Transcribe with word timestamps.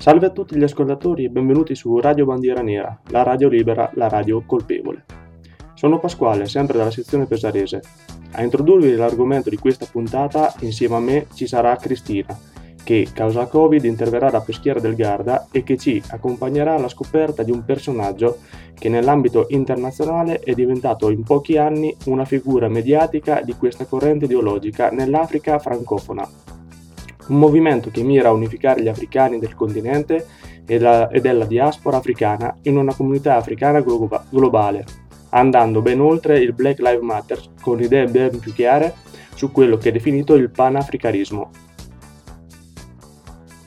Salve 0.00 0.26
a 0.26 0.30
tutti 0.30 0.56
gli 0.56 0.62
ascoltatori 0.62 1.24
e 1.24 1.28
benvenuti 1.28 1.74
su 1.74 1.98
Radio 1.98 2.24
Bandiera 2.24 2.62
Nera, 2.62 3.00
la 3.08 3.24
radio 3.24 3.48
libera, 3.48 3.90
la 3.94 4.06
radio 4.06 4.44
colpevole. 4.46 5.04
Sono 5.74 5.98
Pasquale, 5.98 6.46
sempre 6.46 6.78
dalla 6.78 6.92
sezione 6.92 7.26
pesarese. 7.26 7.82
A 8.30 8.44
introdurvi 8.44 8.94
l'argomento 8.94 9.50
di 9.50 9.56
questa 9.56 9.86
puntata, 9.90 10.54
insieme 10.60 10.94
a 10.94 11.00
me 11.00 11.26
ci 11.34 11.48
sarà 11.48 11.74
Cristina, 11.74 12.38
che, 12.84 13.08
causa 13.12 13.46
Covid, 13.46 13.84
interverrà 13.84 14.30
da 14.30 14.40
peschiera 14.40 14.78
del 14.78 14.94
Garda 14.94 15.48
e 15.50 15.64
che 15.64 15.76
ci 15.76 16.00
accompagnerà 16.10 16.76
alla 16.76 16.88
scoperta 16.88 17.42
di 17.42 17.50
un 17.50 17.64
personaggio 17.64 18.38
che 18.74 18.88
nell'ambito 18.88 19.46
internazionale 19.48 20.38
è 20.38 20.54
diventato 20.54 21.10
in 21.10 21.24
pochi 21.24 21.56
anni 21.56 21.92
una 22.04 22.24
figura 22.24 22.68
mediatica 22.68 23.40
di 23.40 23.54
questa 23.54 23.84
corrente 23.84 24.26
ideologica 24.26 24.90
nell'Africa 24.90 25.58
francofona. 25.58 26.56
Un 27.28 27.38
movimento 27.38 27.90
che 27.90 28.02
mira 28.02 28.28
a 28.28 28.32
unificare 28.32 28.82
gli 28.82 28.88
africani 28.88 29.38
del 29.38 29.54
continente 29.54 30.26
e, 30.66 30.78
la, 30.78 31.08
e 31.08 31.20
della 31.20 31.44
diaspora 31.44 31.96
africana 31.96 32.54
in 32.62 32.76
una 32.76 32.94
comunità 32.94 33.36
africana 33.36 33.80
glo- 33.80 34.08
globale, 34.28 34.84
andando 35.30 35.82
ben 35.82 36.00
oltre 36.00 36.38
il 36.38 36.52
Black 36.52 36.78
Lives 36.80 37.02
Matter 37.02 37.40
con 37.60 37.80
idee 37.82 38.06
ben 38.06 38.38
più 38.38 38.52
chiare 38.52 38.94
su 39.34 39.50
quello 39.52 39.76
che 39.76 39.90
è 39.90 39.92
definito 39.92 40.34
il 40.34 40.50
panafricanismo. 40.50 41.50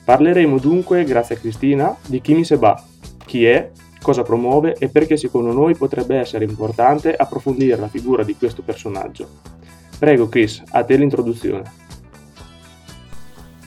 Parleremo 0.04 0.58
dunque, 0.58 1.04
grazie 1.04 1.36
a 1.36 1.38
Cristina, 1.38 1.96
di 2.06 2.20
Kimi 2.20 2.44
Seba, 2.44 2.82
chi 3.24 3.46
è, 3.46 3.70
cosa 4.02 4.22
promuove 4.22 4.74
e 4.78 4.88
perché 4.88 5.16
secondo 5.16 5.52
noi 5.52 5.74
potrebbe 5.76 6.16
essere 6.16 6.44
importante 6.44 7.14
approfondire 7.14 7.76
la 7.76 7.88
figura 7.88 8.24
di 8.24 8.36
questo 8.36 8.62
personaggio. 8.62 9.28
Prego 9.98 10.28
Chris, 10.28 10.62
a 10.70 10.82
te 10.84 10.96
l'introduzione. 10.96 11.81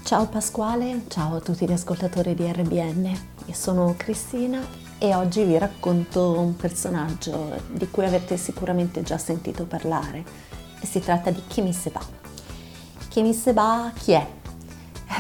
Ciao 0.06 0.28
Pasquale, 0.28 1.06
ciao 1.08 1.38
a 1.38 1.40
tutti 1.40 1.68
gli 1.68 1.72
ascoltatori 1.72 2.36
di 2.36 2.46
RBN, 2.46 3.06
io 3.46 3.54
sono 3.56 3.96
Cristina 3.98 4.64
e 5.00 5.16
oggi 5.16 5.44
vi 5.44 5.58
racconto 5.58 6.38
un 6.38 6.56
personaggio 6.56 7.60
di 7.72 7.90
cui 7.90 8.06
avete 8.06 8.38
sicuramente 8.38 9.02
già 9.02 9.18
sentito 9.18 9.66
parlare 9.66 10.24
e 10.80 10.86
si 10.86 11.00
tratta 11.00 11.32
di 11.32 11.42
Kimi 11.48 11.74
Seba. 11.74 12.02
Kimi 13.08 13.34
Seba 13.34 13.92
chi 13.96 14.12
è? 14.12 14.28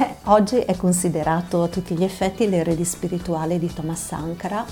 Eh, 0.02 0.16
oggi 0.26 0.58
è 0.58 0.76
considerato 0.76 1.64
a 1.64 1.68
tutti 1.68 1.96
gli 1.96 2.04
effetti 2.04 2.48
l'erede 2.48 2.86
spirituale 2.86 3.58
di 3.58 3.74
Thomas 3.74 4.06
Sankara, 4.06 4.64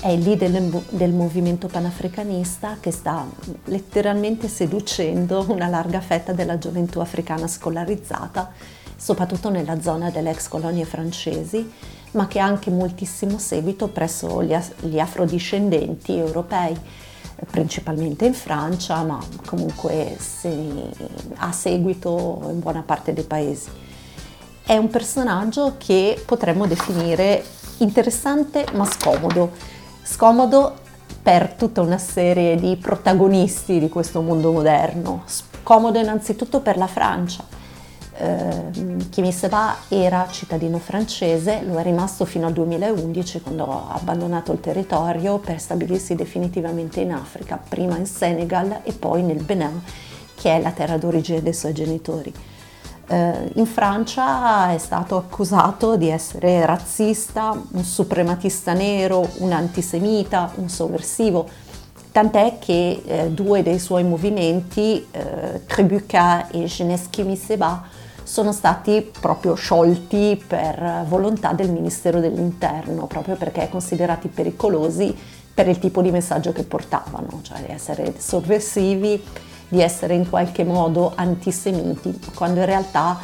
è 0.00 0.10
il 0.10 0.20
leader 0.20 0.48
del, 0.90 1.12
movimento 1.12 1.66
panafricanista 1.66 2.76
che 2.78 2.92
sta 2.92 3.26
letteralmente 3.64 4.46
seducendo 4.46 5.44
una 5.48 5.66
larga 5.66 6.00
fetta 6.00 6.32
della 6.32 6.56
gioventù 6.56 7.00
africana 7.00 7.48
scolarizzata, 7.48 8.52
soprattutto 9.06 9.50
nella 9.50 9.80
zona 9.80 10.10
delle 10.10 10.30
ex 10.30 10.48
colonie 10.48 10.84
francesi, 10.84 11.70
ma 12.12 12.26
che 12.26 12.40
ha 12.40 12.44
anche 12.44 12.70
moltissimo 12.70 13.38
seguito 13.38 13.86
presso 13.88 14.42
gli, 14.42 14.56
gli 14.80 14.98
afrodiscendenti 14.98 16.16
europei 16.16 16.76
principalmente 17.50 18.24
in 18.24 18.34
Francia, 18.34 19.02
ma 19.04 19.22
comunque 19.44 20.16
ha 21.36 21.52
seguito 21.52 22.48
in 22.50 22.60
buona 22.60 22.82
parte 22.82 23.12
dei 23.12 23.24
paesi 23.24 23.70
è 24.66 24.76
un 24.76 24.88
personaggio 24.88 25.74
che 25.78 26.20
potremmo 26.26 26.66
definire 26.66 27.44
interessante 27.78 28.66
ma 28.72 28.84
scomodo. 28.84 29.52
Scomodo 30.02 30.74
per 31.22 31.52
tutta 31.52 31.82
una 31.82 31.98
serie 31.98 32.56
di 32.56 32.76
protagonisti 32.76 33.78
di 33.78 33.88
questo 33.88 34.22
mondo 34.22 34.50
moderno. 34.50 35.22
Scomodo 35.26 36.00
innanzitutto 36.00 36.60
per 36.60 36.78
la 36.78 36.88
Francia. 36.88 37.44
Kimi 39.10 39.32
Seba 39.32 39.76
era 39.88 40.26
cittadino 40.30 40.78
francese, 40.78 41.62
lo 41.62 41.78
è 41.78 41.82
rimasto 41.82 42.24
fino 42.24 42.46
al 42.46 42.52
2011 42.52 43.40
quando 43.40 43.64
ha 43.70 43.94
abbandonato 43.94 44.52
il 44.52 44.60
territorio 44.60 45.38
per 45.38 45.60
stabilirsi 45.60 46.14
definitivamente 46.14 47.00
in 47.00 47.12
Africa, 47.12 47.60
prima 47.68 47.96
in 47.96 48.06
Senegal 48.06 48.80
e 48.82 48.92
poi 48.92 49.22
nel 49.22 49.42
Benin, 49.42 49.82
che 50.34 50.56
è 50.56 50.60
la 50.60 50.70
terra 50.70 50.96
d'origine 50.96 51.42
dei 51.42 51.52
suoi 51.52 51.72
genitori. 51.74 52.32
Eh, 53.08 53.50
in 53.54 53.66
Francia 53.66 54.72
è 54.72 54.78
stato 54.78 55.16
accusato 55.16 55.96
di 55.96 56.08
essere 56.08 56.66
razzista, 56.66 57.50
un 57.72 57.84
suprematista 57.84 58.72
nero, 58.72 59.28
un 59.38 59.52
antisemita, 59.52 60.52
un 60.56 60.68
sovversivo, 60.68 61.48
tant'è 62.10 62.56
che 62.58 63.02
eh, 63.04 63.30
due 63.30 63.62
dei 63.62 63.78
suoi 63.78 64.02
movimenti, 64.02 65.06
eh, 65.10 65.64
Tribuca 65.66 66.48
e 66.50 66.64
Jeunesse 66.64 67.08
Kimi 67.10 67.36
Seba, 67.36 68.04
sono 68.26 68.50
stati 68.50 69.08
proprio 69.20 69.54
sciolti 69.54 70.42
per 70.44 71.04
volontà 71.08 71.52
del 71.52 71.70
Ministero 71.70 72.18
dell'Interno, 72.18 73.06
proprio 73.06 73.36
perché 73.36 73.68
considerati 73.70 74.26
pericolosi 74.26 75.16
per 75.54 75.68
il 75.68 75.78
tipo 75.78 76.02
di 76.02 76.10
messaggio 76.10 76.52
che 76.52 76.64
portavano, 76.64 77.38
cioè 77.42 77.62
di 77.64 77.72
essere 77.72 78.14
sovversivi 78.18 79.22
di 79.68 79.80
essere 79.80 80.14
in 80.14 80.28
qualche 80.28 80.64
modo 80.64 81.12
antisemiti, 81.14 82.20
quando 82.34 82.60
in 82.60 82.66
realtà 82.66 83.18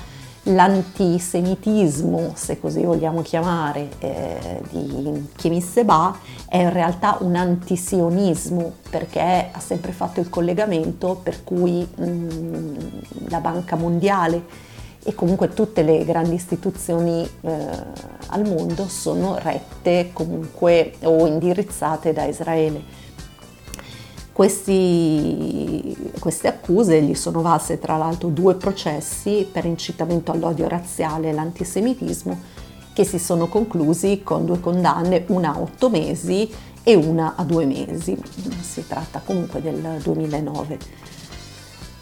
l'antisemitismo, 0.44 2.32
se 2.34 2.58
così 2.58 2.82
vogliamo 2.82 3.22
chiamare, 3.22 3.90
eh, 3.98 4.60
di 4.70 5.28
Kimi 5.36 5.60
Seba 5.60 6.18
è 6.48 6.56
in 6.56 6.72
realtà 6.72 7.16
un 7.20 7.36
antisionismo 7.36 8.72
perché 8.90 9.50
ha 9.52 9.60
sempre 9.60 9.92
fatto 9.92 10.18
il 10.18 10.28
collegamento 10.28 11.20
per 11.22 11.44
cui 11.44 11.86
mh, 11.94 12.04
mm, 12.04 12.76
la 13.28 13.38
Banca 13.38 13.76
Mondiale 13.76 14.70
e 15.04 15.14
comunque 15.14 15.48
tutte 15.48 15.82
le 15.82 16.04
grandi 16.04 16.34
istituzioni 16.34 17.28
eh, 17.40 17.50
al 18.28 18.46
mondo 18.46 18.86
sono 18.88 19.36
rette 19.38 20.10
comunque 20.12 20.94
o 21.02 21.26
indirizzate 21.26 22.12
da 22.12 22.24
Israele. 22.24 23.00
Questi, 24.32 25.94
queste 26.18 26.48
accuse 26.48 27.02
gli 27.02 27.14
sono 27.14 27.42
valse 27.42 27.78
tra 27.78 27.96
l'altro 27.98 28.28
due 28.28 28.54
processi 28.54 29.46
per 29.50 29.66
incitamento 29.66 30.32
all'odio 30.32 30.68
razziale 30.68 31.28
e 31.28 31.32
l'antisemitismo 31.32 32.60
che 32.94 33.04
si 33.04 33.18
sono 33.18 33.48
conclusi 33.48 34.22
con 34.22 34.46
due 34.46 34.60
condanne, 34.60 35.24
una 35.28 35.54
a 35.54 35.60
otto 35.60 35.90
mesi 35.90 36.50
e 36.82 36.94
una 36.94 37.34
a 37.36 37.44
due 37.44 37.66
mesi. 37.66 38.16
Si 38.60 38.86
tratta 38.86 39.20
comunque 39.24 39.60
del 39.60 39.98
2009. 40.02 40.78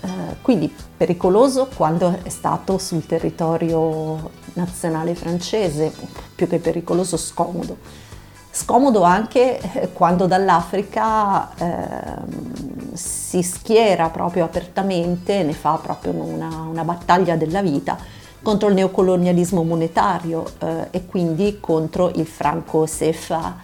Eh, 0.02 0.08
quindi 0.42 0.72
pericoloso 0.96 1.68
quando 1.74 2.18
è 2.22 2.28
stato 2.28 2.78
sul 2.78 3.06
territorio 3.06 4.30
nazionale 4.54 5.14
francese, 5.14 5.92
più 6.34 6.48
che 6.48 6.58
pericoloso 6.58 7.16
scomodo 7.16 8.08
Scomodo 8.52 9.02
anche 9.02 9.60
eh, 9.60 9.92
quando 9.92 10.26
dall'Africa 10.26 11.54
eh, 11.54 12.94
si 12.94 13.42
schiera 13.42 14.10
proprio 14.10 14.44
apertamente, 14.44 15.44
ne 15.44 15.52
fa 15.52 15.78
proprio 15.80 16.12
una, 16.12 16.66
una 16.68 16.82
battaglia 16.82 17.36
della 17.36 17.62
vita 17.62 17.96
contro 18.42 18.68
il 18.68 18.74
neocolonialismo 18.74 19.62
monetario 19.62 20.44
eh, 20.58 20.88
e 20.90 21.06
quindi 21.06 21.58
contro 21.60 22.10
il 22.16 22.26
franco 22.26 22.82
CFA, 22.86 23.58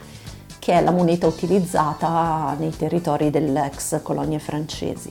che 0.61 0.75
è 0.75 0.81
la 0.81 0.93
moneta 0.93 1.27
utilizzata 1.27 2.55
nei 2.57 2.71
territori 2.71 3.31
delle 3.31 3.67
ex 3.67 4.01
colonie 4.03 4.39
francesi. 4.39 5.11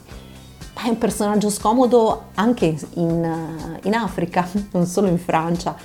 È 0.82 0.88
un 0.88 0.98
personaggio 0.98 1.50
scomodo 1.50 2.26
anche 2.36 2.78
in, 2.96 3.78
in 3.84 3.94
Africa, 3.94 4.48
non 4.72 4.86
solo 4.86 5.08
in 5.08 5.18
Francia 5.18 5.76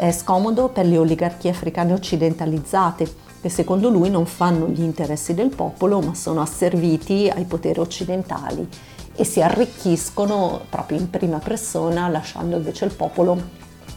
è 0.00 0.12
scomodo 0.12 0.68
per 0.68 0.86
le 0.86 0.96
oligarchie 0.96 1.50
africane 1.50 1.92
occidentalizzate, 1.92 3.06
che 3.42 3.50
secondo 3.50 3.90
lui 3.90 4.08
non 4.08 4.24
fanno 4.24 4.66
gli 4.66 4.80
interessi 4.80 5.34
del 5.34 5.50
popolo, 5.50 6.00
ma 6.00 6.14
sono 6.14 6.40
asserviti 6.40 7.28
ai 7.28 7.44
poteri 7.44 7.80
occidentali 7.80 8.66
e 9.14 9.24
si 9.24 9.42
arricchiscono 9.42 10.62
proprio 10.70 10.98
in 10.98 11.10
prima 11.10 11.36
persona, 11.36 12.08
lasciando 12.08 12.56
invece 12.56 12.86
il 12.86 12.94
popolo 12.94 13.38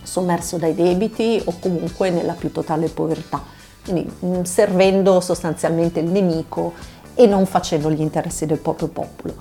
sommerso 0.03 0.57
dai 0.57 0.75
debiti 0.75 1.41
o 1.45 1.53
comunque 1.57 2.09
nella 2.09 2.33
più 2.33 2.51
totale 2.51 2.89
povertà, 2.89 3.41
quindi 3.85 4.05
mm, 4.25 4.41
servendo 4.41 5.21
sostanzialmente 5.21 6.01
il 6.01 6.09
nemico 6.09 6.73
e 7.13 7.27
non 7.27 7.45
facendo 7.45 7.89
gli 7.89 8.01
interessi 8.01 8.45
del 8.45 8.59
proprio 8.59 8.89
popolo. 8.89 9.35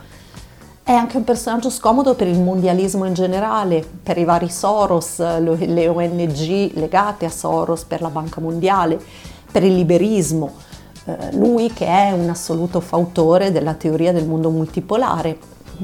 È 0.85 0.91
anche 0.91 1.17
un 1.17 1.23
personaggio 1.23 1.71
scomodo 1.71 2.15
per 2.15 2.27
il 2.27 2.41
mondialismo 2.41 3.05
in 3.05 3.15
generale, 3.15 3.87
per 4.03 4.19
i 4.19 4.25
vari 4.25 4.49
Soros, 4.49 5.19
le 5.19 5.87
ONG 5.87 6.73
legate 6.75 7.25
a 7.25 7.31
Soros, 7.31 7.85
per 7.85 8.01
la 8.01 8.09
Banca 8.09 8.41
Mondiale, 8.41 8.99
per 9.53 9.63
il 9.63 9.77
liberismo. 9.77 10.51
Eh, 11.05 11.37
lui 11.37 11.73
che 11.73 11.87
è 11.87 12.11
un 12.11 12.29
assoluto 12.29 12.81
fautore 12.81 13.53
della 13.53 13.75
teoria 13.75 14.13
del 14.13 14.27
mondo 14.27 14.51
multipolare, 14.51 15.39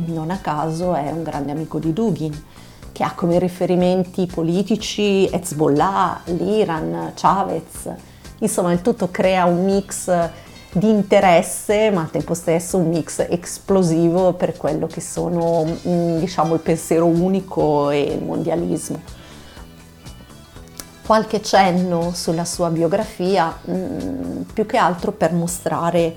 non 0.07 0.31
a 0.31 0.39
caso 0.39 0.95
è 0.95 1.13
un 1.13 1.23
grande 1.23 1.53
amico 1.53 1.79
di 1.79 1.93
Dugin, 1.93 2.43
che 2.91 3.05
ha 3.05 3.13
come 3.15 3.39
riferimenti 3.39 4.27
politici 4.27 5.27
Hezbollah, 5.27 6.23
l'Iran, 6.25 7.13
Chavez. 7.15 7.89
Insomma, 8.41 8.73
il 8.73 8.83
tutto 8.83 9.11
crea 9.13 9.45
un 9.45 9.65
mix 9.65 10.11
di 10.73 10.89
interesse 10.89 11.91
ma 11.91 12.03
al 12.03 12.11
tempo 12.11 12.35
stesso 12.35 12.77
un 12.77 12.89
mix 12.89 13.25
esplosivo 13.29 14.35
per 14.35 14.57
quello 14.57 14.87
che 14.87 15.01
sono 15.01 15.65
mm, 15.65 16.19
diciamo 16.19 16.55
il 16.55 16.61
pensiero 16.61 17.07
unico 17.07 17.91
e 17.91 18.01
il 18.03 18.23
mondialismo. 18.23 19.01
qualche 21.07 21.41
cenno 21.41 22.13
sulla 22.13 22.45
sua 22.45 22.69
biografia, 22.69 23.57
mm, 23.71 24.43
più 24.53 24.67
che 24.67 24.77
altro 24.77 25.11
per 25.13 25.33
mostrare 25.33 26.15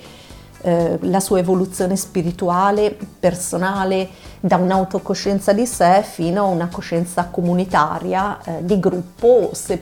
eh, 0.63 0.99
la 1.01 1.19
sua 1.19 1.39
evoluzione 1.39 1.95
spirituale, 1.95 2.95
personale, 3.19 4.09
da 4.39 4.57
un'autocoscienza 4.57 5.53
di 5.53 5.65
sé 5.65 6.03
fino 6.03 6.43
a 6.43 6.47
una 6.47 6.67
coscienza 6.67 7.25
comunitaria, 7.31 8.39
eh, 8.43 8.65
di 8.65 8.79
gruppo, 8.79 9.51
se 9.53 9.81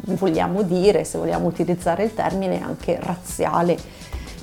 vogliamo 0.00 0.62
dire, 0.62 1.04
se 1.04 1.18
vogliamo 1.18 1.46
utilizzare 1.46 2.04
il 2.04 2.14
termine, 2.14 2.62
anche 2.62 2.98
razziale. 3.00 3.76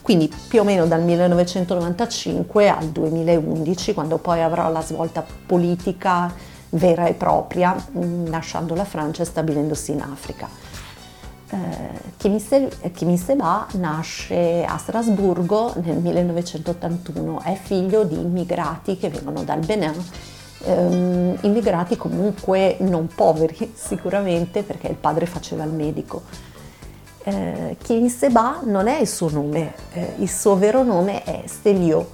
Quindi 0.05 0.31
più 0.47 0.59
o 0.59 0.63
meno 0.63 0.85
dal 0.85 1.01
1995 1.01 2.69
al 2.69 2.89
2011, 2.89 3.95
quando 3.95 4.19
poi 4.19 4.39
avrà 4.39 4.67
la 4.67 4.83
svolta 4.83 5.25
politica 5.47 6.31
vera 6.69 7.07
e 7.07 7.13
propria, 7.13 7.75
mm, 7.75 8.27
lasciando 8.27 8.75
la 8.75 8.85
Francia 8.85 9.23
e 9.23 9.25
stabilendosi 9.25 9.93
in 9.93 10.01
Africa. 10.01 10.47
Kimi 12.17 13.17
Seba 13.17 13.65
nasce 13.73 14.63
a 14.63 14.77
Strasburgo 14.77 15.73
nel 15.81 15.97
1981, 15.97 17.41
è 17.41 17.55
figlio 17.55 18.03
di 18.03 18.19
immigrati 18.19 18.97
che 18.97 19.09
vengono 19.09 19.43
dal 19.43 19.59
Benin, 19.59 19.93
ehm, 20.63 21.37
immigrati 21.41 21.97
comunque 21.97 22.77
non 22.81 23.07
poveri 23.07 23.73
sicuramente 23.75 24.63
perché 24.63 24.87
il 24.87 24.95
padre 24.95 25.25
faceva 25.25 25.63
il 25.63 25.71
medico. 25.71 26.53
Eh, 27.27 27.75
Kimi 27.81 28.07
Seba 28.07 28.59
non 28.65 28.87
è 28.87 28.99
il 28.99 29.07
suo 29.07 29.31
nome, 29.31 29.73
eh, 29.93 30.13
il 30.19 30.29
suo 30.29 30.57
vero 30.57 30.83
nome 30.83 31.23
è 31.23 31.41
Stelio. 31.47 32.11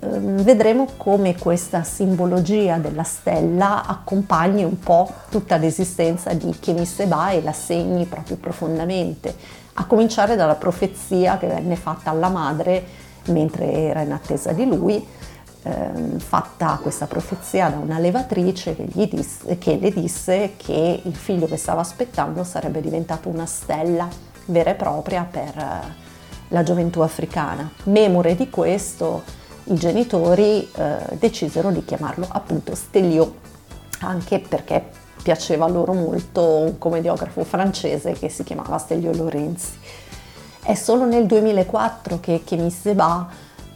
Ehm, 0.00 0.40
vedremo 0.42 0.88
come 0.96 1.36
questa 1.36 1.82
simbologia 1.82 2.78
della 2.78 3.02
stella 3.02 3.84
accompagni 3.84 4.64
un 4.64 4.78
po' 4.78 5.12
tutta 5.28 5.58
l'esistenza 5.58 6.32
di 6.32 6.56
Seba 6.86 7.32
e 7.32 7.42
la 7.42 7.52
segni 7.52 8.06
proprio 8.06 8.36
profondamente, 8.36 9.36
a 9.74 9.84
cominciare 9.84 10.36
dalla 10.36 10.54
profezia 10.54 11.36
che 11.36 11.46
venne 11.46 11.76
fatta 11.76 12.08
alla 12.08 12.30
madre 12.30 12.82
mentre 13.26 13.70
era 13.70 14.00
in 14.00 14.12
attesa 14.12 14.52
di 14.52 14.64
lui, 14.64 15.06
ehm, 15.64 16.18
fatta 16.18 16.78
questa 16.80 17.06
profezia 17.06 17.68
da 17.68 17.76
una 17.76 17.98
levatrice 17.98 18.74
che, 18.74 18.88
disse, 18.90 19.58
che 19.58 19.76
le 19.76 19.90
disse 19.90 20.54
che 20.56 21.02
il 21.04 21.14
figlio 21.14 21.46
che 21.46 21.58
stava 21.58 21.82
aspettando 21.82 22.42
sarebbe 22.42 22.80
diventato 22.80 23.28
una 23.28 23.44
stella 23.44 24.28
vera 24.46 24.70
e 24.70 24.74
propria 24.74 25.26
per 25.28 25.56
eh, 25.56 26.08
la 26.48 26.62
gioventù 26.62 27.00
africana. 27.00 27.70
Memore 27.84 28.34
di 28.34 28.50
questo, 28.50 29.22
i 29.64 29.74
genitori 29.74 30.68
eh, 30.74 31.16
decisero 31.18 31.70
di 31.70 31.84
chiamarlo 31.84 32.26
appunto 32.28 32.74
Stelio, 32.74 33.36
anche 34.00 34.40
perché 34.40 34.84
piaceva 35.22 35.68
loro 35.68 35.92
molto 35.92 36.42
un 36.42 36.78
commediografo 36.78 37.44
francese 37.44 38.12
che 38.12 38.28
si 38.28 38.42
chiamava 38.42 38.78
Stelio 38.78 39.14
Lorenzi. 39.14 39.72
È 40.62 40.74
solo 40.74 41.04
nel 41.04 41.26
2004 41.26 42.20
che 42.20 42.42
Kémy 42.44 42.70
Seba 42.70 43.28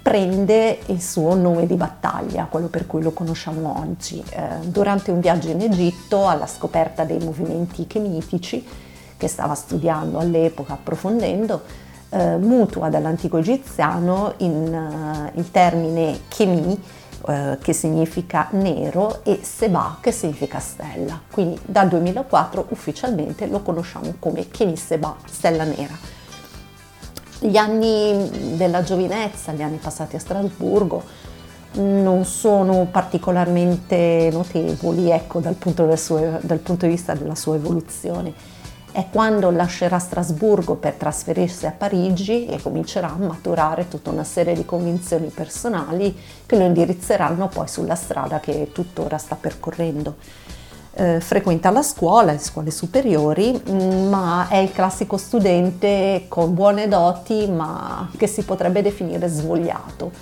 prende 0.03 0.81
il 0.87 1.01
suo 1.01 1.35
nome 1.35 1.67
di 1.67 1.77
battaglia, 1.77 2.45
quello 2.45 2.67
per 2.67 2.87
cui 2.87 3.03
lo 3.03 3.13
conosciamo 3.13 3.81
oggi. 3.81 4.23
Eh, 4.31 4.67
durante 4.67 5.11
un 5.11 5.21
viaggio 5.21 5.49
in 5.49 5.63
Egitto 5.63 6.29
alla 6.29 6.47
scoperta 6.47 7.05
dei 7.05 7.19
movimenti 7.19 7.87
chemitici, 7.87 8.67
che 9.25 9.29
stava 9.29 9.55
studiando 9.55 10.19
all'epoca, 10.19 10.75
approfondendo, 10.75 11.63
eh, 12.11 12.37
mutua 12.37 12.91
dall'antico 12.91 13.39
egiziano 13.39 14.35
in, 14.39 15.31
uh, 15.33 15.39
il 15.39 15.51
termine 15.51 16.21
chemi, 16.29 16.79
uh, 17.23 17.57
che 17.59 17.73
significa 17.73 18.49
nero, 18.51 19.25
e 19.25 19.41
seba, 19.43 19.97
che 20.03 20.13
significa 20.13 20.59
stella. 20.59 21.19
Quindi 21.31 21.59
dal 21.65 21.89
2004 21.89 22.67
ufficialmente 22.69 23.47
lo 23.47 23.63
conosciamo 23.63 24.13
come 24.19 24.51
chemi 24.51 24.77
seba, 24.77 25.17
stella 25.25 25.65
nera. 25.65 25.95
Gli 27.39 27.57
anni 27.57 28.57
della 28.57 28.83
giovinezza, 28.83 29.53
gli 29.53 29.63
anni 29.63 29.79
passati 29.79 30.17
a 30.17 30.19
Strasburgo, 30.19 31.03
non 31.77 32.27
sono 32.27 32.87
particolarmente 32.91 34.29
notevoli 34.31 35.11
ecco, 35.11 35.41
dal, 35.41 35.55
punto 35.55 35.97
sue, 35.97 36.39
dal 36.43 36.59
punto 36.59 36.85
di 36.85 36.93
vista 36.93 37.15
della 37.15 37.35
sua 37.35 37.55
evoluzione 37.57 38.54
è 38.95 39.07
quando 39.11 39.51
lascerà 39.51 39.99
Strasburgo 39.99 40.77
per 40.77 40.93
trasferirsi 40.93 41.67
a 41.67 41.75
Parigi 41.77 42.47
e 42.47 42.63
comincerà 42.63 43.09
a 43.09 43.17
maturare 43.17 43.89
tutta 43.89 44.11
una 44.11 44.23
serie 44.23 44.55
di 44.55 44.65
convinzioni 44.65 45.31
personali 45.35 46.17
che 46.47 46.57
lo 46.57 46.63
indirizzeranno 46.63 47.49
poi 47.49 47.67
sulla 47.67 47.97
strada 47.97 48.39
che 48.39 48.71
tuttora 48.73 49.19
sta 49.19 49.35
percorrendo. 49.35 50.15
Eh, 50.93 51.19
frequenta 51.19 51.71
la 51.71 51.83
scuola, 51.83 52.31
le 52.31 52.39
scuole 52.39 52.71
superiori, 52.71 53.61
mm, 53.69 54.07
ma 54.07 54.47
è 54.49 54.59
il 54.59 54.71
classico 54.71 55.17
studente 55.17 56.27
con 56.29 56.55
buone 56.55 56.87
doti, 56.87 57.49
ma 57.49 58.09
che 58.17 58.29
si 58.29 58.45
potrebbe 58.45 58.81
definire 58.81 59.27
svogliato. 59.27 60.13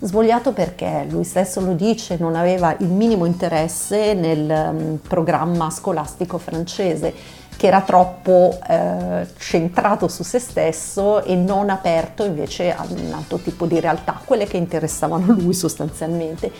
Svogliato 0.00 0.52
perché 0.52 1.06
lui 1.08 1.22
stesso 1.22 1.60
lo 1.60 1.74
dice, 1.74 2.16
non 2.18 2.34
aveva 2.34 2.74
il 2.80 2.88
minimo 2.88 3.26
interesse 3.26 4.14
nel 4.14 4.48
um, 4.50 4.98
programma 5.06 5.70
scolastico 5.70 6.38
francese 6.38 7.37
che 7.58 7.66
era 7.66 7.80
troppo 7.80 8.56
eh, 8.68 9.26
centrato 9.36 10.06
su 10.06 10.22
se 10.22 10.38
stesso 10.38 11.24
e 11.24 11.34
non 11.34 11.70
aperto 11.70 12.24
invece 12.24 12.72
a 12.72 12.86
un 12.88 13.12
altro 13.12 13.38
tipo 13.38 13.66
di 13.66 13.80
realtà, 13.80 14.20
quelle 14.24 14.46
che 14.46 14.56
interessavano 14.56 15.32
lui 15.34 15.52
sostanzialmente. 15.52 16.52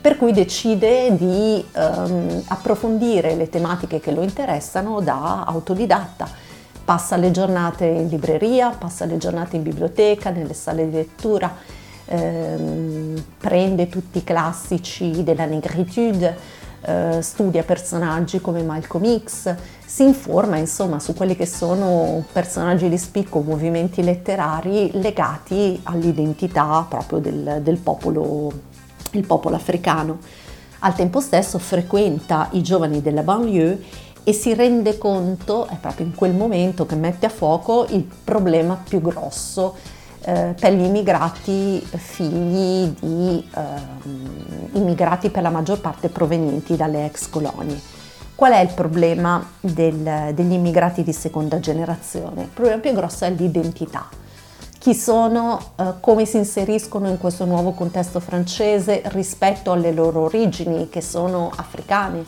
Per 0.00 0.16
cui 0.16 0.32
decide 0.32 1.14
di 1.14 1.62
ehm, 1.72 2.44
approfondire 2.48 3.34
le 3.34 3.50
tematiche 3.50 4.00
che 4.00 4.12
lo 4.12 4.22
interessano 4.22 5.00
da 5.00 5.44
autodidatta. 5.44 6.26
Passa 6.84 7.16
le 7.16 7.30
giornate 7.32 7.84
in 7.84 8.08
libreria, 8.08 8.70
passa 8.70 9.04
le 9.04 9.18
giornate 9.18 9.56
in 9.56 9.62
biblioteca, 9.62 10.30
nelle 10.30 10.54
sale 10.54 10.88
di 10.88 10.94
lettura, 10.94 11.54
ehm, 12.06 13.22
prende 13.38 13.90
tutti 13.90 14.18
i 14.18 14.24
classici 14.24 15.22
della 15.22 15.44
negritude, 15.44 16.55
eh, 16.86 17.20
studia 17.20 17.64
personaggi 17.64 18.40
come 18.40 18.62
Malcolm 18.62 19.20
X, 19.24 19.54
si 19.84 20.04
informa 20.04 20.56
insomma 20.56 21.00
su 21.00 21.14
quelli 21.14 21.36
che 21.36 21.46
sono 21.46 22.24
personaggi 22.32 22.88
di 22.88 22.96
spicco, 22.96 23.40
movimenti 23.40 24.02
letterari 24.02 24.90
legati 24.92 25.80
all'identità 25.84 26.86
proprio 26.88 27.18
del, 27.18 27.60
del 27.62 27.78
popolo, 27.78 28.52
popolo 29.26 29.56
africano. 29.56 30.18
Al 30.80 30.94
tempo 30.94 31.20
stesso 31.20 31.58
frequenta 31.58 32.48
i 32.52 32.62
giovani 32.62 33.02
della 33.02 33.22
banlieue 33.22 33.82
e 34.22 34.32
si 34.32 34.54
rende 34.54 34.98
conto, 34.98 35.66
è 35.66 35.76
proprio 35.76 36.06
in 36.06 36.14
quel 36.14 36.34
momento 36.34 36.86
che 36.86 36.94
mette 36.94 37.26
a 37.26 37.30
fuoco 37.30 37.86
il 37.90 38.06
problema 38.24 38.80
più 38.82 39.00
grosso 39.00 39.74
eh, 40.22 40.54
per 40.58 40.72
gli 40.72 40.82
immigrati 40.82 41.78
figli 41.78 42.92
di 43.00 43.48
eh, 43.54 43.60
immigrati 44.76 45.30
per 45.30 45.42
la 45.42 45.50
maggior 45.50 45.80
parte 45.80 46.08
provenienti 46.08 46.76
dalle 46.76 47.06
ex 47.06 47.28
colonie. 47.28 47.80
Qual 48.34 48.52
è 48.52 48.60
il 48.60 48.72
problema 48.74 49.44
del, 49.60 50.32
degli 50.34 50.52
immigrati 50.52 51.02
di 51.02 51.12
seconda 51.12 51.58
generazione? 51.58 52.42
Il 52.42 52.48
problema 52.48 52.80
più 52.80 52.92
grosso 52.92 53.24
è 53.24 53.30
l'identità. 53.30 54.08
Chi 54.78 54.94
sono, 54.94 55.72
eh, 55.76 55.94
come 56.00 56.26
si 56.26 56.36
inseriscono 56.36 57.08
in 57.08 57.18
questo 57.18 57.44
nuovo 57.44 57.72
contesto 57.72 58.20
francese 58.20 59.02
rispetto 59.06 59.72
alle 59.72 59.92
loro 59.92 60.20
origini 60.20 60.88
che 60.88 61.00
sono 61.00 61.50
africane. 61.54 62.24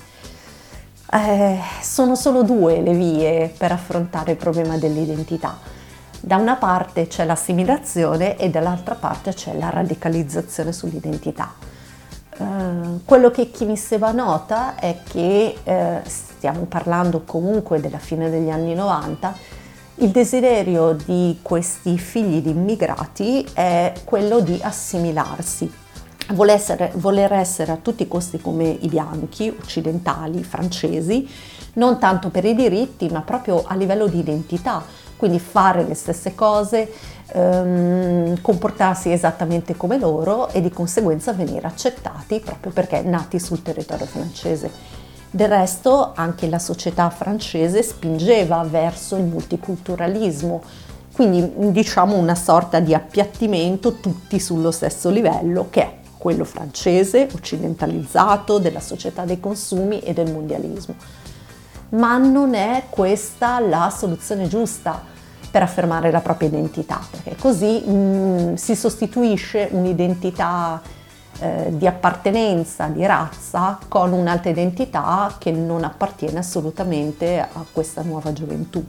Eh, 1.11 1.59
sono 1.81 2.15
solo 2.15 2.43
due 2.43 2.81
le 2.81 2.95
vie 2.95 3.53
per 3.57 3.73
affrontare 3.73 4.33
il 4.33 4.37
problema 4.37 4.77
dell'identità 4.77 5.77
da 6.21 6.37
una 6.37 6.57
parte 6.57 7.07
c'è 7.07 7.25
l'assimilazione 7.25 8.37
e 8.37 8.51
dall'altra 8.51 8.97
parte 8.97 9.33
c'è 9.33 9.57
la 9.57 9.71
radicalizzazione 9.71 10.73
sull'identità. 10.73 11.55
Uh, 12.39 13.01
quello 13.05 13.33
che 13.33 13.51
chi 13.51 13.65
mi 13.65 13.77
Seba 13.77 14.13
nota 14.13 14.77
è 14.77 14.99
che 15.03 15.57
uh, 15.65 16.09
stiamo 16.09 16.67
parlando 16.67 17.23
comunque 17.27 17.81
della 17.81 17.99
fine 17.99 18.31
degli 18.31 18.49
anni 18.49 18.75
90, 18.75 19.35
il 19.97 20.11
desiderio 20.11 20.93
di 20.93 21.41
questi 21.43 21.99
figli 21.99 22.41
di 22.41 22.51
immigrati 22.51 23.45
è 23.53 23.93
quello 24.05 24.39
di 24.39 24.57
assimilarsi, 24.63 25.69
voler 26.35 26.55
essere, 26.55 26.93
voler 26.95 27.33
essere 27.33 27.73
a 27.73 27.79
tutti 27.83 28.05
i 28.05 28.09
costi 28.09 28.41
come 28.41 28.69
i 28.69 28.87
bianchi, 28.87 29.49
occidentali, 29.49 30.45
francesi, 30.45 31.29
non 31.75 31.99
tanto 31.99 32.29
per 32.29 32.45
i 32.45 32.55
diritti 32.55 33.09
ma 33.09 33.23
proprio 33.23 33.65
a 33.67 33.75
livello 33.75 34.07
di 34.07 34.21
identità. 34.21 34.85
Quindi 35.17 35.41
fare 35.41 35.83
le 35.83 35.95
stesse 35.95 36.37
cose, 36.37 36.89
ehm, 37.33 38.41
comportarsi 38.41 39.13
esattamente 39.13 39.77
come 39.77 39.99
loro 39.99 40.49
e 40.49 40.61
di 40.61 40.71
conseguenza 40.71 41.33
venire 41.33 41.67
accettati 41.67 42.41
proprio 42.41 42.73
perché 42.73 43.03
nati 43.03 43.39
sul 43.39 43.63
territorio 43.63 44.07
francese. 44.07 44.71
Del 45.31 45.49
resto 45.49 46.13
anche 46.15 46.49
la 46.49 46.59
società 46.59 47.11
francese 47.11 47.83
spingeva 47.83 48.63
verso 48.63 49.17
il 49.17 49.25
multiculturalismo, 49.25 50.63
quindi 51.13 51.53
diciamo 51.71 52.17
una 52.17 52.35
sorta 52.35 52.81
di 52.81 52.95
appiattimento 52.95 53.95
tutti 53.95 54.41
sullo 54.41 54.71
stesso 54.71 55.11
livello 55.11 55.67
che 55.69 55.83
è 55.83 55.97
quello 56.17 56.45
francese, 56.45 57.29
occidentalizzato, 57.33 58.59
della 58.59 58.81
società 58.81 59.25
dei 59.25 59.39
consumi 59.39 60.01
e 60.01 60.13
del 60.13 60.33
mondialismo. 60.33 60.95
ma 61.91 62.19
non 62.19 62.55
è 62.55 62.85
questa 62.91 63.61
la 63.61 63.91
soluzione 63.91 64.47
giusta 64.47 65.03
per 65.51 65.63
affermare 65.63 66.11
la 66.11 66.21
propria 66.21 66.49
identità, 66.49 67.01
perché 67.11 67.37
così 67.37 67.83
mh, 67.85 67.93
mm, 67.93 68.55
si 68.55 68.75
sostituisce 68.75 69.69
un'identità 69.73 70.81
eh, 71.41 71.69
di 71.71 71.87
appartenenza, 71.87 72.87
di 72.87 73.05
razza, 73.07 73.79
con 73.89 74.13
un'altra 74.13 74.51
identità 74.51 75.35
che 75.39 75.51
non 75.51 75.85
appartiene 75.85 76.41
assolutamente 76.41 77.39
a 77.41 77.65
questa 77.73 78.03
nuova 78.03 78.33
gioventù. 78.33 78.85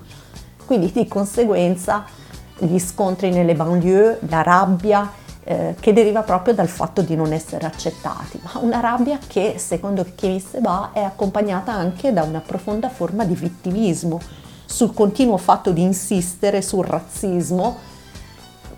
Quindi 0.65 0.91
di 0.91 1.07
conseguenza 1.07 2.05
gli 2.57 2.79
scontri 2.79 3.31
nelle 3.31 3.55
banlieue, 3.55 4.19
la 4.27 4.41
rabbia, 4.41 5.11
eh, 5.43 5.75
che 5.79 5.93
deriva 5.93 6.21
proprio 6.21 6.53
dal 6.53 6.67
fatto 6.67 7.01
di 7.01 7.15
non 7.15 7.33
essere 7.33 7.65
accettati, 7.65 8.39
ma 8.43 8.59
una 8.61 8.79
rabbia 8.79 9.17
che 9.25 9.55
secondo 9.57 10.05
Kimi 10.15 10.39
Seba 10.39 10.91
è 10.93 11.01
accompagnata 11.01 11.71
anche 11.71 12.11
da 12.13 12.23
una 12.23 12.39
profonda 12.39 12.89
forma 12.89 13.25
di 13.25 13.33
vittimismo 13.33 14.19
sul 14.69 14.93
continuo 14.93 15.37
fatto 15.37 15.71
di 15.71 15.81
insistere 15.81 16.61
sul 16.61 16.85
razzismo 16.85 17.77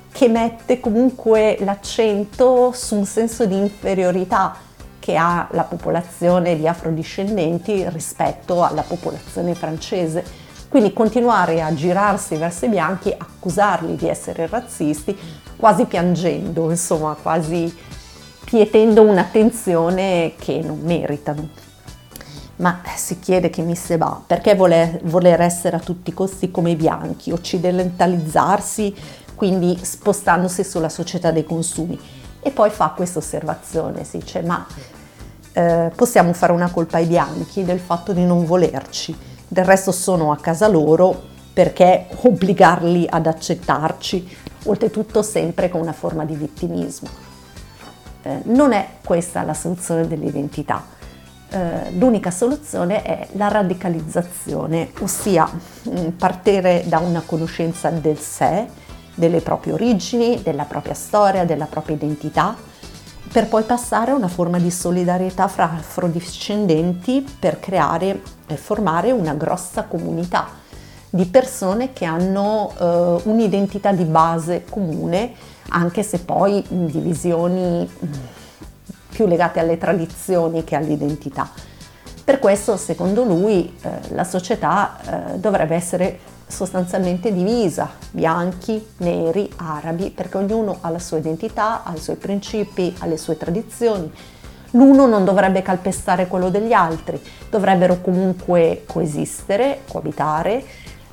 che 0.09 0.29
mette 0.29 0.79
comunque 0.79 1.57
l'accento 1.59 2.71
su 2.73 2.95
un 2.95 3.05
senso 3.05 3.45
di 3.45 3.57
inferiorità 3.57 4.55
che 4.99 5.17
ha 5.17 5.49
la 5.51 5.63
popolazione 5.63 6.55
di 6.55 6.65
afrodiscendenti 6.65 7.89
rispetto 7.89 8.63
alla 8.63 8.83
popolazione 8.83 9.53
francese. 9.53 10.23
Quindi 10.69 10.93
continuare 10.93 11.61
a 11.61 11.73
girarsi 11.73 12.35
verso 12.37 12.65
i 12.65 12.69
bianchi, 12.69 13.13
accusarli 13.15 13.97
di 13.97 14.07
essere 14.07 14.47
razzisti, 14.47 15.17
quasi 15.57 15.85
piangendo, 15.85 16.69
insomma, 16.69 17.17
quasi 17.21 17.75
pietendo 18.45 19.01
un'attenzione 19.01 20.33
che 20.37 20.61
non 20.63 20.79
meritano. 20.79 21.70
Ma 22.61 22.81
si 22.95 23.17
chiede 23.17 23.49
che 23.49 23.63
mi 23.63 23.75
se 23.75 23.97
va, 23.97 24.21
perché 24.25 24.53
voler, 24.53 24.99
voler 25.03 25.41
essere 25.41 25.77
a 25.77 25.79
tutti 25.79 26.11
i 26.11 26.13
costi 26.13 26.51
come 26.51 26.69
i 26.69 26.75
bianchi, 26.75 27.31
occidentalizzarsi, 27.31 28.93
quindi 29.33 29.79
spostandosi 29.81 30.63
sulla 30.63 30.89
società 30.89 31.31
dei 31.31 31.43
consumi. 31.43 31.99
E 32.39 32.51
poi 32.51 32.69
fa 32.69 32.93
questa 32.95 33.17
osservazione, 33.17 34.03
si 34.03 34.19
dice, 34.19 34.43
ma 34.43 34.63
eh, 35.53 35.91
possiamo 35.95 36.33
fare 36.33 36.51
una 36.51 36.69
colpa 36.69 36.97
ai 36.97 37.07
bianchi 37.07 37.63
del 37.63 37.79
fatto 37.79 38.13
di 38.13 38.23
non 38.23 38.45
volerci, 38.45 39.15
del 39.47 39.65
resto 39.65 39.91
sono 39.91 40.31
a 40.31 40.37
casa 40.37 40.67
loro, 40.67 41.29
perché 41.53 42.09
obbligarli 42.15 43.07
ad 43.09 43.25
accettarci, 43.25 44.37
oltretutto 44.65 45.23
sempre 45.23 45.67
con 45.69 45.81
una 45.81 45.93
forma 45.93 46.25
di 46.25 46.35
vittimismo. 46.35 47.09
Eh, 48.21 48.41
non 48.43 48.71
è 48.71 48.87
questa 49.03 49.41
la 49.41 49.55
soluzione 49.55 50.07
dell'identità. 50.07 50.99
Eh, 51.53 51.91
l'unica 51.97 52.31
soluzione 52.31 53.01
è 53.01 53.27
la 53.33 53.49
radicalizzazione, 53.49 54.91
ossia 54.99 55.49
mm, 55.89 56.07
partire 56.17 56.85
da 56.87 56.99
una 56.99 57.21
conoscenza 57.25 57.89
del 57.89 58.17
sé, 58.19 58.67
delle 59.15 59.41
proprie 59.41 59.73
origini, 59.73 60.41
della 60.41 60.63
propria 60.63 60.93
storia, 60.93 61.43
della 61.43 61.65
propria 61.65 61.97
identità, 61.97 62.55
per 63.29 63.49
poi 63.49 63.63
passare 63.63 64.11
a 64.11 64.15
una 64.15 64.29
forma 64.29 64.59
di 64.59 64.71
solidarietà 64.71 65.49
fra 65.49 65.71
afrodiscendenti 65.73 67.27
per 67.37 67.59
creare 67.59 68.21
e 68.47 68.55
formare 68.55 69.11
una 69.11 69.33
grossa 69.33 69.83
comunità 69.83 70.47
di 71.09 71.25
persone 71.25 71.91
che 71.91 72.05
hanno 72.05 72.71
eh, 72.79 73.21
un'identità 73.27 73.91
di 73.91 74.05
base 74.05 74.63
comune, 74.69 75.33
anche 75.67 76.01
se 76.01 76.19
poi 76.19 76.63
divisioni 76.69 77.85
mm, 77.85 78.11
più 79.11 79.27
legate 79.27 79.59
alle 79.59 79.77
tradizioni 79.77 80.63
che 80.63 80.75
all'identità. 80.75 81.49
Per 82.23 82.39
questo, 82.39 82.77
secondo 82.77 83.23
lui, 83.23 83.75
eh, 83.81 84.13
la 84.13 84.23
società 84.23 84.99
eh, 85.01 85.37
dovrebbe 85.37 85.75
essere 85.75 86.19
sostanzialmente 86.47 87.33
divisa, 87.33 87.89
bianchi, 88.11 88.85
neri, 88.97 89.49
arabi, 89.57 90.11
perché 90.11 90.37
ognuno 90.37 90.77
ha 90.81 90.89
la 90.89 90.99
sua 90.99 91.17
identità, 91.17 91.83
ha 91.83 91.93
i 91.93 91.99
suoi 91.99 92.17
principi, 92.17 92.93
ha 92.99 93.05
le 93.05 93.17
sue 93.17 93.37
tradizioni. 93.37 94.11
L'uno 94.71 95.05
non 95.07 95.25
dovrebbe 95.25 95.61
calpestare 95.61 96.27
quello 96.27 96.49
degli 96.49 96.71
altri, 96.71 97.21
dovrebbero 97.49 97.99
comunque 97.99 98.83
coesistere, 98.85 99.81
coabitare 99.87 100.63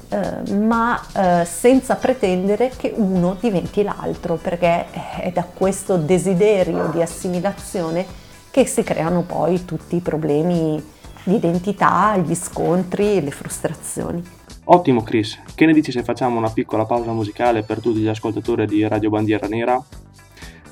eh, 0.08 0.52
ma 0.54 1.00
eh, 1.14 1.44
senza 1.44 1.96
pretendere 1.96 2.72
che 2.76 2.92
uno 2.96 3.36
diventi 3.38 3.82
l'altro, 3.82 4.36
perché 4.36 4.90
è 4.90 5.30
da 5.32 5.44
questo 5.44 5.96
desiderio 5.96 6.88
di 6.92 7.02
assimilazione 7.02 8.06
che 8.50 8.66
si 8.66 8.82
creano 8.82 9.22
poi 9.22 9.64
tutti 9.64 9.96
i 9.96 10.00
problemi 10.00 10.82
di 11.24 11.34
identità, 11.34 12.16
gli 12.16 12.34
scontri 12.34 13.16
e 13.16 13.20
le 13.20 13.30
frustrazioni. 13.30 14.22
Ottimo 14.64 15.02
Chris, 15.02 15.38
che 15.54 15.66
ne 15.66 15.72
dici 15.72 15.92
se 15.92 16.02
facciamo 16.02 16.38
una 16.38 16.50
piccola 16.50 16.84
pausa 16.84 17.12
musicale 17.12 17.62
per 17.62 17.80
tutti 17.80 18.00
gli 18.00 18.08
ascoltatori 18.08 18.66
di 18.66 18.86
Radio 18.86 19.10
Bandiera 19.10 19.46
Nera? 19.46 19.82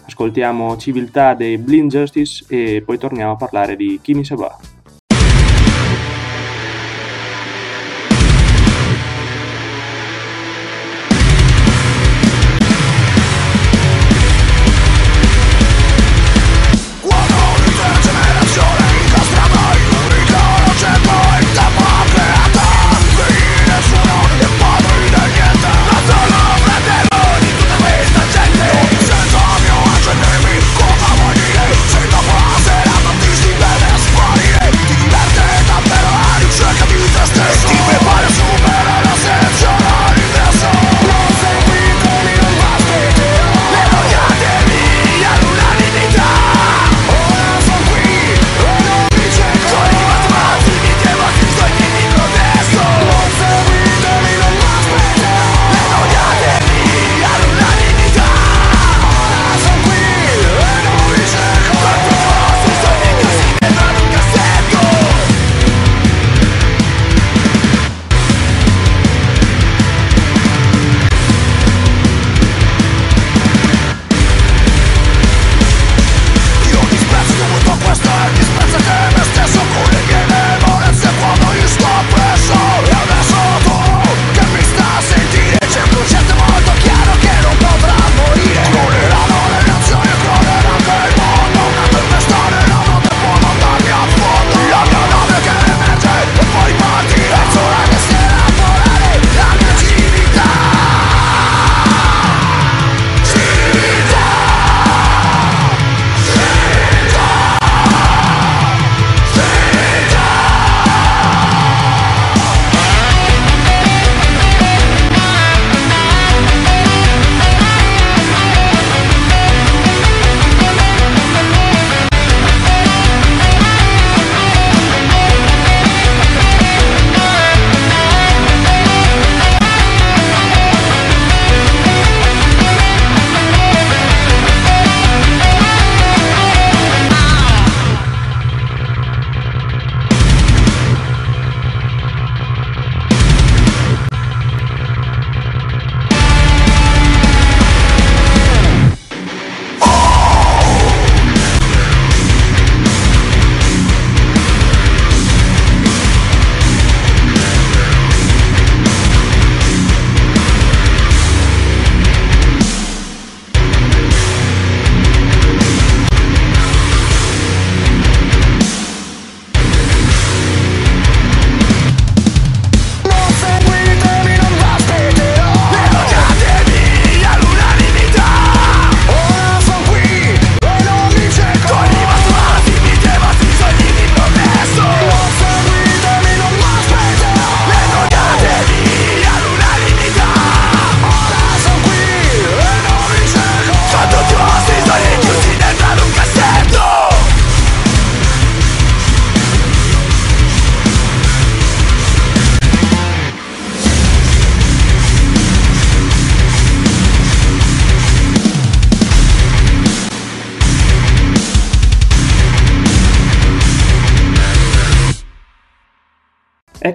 Ascoltiamo 0.06 0.76
Civiltà 0.76 1.34
dei 1.34 1.58
Blind 1.58 1.90
Justice 1.90 2.44
e 2.48 2.82
poi 2.84 2.98
torniamo 2.98 3.32
a 3.32 3.36
parlare 3.36 3.74
di 3.74 3.98
Kimi 4.02 4.24
Seba. 4.24 4.56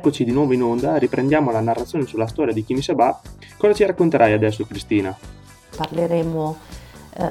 Eccoci 0.01 0.23
di 0.23 0.31
nuovo 0.31 0.53
in 0.53 0.63
onda, 0.63 0.97
riprendiamo 0.97 1.51
la 1.51 1.59
narrazione 1.59 2.07
sulla 2.07 2.25
storia 2.25 2.51
di 2.51 2.63
Kimi 2.63 2.81
Seba. 2.81 3.21
Cosa 3.55 3.73
ci 3.75 3.85
racconterai 3.85 4.33
adesso 4.33 4.65
Cristina? 4.65 5.15
Parleremo 5.75 6.57
eh, 7.17 7.25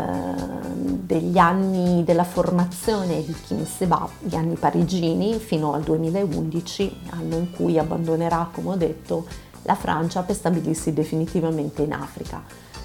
degli 0.76 1.36
anni 1.36 2.04
della 2.04 2.22
formazione 2.22 3.24
di 3.24 3.34
Kim 3.44 3.66
Seba, 3.66 4.08
gli 4.20 4.36
anni 4.36 4.54
parigini, 4.54 5.40
fino 5.40 5.72
al 5.72 5.82
2011, 5.82 7.00
anno 7.10 7.38
in 7.38 7.50
cui 7.50 7.76
abbandonerà, 7.76 8.48
come 8.52 8.68
ho 8.68 8.76
detto, 8.76 9.26
la 9.62 9.74
Francia 9.74 10.22
per 10.22 10.36
stabilirsi 10.36 10.92
definitivamente 10.92 11.82
in 11.82 11.92
Africa. 11.92 12.40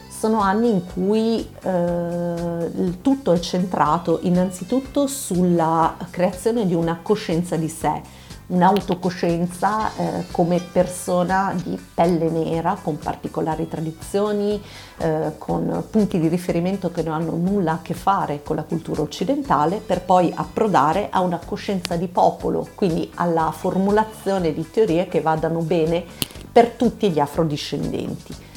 Sono 0.10 0.40
anni 0.40 0.72
in 0.72 0.82
cui 0.84 1.48
eh, 1.62 2.94
tutto 3.02 3.34
è 3.34 3.40
centrato 3.40 4.18
innanzitutto 4.24 5.06
sulla 5.06 5.96
creazione 6.10 6.66
di 6.66 6.74
una 6.74 6.98
coscienza 7.04 7.56
di 7.56 7.70
sé, 7.70 8.15
un'autocoscienza 8.48 9.96
eh, 9.96 10.26
come 10.32 10.60
persona 10.60 11.56
di 11.64 11.80
pelle 11.94 12.30
nera 12.30 12.78
con 12.82 12.98
particolari 12.98 13.68
tradizioni, 13.68 14.62
eh, 14.98 15.34
con 15.38 15.84
punti 15.90 16.20
di 16.20 16.28
riferimento 16.28 16.92
che 16.92 17.02
non 17.02 17.14
hanno 17.14 17.36
nulla 17.36 17.74
a 17.74 17.80
che 17.82 17.94
fare 17.94 18.42
con 18.44 18.56
la 18.56 18.64
cultura 18.64 19.02
occidentale, 19.02 19.78
per 19.78 20.02
poi 20.02 20.32
approdare 20.34 21.08
a 21.10 21.22
una 21.22 21.40
coscienza 21.44 21.96
di 21.96 22.08
popolo, 22.08 22.68
quindi 22.76 23.12
alla 23.16 23.52
formulazione 23.52 24.54
di 24.54 24.70
teorie 24.70 25.08
che 25.08 25.22
vadano 25.22 25.62
bene 25.62 26.04
per 26.52 26.70
tutti 26.70 27.10
gli 27.10 27.20
afrodiscendenti. 27.20 28.54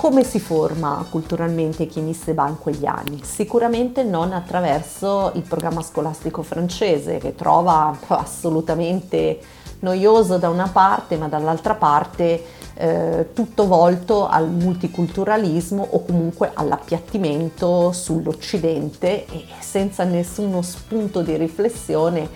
Come 0.00 0.24
si 0.24 0.40
forma 0.40 1.04
culturalmente 1.10 1.84
Chini 1.84 2.14
Seba 2.14 2.48
in 2.48 2.56
quegli 2.58 2.86
anni? 2.86 3.20
Sicuramente 3.22 4.02
non 4.02 4.32
attraverso 4.32 5.30
il 5.34 5.42
programma 5.42 5.82
scolastico 5.82 6.42
francese 6.42 7.18
che 7.18 7.34
trova 7.34 7.94
assolutamente 8.06 9.38
noioso 9.80 10.38
da 10.38 10.48
una 10.48 10.68
parte 10.68 11.18
ma 11.18 11.28
dall'altra 11.28 11.74
parte 11.74 12.42
eh, 12.76 13.28
tutto 13.34 13.66
volto 13.66 14.26
al 14.26 14.48
multiculturalismo 14.48 15.86
o 15.90 16.02
comunque 16.02 16.50
all'appiattimento 16.54 17.92
sull'Occidente 17.92 19.26
e 19.26 19.44
senza 19.58 20.04
nessuno 20.04 20.62
spunto 20.62 21.20
di 21.20 21.36
riflessione 21.36 22.26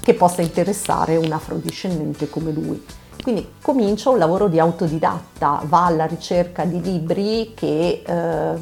che 0.00 0.14
possa 0.14 0.40
interessare 0.40 1.18
un 1.18 1.30
afrodiscendente 1.30 2.30
come 2.30 2.50
lui. 2.50 2.82
Quindi 3.30 3.48
comincia 3.62 4.10
un 4.10 4.18
lavoro 4.18 4.48
di 4.48 4.58
autodidatta, 4.58 5.62
va 5.66 5.86
alla 5.86 6.04
ricerca 6.06 6.64
di 6.64 6.80
libri 6.80 7.52
che 7.54 8.02
eh, 8.04 8.54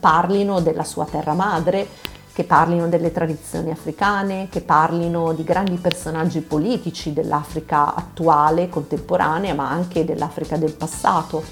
parlino 0.00 0.60
della 0.60 0.84
sua 0.84 1.04
terra 1.04 1.34
madre, 1.34 1.86
che 2.32 2.44
parlino 2.44 2.88
delle 2.88 3.12
tradizioni 3.12 3.70
africane, 3.70 4.48
che 4.50 4.62
parlino 4.62 5.34
di 5.34 5.44
grandi 5.44 5.76
personaggi 5.76 6.40
politici 6.40 7.12
dell'Africa 7.12 7.94
attuale, 7.94 8.70
contemporanea, 8.70 9.52
ma 9.52 9.68
anche 9.68 10.06
dell'Africa 10.06 10.56
del 10.56 10.72
passato. 10.72 11.42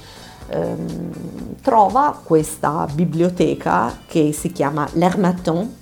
Ehm, 0.49 1.11
trova 1.61 2.19
questa 2.25 2.87
biblioteca 2.91 3.99
che 4.07 4.33
si 4.33 4.51
chiama 4.51 4.89
L'Hermaton, 4.93 5.75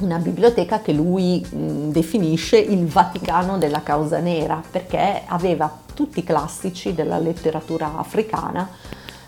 una 0.00 0.16
biblioteca 0.16 0.80
che 0.80 0.94
lui 0.94 1.46
mh, 1.46 1.90
definisce 1.90 2.56
il 2.56 2.86
Vaticano 2.86 3.58
della 3.58 3.82
causa 3.82 4.18
nera, 4.18 4.62
perché 4.70 5.20
aveva 5.26 5.84
tutti 5.96 6.18
i 6.18 6.24
classici 6.24 6.92
della 6.92 7.18
letteratura 7.18 7.96
africana, 7.96 8.68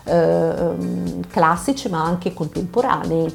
eh, 0.03 0.53
classici 1.27 1.89
ma 1.89 2.03
anche 2.03 2.31
contemporanei. 2.33 3.33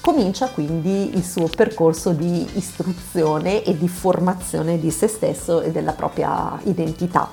Comincia 0.00 0.48
quindi 0.48 1.16
il 1.16 1.22
suo 1.22 1.46
percorso 1.46 2.10
di 2.10 2.44
istruzione 2.54 3.62
e 3.62 3.78
di 3.78 3.86
formazione 3.86 4.80
di 4.80 4.90
se 4.90 5.06
stesso 5.06 5.60
e 5.60 5.70
della 5.70 5.92
propria 5.92 6.58
identità. 6.64 7.30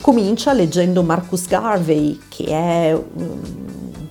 Comincia 0.00 0.54
leggendo 0.54 1.02
Marcus 1.02 1.46
Garvey, 1.46 2.18
che 2.28 2.46
è 2.46 2.98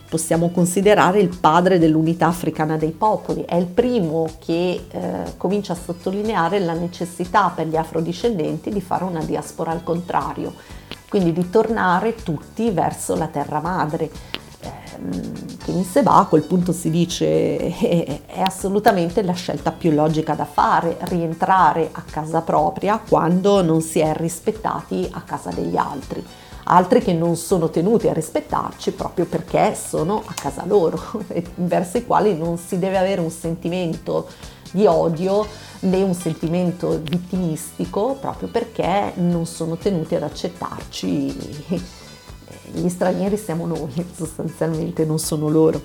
possiamo 0.09 0.49
considerare 0.49 1.19
il 1.19 1.37
padre 1.37 1.79
dell'unità 1.79 2.27
africana 2.27 2.77
dei 2.77 2.91
popoli, 2.91 3.43
è 3.43 3.55
il 3.55 3.65
primo 3.65 4.27
che 4.39 4.85
eh, 4.89 5.33
comincia 5.37 5.73
a 5.73 5.75
sottolineare 5.75 6.59
la 6.59 6.73
necessità 6.73 7.51
per 7.53 7.67
gli 7.67 7.75
afrodiscendenti 7.75 8.69
di 8.69 8.81
fare 8.81 9.03
una 9.03 9.23
diaspora 9.23 9.71
al 9.71 9.83
contrario, 9.83 10.53
quindi 11.09 11.33
di 11.33 11.49
tornare 11.49 12.15
tutti 12.15 12.69
verso 12.71 13.15
la 13.15 13.27
terra 13.27 13.59
madre. 13.59 14.09
Che 15.63 15.71
in 15.71 15.83
Seba 15.83 16.15
a 16.15 16.25
quel 16.25 16.41
punto 16.41 16.71
si 16.71 16.89
dice 16.89 17.57
è, 17.57 18.21
è 18.25 18.41
assolutamente 18.41 19.21
la 19.21 19.33
scelta 19.33 19.71
più 19.71 19.91
logica 19.91 20.33
da 20.33 20.45
fare, 20.45 20.97
rientrare 21.01 21.89
a 21.91 22.01
casa 22.01 22.41
propria 22.41 22.99
quando 23.07 23.61
non 23.61 23.81
si 23.81 23.99
è 23.99 24.13
rispettati 24.15 25.07
a 25.11 25.21
casa 25.21 25.51
degli 25.51 25.77
altri 25.77 26.25
altri 26.67 27.01
che 27.01 27.13
non 27.13 27.35
sono 27.35 27.69
tenuti 27.69 28.07
a 28.07 28.13
rispettarci 28.13 28.91
proprio 28.91 29.25
perché 29.25 29.75
sono 29.75 30.21
a 30.25 30.33
casa 30.33 30.65
loro, 30.65 30.99
verso 31.55 31.97
i 31.97 32.05
quali 32.05 32.37
non 32.37 32.57
si 32.57 32.77
deve 32.77 32.97
avere 32.97 33.21
un 33.21 33.29
sentimento 33.31 34.27
di 34.71 34.85
odio 34.85 35.45
né 35.79 36.01
un 36.01 36.13
sentimento 36.13 36.99
vittimistico 37.01 38.17
proprio 38.19 38.49
perché 38.49 39.13
non 39.15 39.45
sono 39.45 39.77
tenuti 39.77 40.15
ad 40.15 40.23
accettarci. 40.23 41.35
Gli 42.71 42.89
stranieri 42.89 43.37
siamo 43.37 43.65
noi, 43.65 43.91
sostanzialmente 44.15 45.05
non 45.05 45.19
sono 45.19 45.49
loro. 45.49 45.81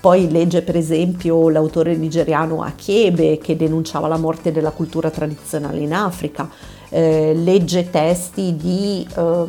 Poi 0.00 0.30
legge 0.30 0.62
per 0.62 0.76
esempio 0.76 1.48
l'autore 1.48 1.96
nigeriano 1.96 2.62
Achebe 2.62 3.38
che 3.38 3.56
denunciava 3.56 4.06
la 4.06 4.18
morte 4.18 4.52
della 4.52 4.70
cultura 4.70 5.10
tradizionale 5.10 5.80
in 5.80 5.92
Africa, 5.92 6.48
eh, 6.88 7.32
legge 7.34 7.90
testi 7.90 8.56
di 8.56 9.06
eh, 9.16 9.44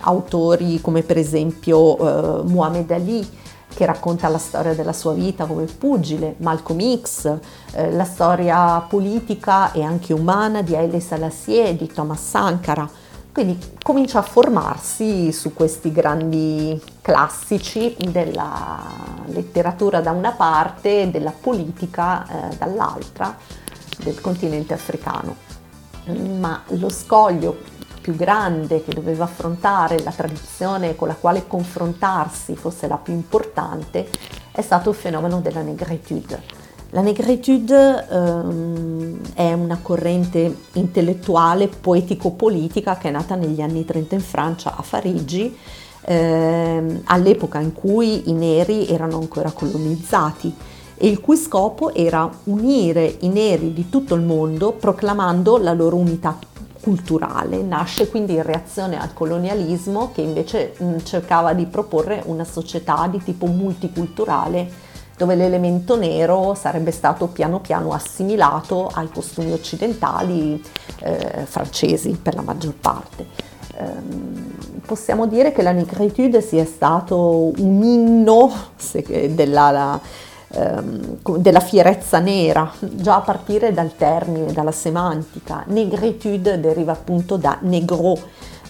autori 0.00 0.80
come 0.80 1.02
per 1.02 1.18
esempio 1.18 1.96
eh, 1.98 2.42
Muhammad 2.44 2.90
Ali 2.90 3.28
che 3.76 3.84
racconta 3.84 4.28
la 4.28 4.38
storia 4.38 4.74
della 4.74 4.94
sua 4.94 5.12
vita 5.12 5.44
come 5.44 5.64
pugile, 5.66 6.36
Malcolm 6.38 6.98
X, 7.02 7.38
eh, 7.72 7.92
la 7.92 8.04
storia 8.04 8.80
politica 8.80 9.70
e 9.72 9.82
anche 9.82 10.14
umana 10.14 10.62
di 10.62 10.74
Haile 10.74 10.98
Selassie 10.98 11.76
di 11.76 11.86
Thomas 11.86 12.26
Sankara. 12.26 12.88
Quindi 13.30 13.58
comincia 13.82 14.20
a 14.20 14.22
formarsi 14.22 15.30
su 15.30 15.52
questi 15.52 15.92
grandi 15.92 16.80
classici 17.02 17.94
della 18.10 18.80
letteratura 19.26 20.00
da 20.00 20.12
una 20.12 20.32
parte 20.32 21.02
e 21.02 21.10
della 21.10 21.34
politica 21.38 22.26
eh, 22.26 22.56
dall'altra 22.56 23.36
del 23.98 24.18
continente 24.22 24.72
africano 24.72 25.45
ma 26.12 26.62
lo 26.68 26.88
scoglio 26.88 27.74
più 28.00 28.14
grande 28.14 28.84
che 28.84 28.94
doveva 28.94 29.24
affrontare, 29.24 30.02
la 30.02 30.12
tradizione 30.12 30.94
con 30.94 31.08
la 31.08 31.16
quale 31.16 31.46
confrontarsi 31.46 32.54
fosse 32.54 32.86
la 32.86 32.98
più 32.98 33.12
importante, 33.12 34.08
è 34.52 34.62
stato 34.62 34.90
il 34.90 34.96
fenomeno 34.96 35.40
della 35.40 35.62
negritude. 35.62 36.40
La 36.90 37.00
negritude 37.00 38.06
ehm, 38.08 39.18
è 39.34 39.52
una 39.52 39.78
corrente 39.82 40.56
intellettuale 40.74 41.66
poetico-politica 41.66 42.96
che 42.96 43.08
è 43.08 43.10
nata 43.10 43.34
negli 43.34 43.60
anni 43.60 43.84
30 43.84 44.14
in 44.14 44.20
Francia, 44.20 44.76
a 44.76 44.84
Parigi, 44.88 45.58
ehm, 46.02 47.02
all'epoca 47.06 47.58
in 47.58 47.72
cui 47.72 48.30
i 48.30 48.32
neri 48.34 48.86
erano 48.86 49.18
ancora 49.18 49.50
colonizzati 49.50 50.54
e 50.96 51.08
il 51.08 51.20
cui 51.20 51.36
scopo 51.36 51.92
era 51.94 52.30
unire 52.44 53.16
i 53.20 53.28
neri 53.28 53.72
di 53.72 53.88
tutto 53.88 54.14
il 54.14 54.22
mondo 54.22 54.72
proclamando 54.72 55.58
la 55.58 55.72
loro 55.72 55.96
unità 55.96 56.38
culturale. 56.80 57.62
Nasce 57.62 58.08
quindi 58.08 58.34
in 58.34 58.42
reazione 58.42 59.00
al 59.00 59.12
colonialismo 59.12 60.12
che 60.12 60.20
invece 60.22 60.74
mh, 60.76 60.98
cercava 61.02 61.52
di 61.52 61.66
proporre 61.66 62.22
una 62.26 62.44
società 62.44 63.08
di 63.10 63.22
tipo 63.22 63.46
multiculturale 63.46 64.84
dove 65.16 65.34
l'elemento 65.34 65.96
nero 65.96 66.54
sarebbe 66.54 66.90
stato 66.90 67.26
piano 67.28 67.60
piano 67.60 67.92
assimilato 67.92 68.90
ai 68.92 69.08
costumi 69.08 69.52
occidentali 69.52 70.62
eh, 71.00 71.44
francesi 71.46 72.18
per 72.22 72.34
la 72.34 72.42
maggior 72.42 72.74
parte. 72.74 73.26
Eh, 73.78 74.84
possiamo 74.86 75.26
dire 75.26 75.52
che 75.52 75.62
la 75.62 75.72
negritude 75.72 76.40
sia 76.40 76.64
stato 76.64 77.52
un 77.56 77.82
inno 77.82 78.52
della, 79.30 79.70
la, 79.70 80.00
ehm, 80.48 81.18
della 81.38 81.60
fierezza 81.60 82.18
nera, 82.18 82.70
già 82.80 83.16
a 83.16 83.20
partire 83.20 83.72
dal 83.72 83.96
termine, 83.96 84.52
dalla 84.52 84.72
semantica. 84.72 85.64
Negritude 85.66 86.60
deriva 86.60 86.92
appunto 86.92 87.36
da 87.36 87.58
negro, 87.62 88.18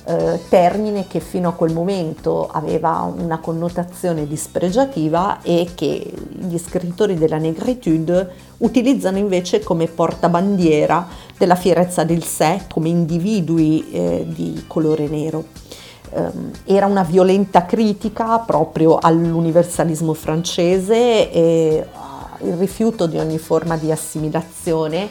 eh, 0.08 0.40
termine 0.48 1.06
che 1.08 1.18
fino 1.18 1.48
a 1.48 1.52
quel 1.52 1.72
momento 1.72 2.48
aveva 2.48 3.12
una 3.12 3.38
connotazione 3.38 4.26
dispregiativa 4.26 5.42
e 5.42 5.70
che 5.74 6.12
gli 6.28 6.58
scrittori 6.58 7.14
della 7.14 7.38
negritude 7.38 8.30
utilizzano 8.58 9.18
invece 9.18 9.64
come 9.64 9.88
portabandiera 9.88 11.06
della 11.36 11.56
fierezza 11.56 12.04
del 12.04 12.22
sé 12.22 12.62
come 12.72 12.88
individui 12.88 13.90
eh, 13.90 14.26
di 14.28 14.64
colore 14.68 15.08
nero. 15.08 15.65
Um, 16.16 16.50
era 16.64 16.86
una 16.86 17.02
violenta 17.02 17.66
critica 17.66 18.38
proprio 18.38 18.96
all'universalismo 18.96 20.14
francese 20.14 21.30
e 21.30 21.86
uh, 21.92 22.46
il 22.46 22.54
rifiuto 22.54 23.06
di 23.06 23.18
ogni 23.18 23.36
forma 23.36 23.76
di 23.76 23.92
assimilazione, 23.92 25.10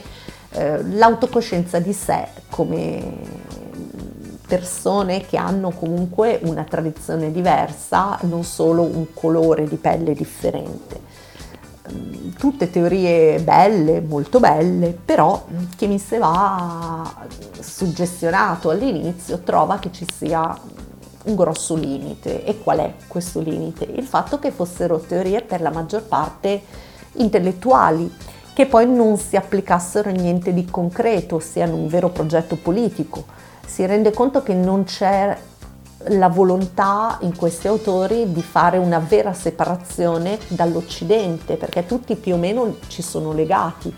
uh, 0.53 0.83
l'autocoscienza 0.93 1.77
di 1.77 1.93
sé 1.93 2.25
come 2.49 3.03
persone 4.47 5.27
che 5.27 5.37
hanno 5.37 5.69
comunque 5.69 6.39
una 6.41 6.63
tradizione 6.63 7.31
diversa, 7.31 8.17
non 8.23 8.43
solo 8.43 8.81
un 8.81 9.13
colore 9.13 9.67
di 9.67 9.75
pelle 9.75 10.13
differente. 10.13 11.01
Mm, 11.93 12.29
tutte 12.37 12.71
teorie 12.71 13.39
belle, 13.41 14.01
molto 14.01 14.39
belle, 14.39 14.97
però 15.05 15.45
chi 15.75 15.85
mi 15.85 15.99
se 15.99 16.17
va 16.17 17.27
suggestionato 17.59 18.71
all'inizio 18.71 19.39
trova 19.39 19.77
che 19.77 19.91
ci 19.91 20.07
sia 20.11 20.57
un 21.25 21.35
grosso 21.35 21.75
limite. 21.75 22.43
E 22.43 22.59
qual 22.59 22.79
è 22.79 22.93
questo 23.07 23.39
limite? 23.39 23.85
Il 23.85 24.05
fatto 24.05 24.39
che 24.39 24.51
fossero 24.51 24.99
teorie 24.99 25.41
per 25.41 25.61
la 25.61 25.71
maggior 25.71 26.03
parte 26.03 26.61
intellettuali, 27.13 28.11
che 28.53 28.65
poi 28.65 28.87
non 28.87 29.17
si 29.17 29.35
applicassero 29.35 30.09
a 30.09 30.13
niente 30.13 30.53
di 30.53 30.65
concreto, 30.65 31.39
siano 31.39 31.75
un 31.75 31.87
vero 31.87 32.09
progetto 32.09 32.55
politico. 32.55 33.25
Si 33.65 33.85
rende 33.85 34.11
conto 34.11 34.43
che 34.43 34.53
non 34.53 34.83
c'è 34.85 35.37
la 36.09 36.29
volontà 36.29 37.17
in 37.21 37.35
questi 37.35 37.67
autori 37.67 38.31
di 38.31 38.41
fare 38.41 38.77
una 38.77 38.99
vera 38.99 39.33
separazione 39.33 40.37
dall'Occidente, 40.49 41.55
perché 41.55 41.85
tutti 41.85 42.15
più 42.15 42.35
o 42.35 42.37
meno 42.37 42.77
ci 42.87 43.01
sono 43.01 43.33
legati. 43.33 43.93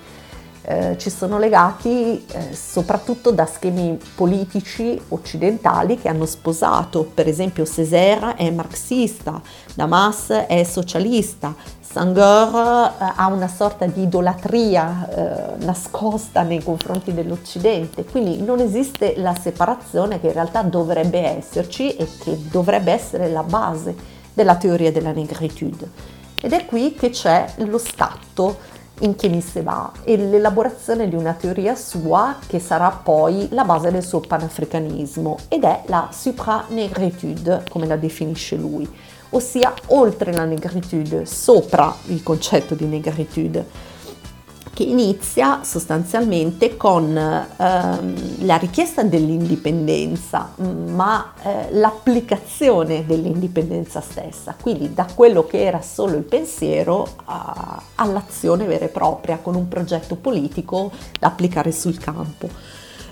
Eh, 0.69 0.97
ci 0.97 1.09
sono 1.09 1.39
legati 1.39 2.25
eh, 2.29 2.53
soprattutto 2.53 3.31
da 3.31 3.45
schemi 3.45 3.97
politici 4.15 4.99
occidentali 5.07 5.97
che 5.97 6.09
hanno 6.09 6.25
sposato, 6.25 7.05
per 7.05 7.25
esempio 7.25 7.65
Césaire 7.65 8.35
è 8.35 8.51
marxista, 8.51 9.41
Damas 9.73 10.27
è 10.27 10.65
socialista, 10.65 11.55
Senghor 11.79 12.53
eh, 12.99 13.13
ha 13.15 13.27
una 13.27 13.47
sorta 13.47 13.85
di 13.85 14.01
idolatria 14.01 15.07
eh, 15.07 15.63
nascosta 15.63 16.41
nei 16.41 16.61
confronti 16.61 17.13
dell'Occidente, 17.13 18.03
quindi 18.03 18.41
non 18.41 18.59
esiste 18.59 19.13
la 19.15 19.35
separazione 19.39 20.19
che 20.19 20.27
in 20.27 20.33
realtà 20.33 20.63
dovrebbe 20.63 21.37
esserci 21.37 21.95
e 21.95 22.09
che 22.21 22.37
dovrebbe 22.51 22.91
essere 22.91 23.29
la 23.29 23.43
base 23.43 23.95
della 24.33 24.57
teoria 24.57 24.91
della 24.91 25.13
negritude. 25.13 26.15
Ed 26.41 26.51
è 26.51 26.65
qui 26.65 26.93
che 26.93 27.09
c'è 27.09 27.53
lo 27.59 27.77
scatto 27.77 28.75
in 28.99 29.15
Chemise 29.15 29.61
va. 29.61 29.91
E 30.03 30.17
l'elaborazione 30.17 31.07
di 31.07 31.15
una 31.15 31.33
teoria 31.33 31.75
sua 31.75 32.37
che 32.45 32.59
sarà 32.59 32.89
poi 32.89 33.47
la 33.51 33.63
base 33.63 33.91
del 33.91 34.03
suo 34.03 34.19
panafricanismo 34.19 35.37
ed 35.47 35.63
è 35.63 35.83
la 35.87 36.09
supranegritude, 36.11 37.65
come 37.69 37.87
la 37.87 37.95
definisce 37.97 38.55
lui. 38.55 38.89
Ossia 39.29 39.73
oltre 39.87 40.31
la 40.31 40.45
negritude, 40.45 41.25
sopra 41.25 41.93
il 42.05 42.23
concetto 42.23 42.75
di 42.75 42.85
negritude 42.85 43.95
che 44.77 44.83
inizia 44.83 45.61
sostanzialmente 45.63 46.77
con 46.77 47.17
ehm, 47.17 48.45
la 48.45 48.57
richiesta 48.57 49.01
dell'indipendenza, 49.01 50.53
ma 50.57 51.33
eh, 51.41 51.71
l'applicazione 51.71 53.03
dell'indipendenza 53.03 54.01
stessa, 54.01 54.55
quindi 54.61 54.93
da 54.93 55.07
quello 55.15 55.47
che 55.47 55.63
era 55.63 55.81
solo 55.81 56.15
il 56.15 56.25
pensiero 56.25 57.07
a, 57.25 57.81
all'azione 57.95 58.67
vera 58.67 58.85
e 58.85 58.89
propria, 58.89 59.39
con 59.41 59.55
un 59.55 59.67
progetto 59.67 60.13
politico 60.13 60.91
da 61.19 61.25
applicare 61.25 61.71
sul 61.71 61.97
campo. 61.97 62.47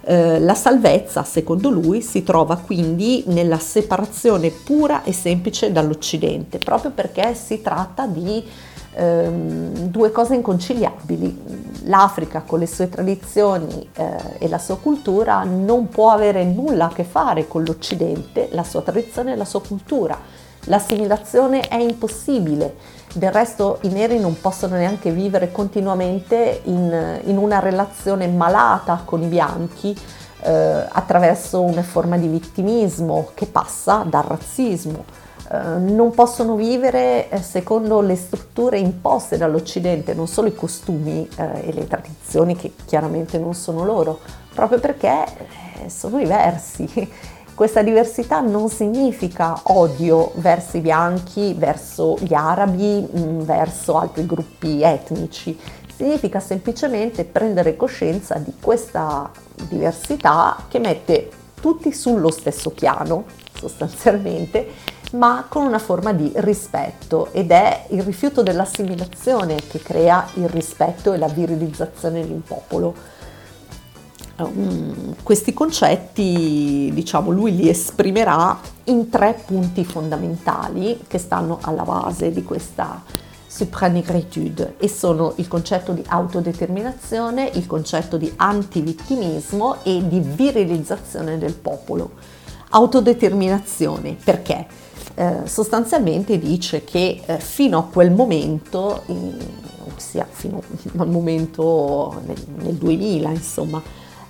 Eh, 0.03 0.39
la 0.39 0.53
salvezza, 0.53 1.23
secondo 1.23 1.71
lui, 1.71 2.03
si 2.03 2.21
trova 2.21 2.57
quindi 2.57 3.23
nella 3.25 3.57
separazione 3.57 4.51
pura 4.51 5.03
e 5.03 5.11
semplice 5.13 5.71
dall'Occidente, 5.71 6.59
proprio 6.59 6.91
perché 6.91 7.33
si 7.33 7.59
tratta 7.63 8.05
di 8.05 8.43
ehm, 8.95 9.89
due 9.89 10.11
cose 10.11 10.35
inconciliabili. 10.35 11.63
L'Africa 11.83 12.41
con 12.41 12.59
le 12.59 12.67
sue 12.67 12.89
tradizioni 12.89 13.89
eh, 13.95 14.37
e 14.39 14.47
la 14.47 14.57
sua 14.57 14.77
cultura 14.77 15.43
non 15.43 15.87
può 15.89 16.09
avere 16.09 16.43
nulla 16.43 16.85
a 16.85 16.93
che 16.93 17.03
fare 17.03 17.47
con 17.47 17.63
l'Occidente, 17.63 18.49
la 18.51 18.63
sua 18.63 18.81
tradizione 18.81 19.33
e 19.33 19.35
la 19.35 19.45
sua 19.45 19.61
cultura. 19.61 20.17
L'assimilazione 20.67 21.67
è 21.67 21.75
impossibile 21.75 23.03
del 23.15 23.31
resto 23.31 23.79
i 23.83 23.87
neri 23.87 24.19
non 24.19 24.41
possono 24.41 24.75
neanche 24.75 25.09
vivere 25.09 25.49
continuamente 25.49 26.61
in, 26.65 27.21
in 27.23 27.37
una 27.37 27.59
relazione 27.59 28.27
malata 28.27 29.03
con 29.05 29.21
i 29.23 29.27
bianchi 29.27 29.97
eh, 30.41 30.51
attraverso 30.51 31.61
una 31.61 31.81
forma 31.81 32.17
di 32.17 32.27
vittimismo 32.27 33.29
che 33.33 33.45
passa 33.45 34.03
dal 34.05 34.23
razzismo. 34.23 35.05
Eh, 35.51 35.77
non 35.77 36.11
possono 36.11 36.55
vivere 36.55 37.29
eh, 37.29 37.41
secondo 37.41 38.01
le 38.01 38.15
strutture 38.15 38.79
imposte 38.79 39.37
dall'Occidente, 39.37 40.15
non 40.15 40.27
solo 40.27 40.47
i 40.47 40.55
costumi 40.55 41.27
eh, 41.37 41.67
e 41.67 41.73
le 41.73 41.87
tradizioni 41.87 42.55
che 42.55 42.73
chiaramente 42.85 43.37
non 43.37 43.53
sono 43.53 43.83
loro, 43.85 44.19
proprio 44.53 44.79
perché 44.79 45.25
sono 45.87 46.17
diversi. 46.17 46.87
Questa 47.53 47.81
diversità 47.83 48.41
non 48.41 48.69
significa 48.69 49.57
odio 49.63 50.31
verso 50.35 50.75
i 50.75 50.81
bianchi, 50.81 51.53
verso 51.53 52.17
gli 52.19 52.33
arabi, 52.33 53.07
mm, 53.17 53.41
verso 53.41 53.97
altri 53.97 54.25
gruppi 54.25 54.81
etnici, 54.81 55.57
significa 55.95 56.41
semplicemente 56.41 57.23
prendere 57.23 57.77
coscienza 57.77 58.35
di 58.39 58.53
questa 58.59 59.31
diversità 59.69 60.57
che 60.67 60.79
mette 60.79 61.29
tutti 61.61 61.93
sullo 61.93 62.29
stesso 62.29 62.71
piano, 62.71 63.23
sostanzialmente, 63.57 64.67
ma 65.13 65.45
con 65.47 65.65
una 65.65 65.79
forma 65.79 66.13
di 66.13 66.31
rispetto 66.35 67.31
ed 67.31 67.51
è 67.51 67.85
il 67.89 68.03
rifiuto 68.03 68.43
dell'assimilazione 68.43 69.55
che 69.67 69.79
crea 69.79 70.27
il 70.35 70.49
rispetto 70.49 71.13
e 71.13 71.17
la 71.17 71.27
virilizzazione 71.27 72.25
di 72.25 72.31
un 72.31 72.43
popolo. 72.43 73.13
Um, 74.37 75.15
questi 75.23 75.53
concetti, 75.53 76.91
diciamo, 76.93 77.31
lui 77.31 77.55
li 77.55 77.69
esprimerà 77.69 78.59
in 78.85 79.09
tre 79.09 79.41
punti 79.45 79.85
fondamentali 79.85 80.99
che 81.07 81.17
stanno 81.17 81.59
alla 81.61 81.83
base 81.83 82.31
di 82.31 82.43
questa 82.43 83.01
supranigritude 83.47 84.75
e 84.77 84.89
sono 84.89 85.31
il 85.37 85.47
concetto 85.47 85.93
di 85.93 86.03
autodeterminazione, 86.05 87.49
il 87.53 87.65
concetto 87.65 88.17
di 88.17 88.29
antivittimismo 88.35 89.77
e 89.83 90.05
di 90.05 90.19
virilizzazione 90.19 91.37
del 91.37 91.53
popolo. 91.53 92.11
Autodeterminazione 92.75 94.17
perché? 94.21 94.67
Eh, 95.15 95.43
sostanzialmente 95.45 96.37
dice 96.37 96.83
che 96.83 97.21
eh, 97.25 97.37
fino 97.39 97.77
a 97.77 97.83
quel 97.83 98.11
momento, 98.11 99.03
ossia 99.95 100.27
fino 100.29 100.61
al 100.97 101.07
momento 101.07 102.21
nel, 102.25 102.43
nel 102.63 102.73
2000 102.73 103.29
insomma, 103.29 103.81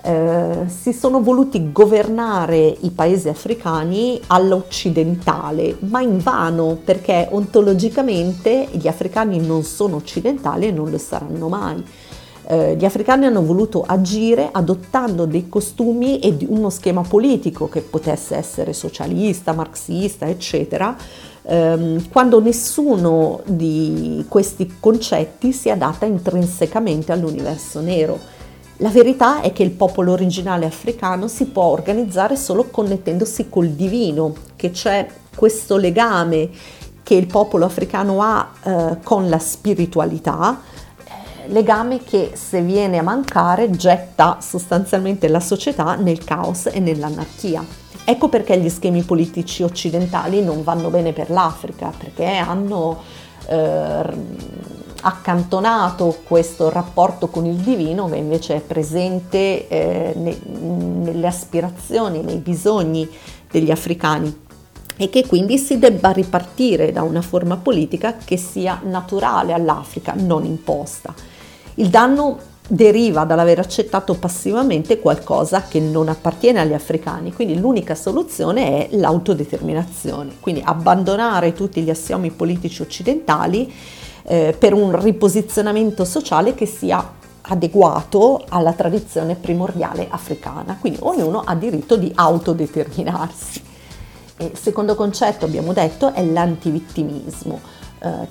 eh, 0.03 0.65
si 0.67 0.93
sono 0.93 1.23
voluti 1.23 1.71
governare 1.71 2.77
i 2.81 2.91
paesi 2.91 3.29
africani 3.29 4.21
all'occidentale, 4.27 5.77
ma 5.79 6.01
in 6.01 6.19
vano 6.19 6.77
perché 6.83 7.27
ontologicamente 7.31 8.67
gli 8.73 8.87
africani 8.87 9.39
non 9.39 9.63
sono 9.63 9.95
occidentali 9.95 10.67
e 10.67 10.71
non 10.71 10.91
lo 10.91 10.99
saranno 10.99 11.47
mai. 11.47 11.83
Eh, 12.47 12.75
gli 12.75 12.85
africani 12.85 13.25
hanno 13.25 13.43
voluto 13.43 13.83
agire 13.85 14.49
adottando 14.51 15.25
dei 15.25 15.49
costumi 15.49 16.19
e 16.19 16.37
uno 16.47 16.69
schema 16.69 17.01
politico 17.01 17.67
che 17.67 17.81
potesse 17.81 18.35
essere 18.35 18.73
socialista, 18.73 19.53
marxista, 19.53 20.27
eccetera, 20.27 20.95
ehm, 21.41 22.09
quando 22.09 22.39
nessuno 22.39 23.41
di 23.45 24.23
questi 24.27 24.75
concetti 24.79 25.51
si 25.51 25.71
adatta 25.71 26.05
intrinsecamente 26.05 27.11
all'universo 27.11 27.81
nero. 27.81 28.33
La 28.79 28.89
verità 28.89 29.41
è 29.41 29.51
che 29.53 29.63
il 29.63 29.71
popolo 29.71 30.11
originale 30.11 30.65
africano 30.65 31.27
si 31.27 31.45
può 31.45 31.63
organizzare 31.63 32.35
solo 32.35 32.65
connettendosi 32.69 33.49
col 33.49 33.69
divino, 33.69 34.33
che 34.55 34.69
c'è 34.69 35.07
questo 35.35 35.77
legame 35.77 36.49
che 37.01 37.13
il 37.15 37.27
popolo 37.27 37.65
africano 37.65 38.21
ha 38.21 38.51
eh, 38.63 38.97
con 39.03 39.29
la 39.29 39.39
spiritualità, 39.39 40.59
legame 41.47 42.03
che 42.03 42.31
se 42.33 42.61
viene 42.61 42.97
a 42.97 43.03
mancare 43.03 43.69
getta 43.71 44.37
sostanzialmente 44.41 45.27
la 45.27 45.39
società 45.39 45.95
nel 45.95 46.23
caos 46.23 46.67
e 46.67 46.79
nell'anarchia. 46.79 47.65
Ecco 48.03 48.29
perché 48.29 48.57
gli 48.59 48.69
schemi 48.69 49.01
politici 49.01 49.63
occidentali 49.63 50.43
non 50.43 50.63
vanno 50.63 50.89
bene 50.89 51.11
per 51.11 51.29
l'Africa, 51.29 51.91
perché 51.97 52.35
hanno 52.35 53.01
eh, 53.47 54.03
accantonato 55.01 56.19
questo 56.23 56.69
rapporto 56.69 57.27
con 57.27 57.45
il 57.45 57.55
divino 57.55 58.07
che 58.09 58.17
invece 58.17 58.55
è 58.55 58.61
presente 58.61 59.67
eh, 59.67 60.13
ne, 60.15 60.37
nelle 60.43 61.27
aspirazioni, 61.27 62.21
nei 62.21 62.37
bisogni 62.37 63.09
degli 63.49 63.71
africani 63.71 64.43
e 64.97 65.09
che 65.09 65.25
quindi 65.25 65.57
si 65.57 65.77
debba 65.77 66.11
ripartire 66.11 66.91
da 66.91 67.03
una 67.03 67.21
forma 67.21 67.57
politica 67.57 68.15
che 68.23 68.37
sia 68.37 68.79
naturale 68.83 69.53
all'Africa, 69.53 70.13
non 70.15 70.45
imposta. 70.45 71.13
Il 71.75 71.89
danno 71.89 72.37
deriva 72.67 73.25
dall'aver 73.25 73.59
accettato 73.59 74.15
passivamente 74.15 74.99
qualcosa 74.99 75.63
che 75.63 75.79
non 75.79 76.07
appartiene 76.07 76.59
agli 76.59 76.73
africani, 76.73 77.33
quindi 77.33 77.59
l'unica 77.59 77.95
soluzione 77.95 78.87
è 78.87 78.95
l'autodeterminazione, 78.95 80.37
quindi 80.39 80.61
abbandonare 80.63 81.53
tutti 81.53 81.81
gli 81.81 81.89
assiomi 81.89 82.31
politici 82.31 82.81
occidentali 82.81 83.71
eh, 84.23 84.55
per 84.57 84.73
un 84.73 84.99
riposizionamento 84.99 86.05
sociale 86.05 86.55
che 86.55 86.65
sia 86.65 87.13
adeguato 87.41 88.43
alla 88.49 88.73
tradizione 88.73 89.35
primordiale 89.35 90.07
africana, 90.09 90.77
quindi 90.79 90.99
ognuno 91.01 91.41
ha 91.41 91.53
diritto 91.55 91.97
di 91.97 92.11
autodeterminarsi. 92.15 93.61
Il 94.37 94.57
secondo 94.57 94.95
concetto, 94.95 95.45
abbiamo 95.45 95.71
detto, 95.71 96.13
è 96.13 96.23
l'antivittimismo. 96.25 97.83
Eh, 98.05 98.27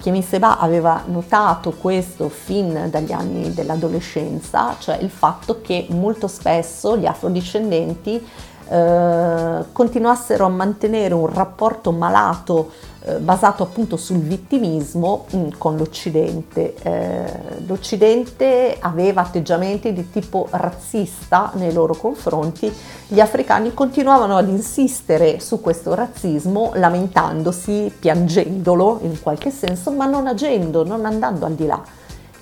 aveva 0.60 1.02
notato 1.06 1.72
questo 1.72 2.28
fin 2.28 2.86
dagli 2.90 3.10
anni 3.10 3.52
dell'adolescenza, 3.52 4.76
cioè 4.78 4.98
il 5.00 5.10
fatto 5.10 5.60
che 5.62 5.88
molto 5.90 6.28
spesso 6.28 6.96
gli 6.96 7.06
afrodiscendenti 7.06 8.24
eh, 8.68 9.64
continuassero 9.72 10.44
a 10.44 10.48
mantenere 10.48 11.12
un 11.12 11.26
rapporto 11.26 11.90
malato 11.90 12.70
eh, 13.06 13.18
basato 13.18 13.62
appunto 13.62 13.98
sul 13.98 14.16
vittimismo 14.16 15.26
mh, 15.30 15.36
mm, 15.36 15.48
con 15.58 15.76
l'Occidente. 15.76 16.74
Eh, 16.82 17.62
L'Occidente 17.66 18.76
aveva 18.80 19.20
atteggiamenti 19.20 19.92
di 19.92 20.10
tipo 20.10 20.48
razzista 20.50 21.52
nei 21.54 21.72
loro 21.72 21.94
confronti, 21.94 22.72
gli 23.06 23.20
africani 23.20 23.74
continuavano 23.74 24.38
ad 24.38 24.48
insistere 24.48 25.38
su 25.40 25.60
questo 25.60 25.92
razzismo 25.94 26.72
lamentandosi, 26.76 27.92
piangendolo 27.98 29.00
in 29.02 29.20
qualche 29.20 29.50
senso, 29.50 29.90
ma 29.90 30.06
non 30.06 30.26
agendo, 30.26 30.82
non 30.84 31.04
andando 31.04 31.44
al 31.44 31.54
di 31.54 31.66
là. 31.66 31.82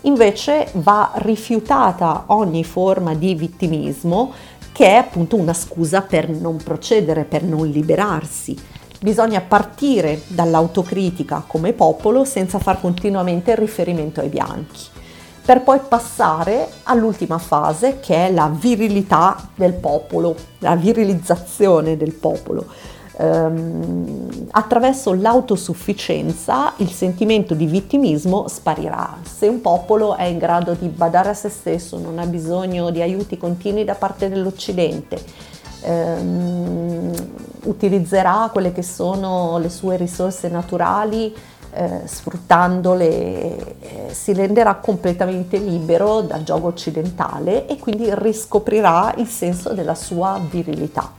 Invece 0.03 0.69
va 0.75 1.11
rifiutata 1.15 2.25
ogni 2.27 2.63
forma 2.63 3.15
di 3.15 3.35
vittimismo 3.35 4.33
che 4.73 4.87
è 4.87 4.95
appunto 4.95 5.37
una 5.37 5.53
scusa 5.53 6.03
per 6.03 6.29
non 6.29 6.57
procedere, 6.57 7.25
per 7.25 7.43
non 7.43 7.69
liberarsi. 7.69 8.57
Bisogna 9.03 9.41
partire 9.41 10.23
dall'autocritica 10.29 11.43
come 11.45 11.73
popolo 11.73 12.25
senza 12.25 12.61
far 12.61 12.81
continuamente 12.81 13.57
riferimento 13.57 14.21
ai 14.21 14.29
bianchi, 14.29 14.87
per 15.45 15.63
poi 15.63 15.81
passare 15.89 16.69
all'ultima 16.85 17.39
fase 17.39 17.99
che 17.99 18.29
è 18.29 18.31
la 18.31 18.49
virilità 18.49 19.49
del 19.57 19.73
popolo, 19.73 20.37
la 20.59 20.77
virilizzazione 20.77 21.97
del 21.97 22.13
popolo 22.13 22.67
ehm, 23.17 24.49
attraverso 24.53 25.15
l'autosufficienza 25.15 26.75
il 26.77 26.91
sentimento 26.91 27.55
di 27.55 27.67
vittimismo 27.67 28.47
sparirà. 28.47 29.19
Se 29.23 29.49
un 29.49 29.61
popolo 29.61 30.17
è 30.17 30.25
in 30.25 30.39
grado 30.39 30.75
di 30.75 30.87
badare 30.87 31.31
a 31.31 31.35
se 31.35 31.49
stesso, 31.49 31.99
non 31.99 32.21
ha 32.21 32.27
bisogno 32.27 32.91
di 32.91 33.03
aiuti 33.03 33.37
continui 33.37 33.85
da 33.85 33.95
parte 33.95 34.29
dell'Occidente, 34.29 35.51
ehm, 35.83 37.13
utilizzerà 37.65 38.49
quelle 38.53 38.73
che 38.73 38.83
sono 38.83 39.59
le 39.59 39.69
sue 39.69 39.97
risorse 39.97 40.49
naturali, 40.49 41.35
eh, 41.75 42.03
sfruttandole 42.05 43.79
eh, 43.81 44.09
si 44.13 44.35
renderà 44.35 44.75
completamente 44.75 45.57
libero 45.57 46.21
dal 46.21 46.43
gioco 46.43 46.67
occidentale 46.67 47.67
e 47.67 47.79
quindi 47.79 48.09
riscoprirà 48.15 49.15
il 49.17 49.27
senso 49.27 49.73
della 49.73 49.95
sua 49.95 50.39
virilità. 50.51 51.11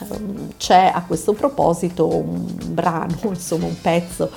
Ehm, 0.00 0.52
c'è 0.56 0.90
a 0.92 1.02
questo 1.06 1.34
proposito 1.34 2.08
un 2.08 2.52
brano, 2.68 3.16
insomma 3.28 3.66
un 3.66 3.80
pezzo 3.80 4.30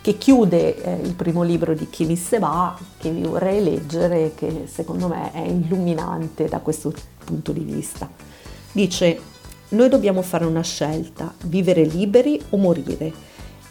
che 0.00 0.18
chiude 0.18 0.82
eh, 0.82 1.00
il 1.02 1.14
primo 1.14 1.42
libro 1.42 1.74
di 1.74 1.90
Kini 1.90 2.16
Seba, 2.16 2.76
che 2.96 3.10
vi 3.10 3.22
vorrei 3.22 3.62
leggere, 3.62 4.34
che 4.36 4.68
secondo 4.72 5.08
me 5.08 5.32
è 5.32 5.40
illuminante 5.40 6.46
da 6.46 6.58
questo 6.58 6.92
punto 7.24 7.50
di 7.50 7.64
vista. 7.64 8.08
Dice, 8.76 9.18
noi 9.70 9.88
dobbiamo 9.88 10.20
fare 10.20 10.44
una 10.44 10.60
scelta, 10.60 11.32
vivere 11.44 11.82
liberi 11.82 12.38
o 12.50 12.58
morire, 12.58 13.10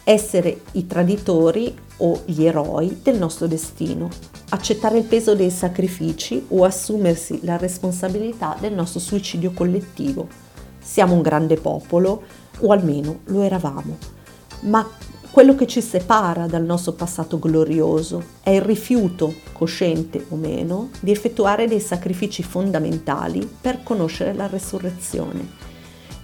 essere 0.02 0.62
i 0.72 0.88
traditori 0.88 1.72
o 1.98 2.22
gli 2.24 2.42
eroi 2.44 2.98
del 3.04 3.16
nostro 3.16 3.46
destino, 3.46 4.08
accettare 4.48 4.98
il 4.98 5.04
peso 5.04 5.36
dei 5.36 5.50
sacrifici 5.50 6.46
o 6.48 6.64
assumersi 6.64 7.38
la 7.44 7.56
responsabilità 7.56 8.56
del 8.58 8.72
nostro 8.72 8.98
suicidio 8.98 9.52
collettivo. 9.52 10.26
Siamo 10.80 11.14
un 11.14 11.22
grande 11.22 11.54
popolo, 11.54 12.24
o 12.58 12.72
almeno 12.72 13.20
lo 13.26 13.42
eravamo, 13.42 13.98
ma 14.62 14.84
quello 15.36 15.54
che 15.54 15.66
ci 15.66 15.82
separa 15.82 16.46
dal 16.46 16.64
nostro 16.64 16.92
passato 16.92 17.38
glorioso 17.38 18.22
è 18.40 18.48
il 18.48 18.62
rifiuto, 18.62 19.34
cosciente 19.52 20.24
o 20.30 20.36
meno, 20.36 20.88
di 20.98 21.10
effettuare 21.10 21.68
dei 21.68 21.78
sacrifici 21.78 22.42
fondamentali 22.42 23.46
per 23.60 23.82
conoscere 23.82 24.32
la 24.32 24.46
resurrezione. 24.46 25.46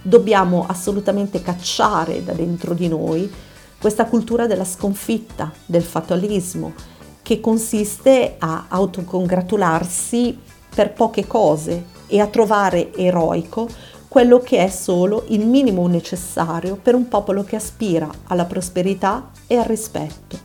Dobbiamo 0.01 0.65
assolutamente 0.67 1.43
cacciare 1.43 2.23
da 2.23 2.33
dentro 2.33 2.73
di 2.73 2.87
noi 2.87 3.31
questa 3.79 4.05
cultura 4.05 4.47
della 4.47 4.65
sconfitta, 4.65 5.53
del 5.67 5.83
fatalismo, 5.83 6.73
che 7.21 7.39
consiste 7.39 8.37
a 8.39 8.65
autocongratularsi 8.67 10.39
per 10.73 10.91
poche 10.91 11.27
cose 11.27 11.85
e 12.07 12.19
a 12.19 12.25
trovare 12.25 12.91
eroico 12.95 13.67
quello 14.13 14.37
che 14.41 14.59
è 14.59 14.69
solo 14.69 15.23
il 15.29 15.43
minimo 15.47 15.87
necessario 15.87 16.77
per 16.79 16.93
un 16.93 17.07
popolo 17.07 17.43
che 17.43 17.55
aspira 17.55 18.07
alla 18.25 18.45
prosperità 18.45 19.31
e 19.47 19.57
al 19.57 19.65
rispetto. 19.65 20.37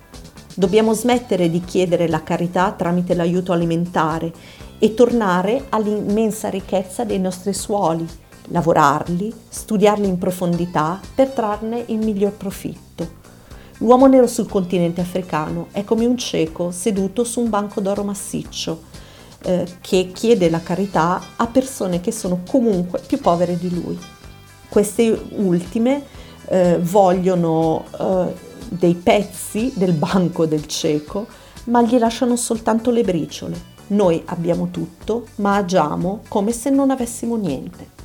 Dobbiamo 0.55 0.95
smettere 0.95 1.51
di 1.51 1.61
chiedere 1.61 2.09
la 2.09 2.23
carità 2.23 2.73
tramite 2.73 3.15
l'aiuto 3.15 3.53
alimentare 3.53 4.33
e 4.79 4.95
tornare 4.95 5.67
all'immensa 5.69 6.49
ricchezza 6.49 7.05
dei 7.05 7.19
nostri 7.19 7.53
suoli, 7.53 8.09
lavorarli, 8.45 9.31
studiarli 9.51 10.09
in 10.09 10.17
profondità 10.17 10.99
per 11.15 11.29
trarne 11.29 11.85
il 11.89 11.99
miglior 11.99 12.33
profitto. 12.33 13.07
L'uomo 13.81 14.07
nero 14.07 14.27
sul 14.27 14.49
continente 14.49 15.03
africano 15.03 15.67
è 15.73 15.85
come 15.85 16.07
un 16.07 16.17
cieco 16.17 16.71
seduto 16.71 17.23
su 17.23 17.41
un 17.41 17.51
banco 17.51 17.83
d'oro 17.83 18.03
massiccio, 18.03 18.81
eh, 19.43 19.67
che 19.81 20.11
chiede 20.13 20.51
la 20.51 20.61
carità 20.61 21.21
a 21.37 21.47
persone 21.47 22.01
che 22.01 22.13
sono 22.13 22.41
comunque 22.49 23.01
più 23.07 23.19
povere 23.19 23.57
di 23.57 23.73
lui. 23.73 23.99
Queste 24.69 25.27
ultime 25.37 26.03
eh, 26.49 26.79
vogliono 26.81 27.85
eh, 27.99 28.35
dei 28.69 28.95
pezzi 28.95 29.73
del 29.77 29.93
banco 29.93 30.47
del 30.47 30.67
cieco, 30.67 31.27
ma 31.65 31.83
gli 31.83 31.99
lasciano 31.99 32.37
soltanto 32.37 32.91
le 32.91 33.03
briciole. 33.03 33.77
Noi 33.89 34.23
abbiamo 34.27 34.69
tutto, 34.71 35.27
ma 35.37 35.57
agiamo 35.57 36.23
come 36.29 36.53
se 36.53 36.71
non 36.71 36.91
avessimo 36.91 37.37
niente. 37.37 37.97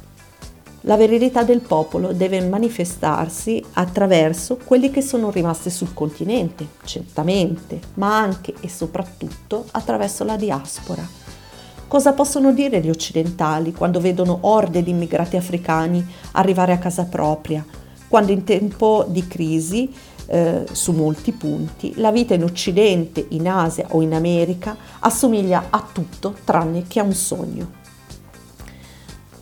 La 0.85 0.97
verità 0.97 1.43
del 1.43 1.61
popolo 1.61 2.11
deve 2.11 2.41
manifestarsi 2.41 3.63
attraverso 3.73 4.57
quelli 4.63 4.91
che 4.91 5.01
sono 5.01 5.31
rimasti 5.31 5.69
sul 5.69 5.93
continente, 5.93 6.67
certamente, 6.83 7.79
ma 7.95 8.17
anche 8.17 8.53
e 8.59 8.67
soprattutto 8.67 9.65
attraverso 9.71 10.25
la 10.25 10.35
diaspora 10.35 11.22
Cosa 11.93 12.13
possono 12.13 12.53
dire 12.53 12.82
gli 12.82 12.89
occidentali 12.89 13.71
quando 13.71 13.99
vedono 13.99 14.39
orde 14.41 14.82
di 14.82 14.89
immigrati 14.89 15.38
africani 15.38 16.03
arrivare 16.32 16.71
a 16.71 16.79
casa 16.79 17.03
propria, 17.03 17.63
quando 18.08 18.32
in 18.32 18.43
tempo 18.43 19.06
di 19.08 19.27
crisi, 19.27 19.93
eh, 20.25 20.65
su 20.71 20.91
molti 20.93 21.34
punti, 21.34 21.93
la 21.97 22.12
vita 22.12 22.34
in 22.34 22.45
Occidente, 22.45 23.23
in 23.29 23.47
Asia 23.47 23.86
o 23.89 24.01
in 24.01 24.15
America 24.15 24.75
assomiglia 25.01 25.67
a 25.69 25.88
tutto 25.93 26.36
tranne 26.43 26.86
che 26.88 26.99
a 26.99 27.03
un 27.03 27.13
sogno. 27.13 27.71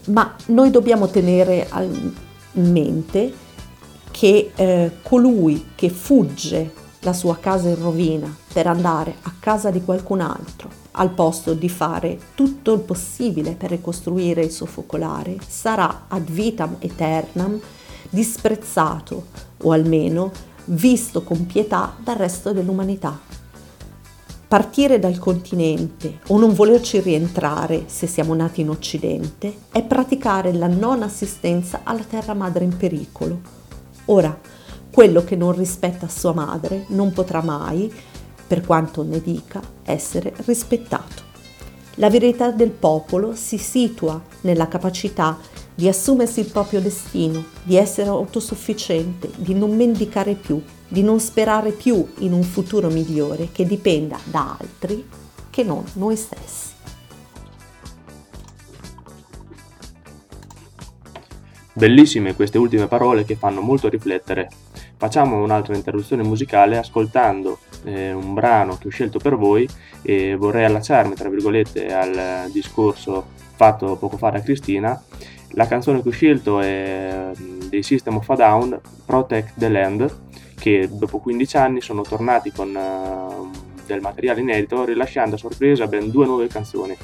Ma 0.07 0.35
noi 0.47 0.71
dobbiamo 0.71 1.07
tenere 1.07 1.69
in 1.75 2.69
mente 2.69 3.33
che 4.11 4.51
eh, 4.53 4.91
colui 5.01 5.67
che 5.73 5.89
fugge 5.89 6.73
la 6.99 7.13
sua 7.13 7.37
casa 7.37 7.69
in 7.69 7.81
rovina 7.81 8.35
per 8.51 8.67
andare 8.67 9.15
a 9.21 9.33
casa 9.39 9.69
di 9.69 9.81
qualcun 9.81 10.19
altro 10.19 10.80
al 10.91 11.11
posto 11.11 11.53
di 11.53 11.69
fare 11.69 12.19
tutto 12.35 12.73
il 12.73 12.79
possibile 12.81 13.51
per 13.51 13.69
ricostruire 13.69 14.43
il 14.43 14.51
suo 14.51 14.65
focolare, 14.65 15.37
sarà 15.47 16.05
ad 16.07 16.29
vitam 16.29 16.77
aeternam 16.81 17.59
disprezzato 18.09 19.27
o 19.63 19.71
almeno 19.71 20.31
visto 20.65 21.23
con 21.23 21.45
pietà 21.45 21.95
dal 22.03 22.17
resto 22.17 22.51
dell'umanità. 22.51 23.19
Partire 24.47 24.99
dal 24.99 25.17
continente 25.17 26.19
o 26.27 26.37
non 26.37 26.53
volerci 26.53 26.99
rientrare 26.99 27.85
se 27.87 28.05
siamo 28.05 28.33
nati 28.33 28.59
in 28.59 28.69
Occidente 28.69 29.59
è 29.71 29.81
praticare 29.81 30.51
la 30.51 30.67
non 30.67 31.03
assistenza 31.03 31.81
alla 31.83 32.03
terra 32.03 32.33
madre 32.33 32.65
in 32.65 32.75
pericolo. 32.75 33.39
Ora, 34.05 34.37
quello 34.91 35.23
che 35.23 35.37
non 35.37 35.55
rispetta 35.55 36.09
sua 36.09 36.33
madre 36.33 36.83
non 36.89 37.13
potrà 37.13 37.41
mai 37.41 37.89
per 38.51 38.65
quanto 38.65 39.01
ne 39.03 39.21
dica, 39.21 39.61
essere 39.85 40.33
rispettato. 40.45 41.23
La 41.95 42.09
verità 42.09 42.51
del 42.51 42.71
popolo 42.71 43.33
si 43.33 43.57
situa 43.57 44.21
nella 44.41 44.67
capacità 44.67 45.39
di 45.73 45.87
assumersi 45.87 46.41
il 46.41 46.51
proprio 46.51 46.81
destino, 46.81 47.45
di 47.63 47.77
essere 47.77 48.09
autosufficiente, 48.09 49.29
di 49.37 49.53
non 49.53 49.73
mendicare 49.73 50.33
più, 50.33 50.61
di 50.85 51.01
non 51.01 51.21
sperare 51.21 51.71
più 51.71 52.05
in 52.17 52.33
un 52.33 52.43
futuro 52.43 52.89
migliore 52.89 53.53
che 53.53 53.65
dipenda 53.65 54.19
da 54.25 54.57
altri 54.59 55.07
che 55.49 55.63
non 55.63 55.85
noi 55.93 56.17
stessi. 56.17 56.71
Bellissime 61.71 62.35
queste 62.35 62.57
ultime 62.57 62.87
parole 62.87 63.23
che 63.23 63.37
fanno 63.37 63.61
molto 63.61 63.87
riflettere. 63.87 64.49
Facciamo 64.97 65.41
un'altra 65.41 65.73
interruzione 65.73 66.21
musicale 66.21 66.77
ascoltando 66.77 67.57
eh, 67.83 68.13
un 68.13 68.33
brano 68.33 68.77
che 68.77 68.87
ho 68.87 68.91
scelto 68.91 69.19
per 69.19 69.35
voi 69.35 69.67
e 70.01 70.35
vorrei 70.35 70.65
allacciarmi, 70.65 71.15
tra 71.15 71.29
virgolette, 71.29 71.93
al 71.93 72.49
discorso 72.51 73.39
fatto 73.55 73.95
poco 73.95 74.17
fa 74.17 74.31
da 74.31 74.41
Cristina. 74.41 75.01
La 75.51 75.67
canzone 75.67 76.01
che 76.01 76.09
ho 76.09 76.11
scelto 76.11 76.59
è 76.61 77.31
mm, 77.37 77.61
dei 77.69 77.83
System 77.83 78.15
of 78.17 78.29
a 78.29 78.35
Down, 78.35 78.79
Protect 79.05 79.53
the 79.57 79.69
Land, 79.69 80.17
che 80.57 80.87
dopo 80.91 81.19
15 81.19 81.57
anni 81.57 81.81
sono 81.81 82.01
tornati 82.03 82.51
con 82.51 82.73
uh, 82.73 83.49
del 83.85 84.01
materiale 84.01 84.41
inedito, 84.41 84.85
rilasciando 84.85 85.35
a 85.35 85.37
sorpresa 85.37 85.87
ben 85.87 86.09
due 86.09 86.25
nuove 86.25 86.47
canzoni. 86.47 86.95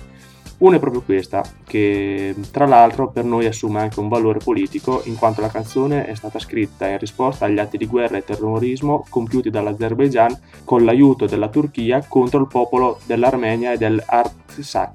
Una 0.59 0.77
è 0.77 0.79
proprio 0.79 1.03
questa, 1.03 1.43
che 1.63 2.33
tra 2.49 2.65
l'altro 2.65 3.11
per 3.11 3.23
noi 3.25 3.45
assume 3.45 3.79
anche 3.79 3.99
un 3.99 4.07
valore 4.07 4.39
politico, 4.39 5.03
in 5.05 5.15
quanto 5.15 5.39
la 5.39 5.51
canzone 5.51 6.07
è 6.07 6.15
stata 6.15 6.39
scritta 6.39 6.87
in 6.87 6.97
risposta 6.97 7.45
agli 7.45 7.59
atti 7.59 7.77
di 7.77 7.85
guerra 7.85 8.17
e 8.17 8.23
terrorismo 8.23 9.05
compiuti 9.07 9.51
dall'Azerbaijan 9.51 10.35
con 10.63 10.83
l'aiuto 10.83 11.27
della 11.27 11.49
Turchia 11.49 12.03
contro 12.07 12.39
il 12.39 12.47
popolo 12.47 12.97
dell'Armenia 13.05 13.73
e 13.73 13.77
dell'Artsakh, 13.77 14.93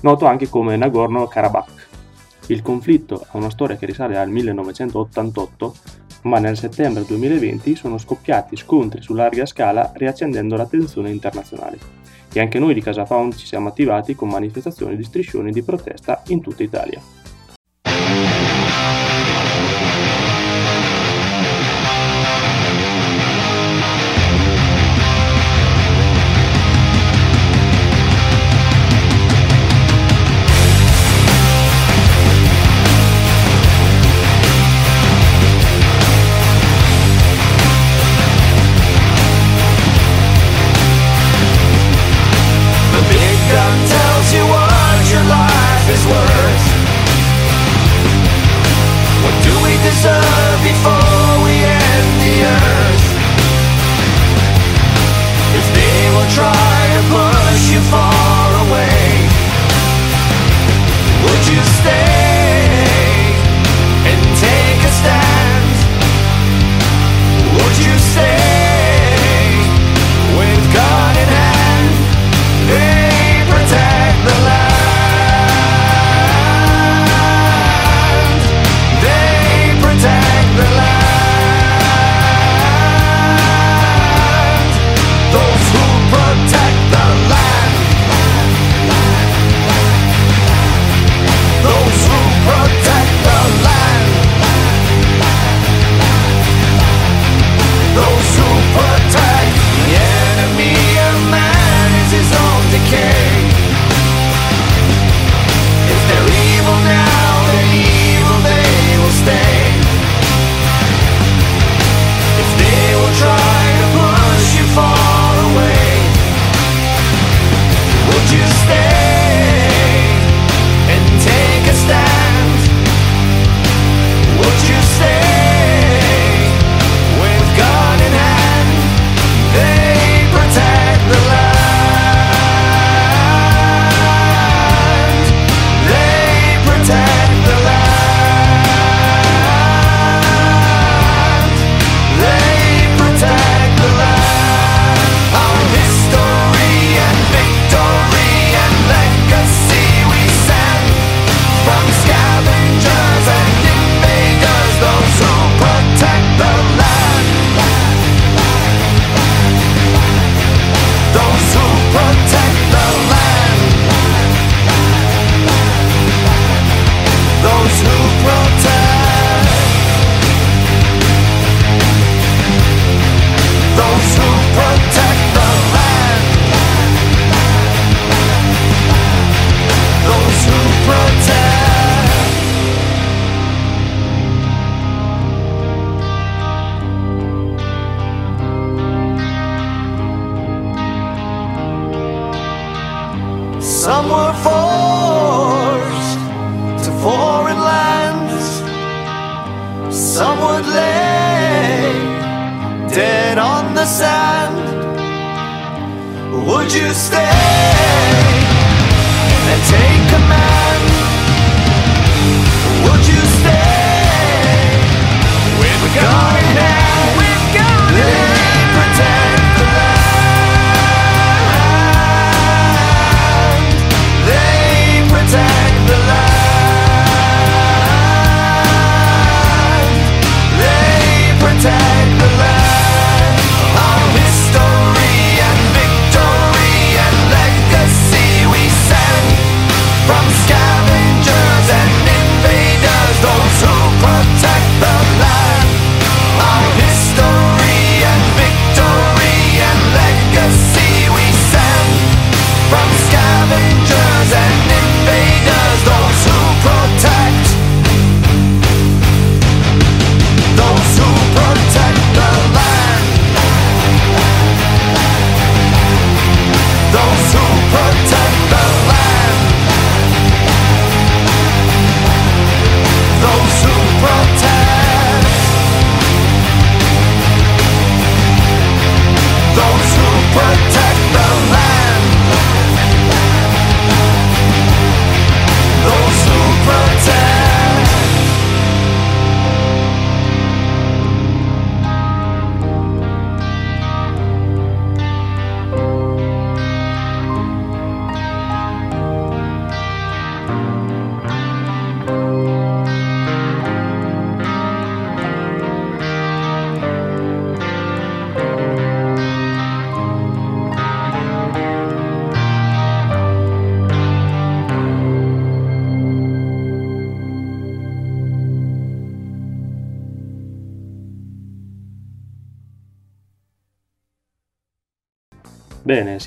noto 0.00 0.24
anche 0.24 0.48
come 0.48 0.76
Nagorno-Karabakh. 0.76 1.88
Il 2.46 2.62
conflitto 2.62 3.26
ha 3.28 3.36
una 3.36 3.50
storia 3.50 3.76
che 3.76 3.84
risale 3.84 4.16
al 4.16 4.30
1988, 4.30 5.74
ma 6.22 6.38
nel 6.38 6.56
settembre 6.56 7.04
2020 7.04 7.76
sono 7.76 7.98
scoppiati 7.98 8.56
scontri 8.56 9.02
su 9.02 9.12
larga 9.12 9.44
scala 9.44 9.92
riaccendendo 9.94 10.56
la 10.56 10.66
tensione 10.66 11.10
internazionale 11.10 11.99
e 12.32 12.40
anche 12.40 12.58
noi 12.58 12.74
di 12.74 12.80
Casa 12.80 13.04
Pound 13.04 13.34
ci 13.34 13.46
siamo 13.46 13.68
attivati 13.68 14.14
con 14.14 14.28
manifestazioni 14.28 14.96
di 14.96 15.04
striscioni 15.04 15.50
di 15.50 15.62
protesta 15.62 16.22
in 16.28 16.40
tutta 16.40 16.62
Italia. 16.62 17.00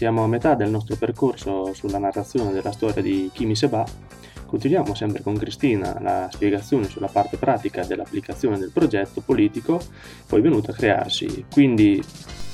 Siamo 0.03 0.25
a 0.25 0.27
metà 0.27 0.53
del 0.53 0.69
nostro 0.69 0.97
percorso 0.97 1.73
sulla 1.73 1.97
narrazione 1.97 2.51
della 2.51 2.73
storia 2.73 3.01
di 3.01 3.29
Kimi 3.31 3.55
Seba. 3.55 3.85
Continuiamo 4.45 4.93
sempre 4.93 5.23
con 5.23 5.37
Cristina 5.37 5.97
la 6.01 6.27
spiegazione 6.29 6.89
sulla 6.89 7.07
parte 7.07 7.37
pratica 7.37 7.85
dell'applicazione 7.85 8.59
del 8.59 8.71
progetto 8.71 9.21
politico 9.21 9.79
poi 10.27 10.41
venuto 10.41 10.71
a 10.71 10.73
crearsi. 10.73 11.45
Quindi 11.49 12.03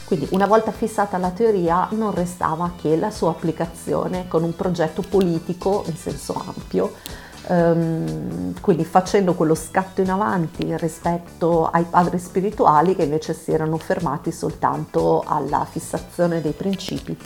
quindi 0.06 0.28
una 0.30 0.46
volta 0.46 0.72
fissata 0.72 1.18
la 1.18 1.32
teoria 1.32 1.88
non 1.94 2.14
restava 2.14 2.74
che 2.80 2.96
la 2.96 3.10
sua 3.10 3.32
applicazione 3.32 4.28
con 4.28 4.44
un 4.44 4.56
progetto 4.56 5.02
politico 5.02 5.84
in 5.88 5.96
senso 5.96 6.34
ampio, 6.34 6.94
ehm, 7.50 8.62
quindi 8.62 8.86
facendo 8.86 9.34
quello 9.34 9.56
scatto 9.56 10.02
in 10.02 10.10
avanti 10.10 10.76
rispetto 10.78 11.68
ai 11.68 11.86
padri 11.90 12.20
spirituali 12.20 12.96
che 12.96 13.04
invece 13.04 13.34
si 13.34 13.52
erano 13.52 13.78
fermati 13.78 14.32
soltanto 14.32 15.24
alla 15.26 15.66
fissazione 15.70 16.42
dei 16.42 16.54
principi 16.54 17.18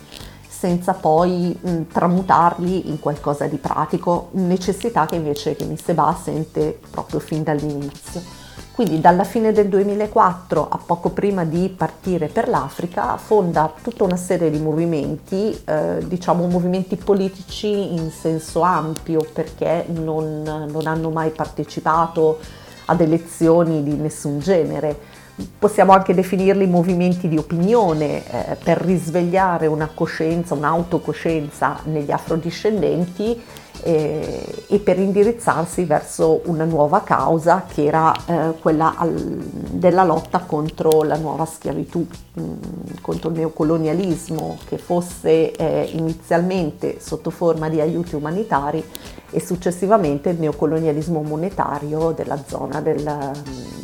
senza 0.47 0.93
poi 0.93 1.57
mh, 1.59 1.87
tramutarli 1.91 2.89
in 2.89 2.99
qualcosa 3.01 3.47
di 3.47 3.57
pratico, 3.57 4.29
necessità 4.31 5.05
che 5.05 5.15
invece 5.15 5.57
che 5.57 5.77
Seba 5.83 6.17
sente 6.17 6.79
proprio 6.89 7.19
fin 7.19 7.43
dall'inizio. 7.43 8.42
Quindi 8.73 8.99
dalla 8.99 9.23
fine 9.23 9.51
del 9.51 9.67
2004 9.67 10.67
a 10.67 10.79
poco 10.83 11.09
prima 11.09 11.45
di 11.45 11.69
partire 11.69 12.27
per 12.27 12.49
l'Africa 12.49 13.17
fonda 13.17 13.71
tutta 13.81 14.03
una 14.03 14.15
serie 14.15 14.49
di 14.49 14.57
movimenti, 14.57 15.55
eh, 15.65 15.99
diciamo 16.03 16.47
movimenti 16.47 16.95
politici 16.95 17.93
in 17.93 18.09
senso 18.09 18.61
ampio 18.61 19.25
perché 19.31 19.85
non, 19.89 20.41
non 20.41 20.87
hanno 20.87 21.11
mai 21.11 21.29
partecipato 21.29 22.39
ad 22.85 22.99
elezioni 22.99 23.83
di 23.83 23.95
nessun 23.95 24.39
genere. 24.39 25.21
Possiamo 25.57 25.93
anche 25.93 26.15
definirli 26.15 26.65
movimenti 26.65 27.27
di 27.27 27.37
opinione 27.37 28.23
eh, 28.25 28.55
per 28.55 28.77
risvegliare 28.79 29.67
una 29.67 29.89
coscienza, 29.93 30.55
un'autocoscienza 30.55 31.79
negli 31.85 32.11
afrodiscendenti 32.11 33.41
eh, 33.83 34.65
e 34.67 34.79
per 34.79 34.97
indirizzarsi 34.97 35.83
verso 35.83 36.41
una 36.45 36.63
nuova 36.63 37.03
causa 37.03 37.65
che 37.67 37.83
era 37.85 38.13
eh, 38.25 38.53
quella 38.59 38.95
al, 38.97 39.13
della 39.13 40.03
lotta 40.03 40.39
contro 40.39 41.03
la 41.03 41.17
nuova 41.17 41.45
schiavitù, 41.45 42.05
mh, 42.33 42.41
mm, 42.41 42.55
contro 43.01 43.29
il 43.29 43.35
neocolonialismo 43.35 44.57
che 44.65 44.77
fosse 44.77 45.51
eh, 45.51 45.89
inizialmente 45.93 46.99
sotto 46.99 47.29
forma 47.29 47.69
di 47.69 47.81
aiuti 47.81 48.15
umanitari 48.15 48.83
e 49.29 49.39
successivamente 49.39 50.29
il 50.29 50.39
neocolonialismo 50.39 51.21
monetario 51.21 52.11
della 52.11 52.41
zona 52.45 52.79
del, 52.81 53.31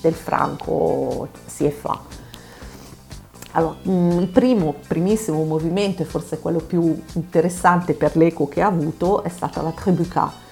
del 0.01 0.13
franco 0.13 1.27
CFA. 1.47 2.18
Allora, 3.51 3.75
mm, 3.87 4.19
il 4.19 4.27
primo, 4.27 4.75
primissimo 4.87 5.43
movimento 5.43 6.03
e 6.03 6.05
forse 6.05 6.39
quello 6.39 6.59
più 6.59 7.01
interessante 7.13 7.93
per 7.93 8.15
l'eco 8.15 8.47
che 8.47 8.61
ha 8.61 8.67
avuto 8.67 9.23
è 9.23 9.29
stata 9.29 9.61
la 9.61 9.71
Tribuca. 9.71 10.47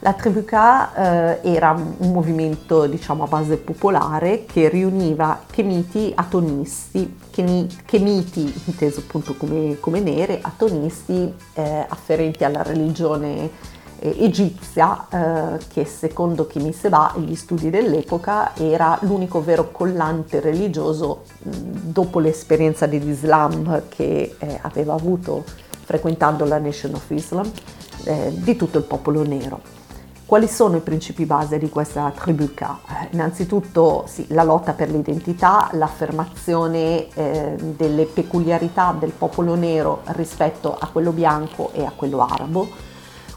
La 0.00 0.14
Tribuca 0.14 1.38
eh, 1.40 1.54
era 1.54 1.70
un 1.70 2.10
movimento 2.10 2.86
diciamo 2.86 3.22
a 3.22 3.28
base 3.28 3.56
popolare 3.56 4.44
che 4.46 4.68
riuniva 4.68 5.44
chemiti 5.48 6.12
atonisti, 6.14 7.18
chemiti 7.30 8.62
inteso 8.64 9.00
appunto 9.00 9.34
come, 9.36 9.78
come 9.78 10.00
nere, 10.00 10.40
atonisti 10.42 11.32
eh, 11.54 11.86
afferenti 11.88 12.42
alla 12.42 12.62
religione 12.62 13.48
egizia 14.02 15.06
eh, 15.08 15.58
che 15.68 15.84
secondo 15.84 16.46
Kimi 16.46 16.72
Seba 16.72 17.14
e 17.14 17.20
gli 17.20 17.34
studi 17.34 17.70
dell'epoca 17.70 18.56
era 18.56 18.98
l'unico 19.02 19.42
vero 19.42 19.70
collante 19.70 20.40
religioso 20.40 21.22
mh, 21.38 21.50
dopo 21.92 22.18
l'esperienza 22.18 22.86
dell'Islam 22.86 23.82
che 23.88 24.34
eh, 24.38 24.58
aveva 24.62 24.94
avuto 24.94 25.44
frequentando 25.84 26.44
la 26.44 26.58
Nation 26.58 26.94
of 26.94 27.08
Islam 27.10 27.50
eh, 28.04 28.32
di 28.34 28.56
tutto 28.56 28.78
il 28.78 28.84
popolo 28.84 29.22
nero. 29.22 29.60
Quali 30.24 30.48
sono 30.48 30.76
i 30.78 30.80
principi 30.80 31.26
base 31.26 31.58
di 31.58 31.68
questa 31.68 32.10
tribù 32.10 32.54
K? 32.54 32.62
Eh, 32.62 33.08
innanzitutto 33.10 34.04
sì, 34.06 34.24
la 34.28 34.42
lotta 34.42 34.72
per 34.72 34.90
l'identità, 34.90 35.68
l'affermazione 35.72 37.06
eh, 37.12 37.56
delle 37.76 38.06
peculiarità 38.06 38.96
del 38.98 39.10
popolo 39.10 39.54
nero 39.54 40.00
rispetto 40.06 40.74
a 40.74 40.88
quello 40.90 41.12
bianco 41.12 41.70
e 41.74 41.84
a 41.84 41.92
quello 41.94 42.22
arabo, 42.24 42.66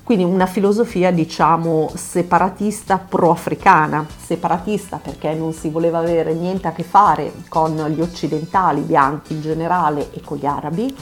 quindi 0.05 0.23
una 0.23 0.45
filosofia 0.45 1.09
diciamo 1.09 1.89
separatista 1.95 2.99
pro-africana, 2.99 4.05
separatista 4.23 4.97
perché 4.97 5.33
non 5.33 5.51
si 5.51 5.69
voleva 5.69 5.97
avere 5.97 6.35
niente 6.35 6.67
a 6.67 6.73
che 6.73 6.83
fare 6.83 7.33
con 7.49 7.75
gli 7.87 7.99
occidentali 7.99 8.81
bianchi 8.81 9.33
in 9.33 9.41
generale 9.41 10.11
e 10.13 10.21
con 10.21 10.37
gli 10.37 10.45
arabi, 10.45 10.95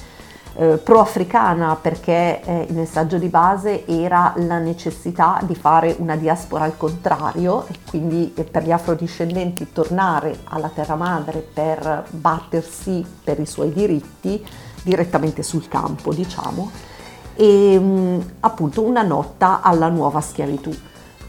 eh, 0.56 0.78
pro-africana 0.78 1.76
perché 1.76 2.43
eh, 2.45 2.66
il 2.70 2.76
messaggio 2.76 3.18
di 3.18 3.28
base 3.28 3.86
era 3.86 4.36
la 4.38 4.60
necessità 4.60 5.38
di 5.43 5.54
fare 5.54 5.97
una 5.99 6.16
diaspora 6.16 6.64
al 6.64 6.78
contrario 6.78 7.68
e 7.68 7.80
quindi 7.89 8.32
eh, 8.34 8.45
per 8.45 8.64
gli 8.64 8.72
afrodiscendenti 8.72 9.74
tornare 9.74 10.39
alla 10.45 10.70
terra 10.70 10.95
madre 10.95 11.39
per 11.39 12.06
battersi 12.10 13.06
per 13.22 13.38
i 13.41 13.45
suoi 13.45 13.74
diritti 13.74 14.41
direttamente 14.82 15.43
sul 15.43 15.68
campo, 15.68 16.14
diciamo 16.14 16.91
e 17.36 17.77
mm, 17.79 18.19
appunto 18.41 18.81
una 18.81 19.01
nota 19.01 19.61
alla 19.61 19.89
nuova 19.89 20.21
schiavitù. 20.21 20.71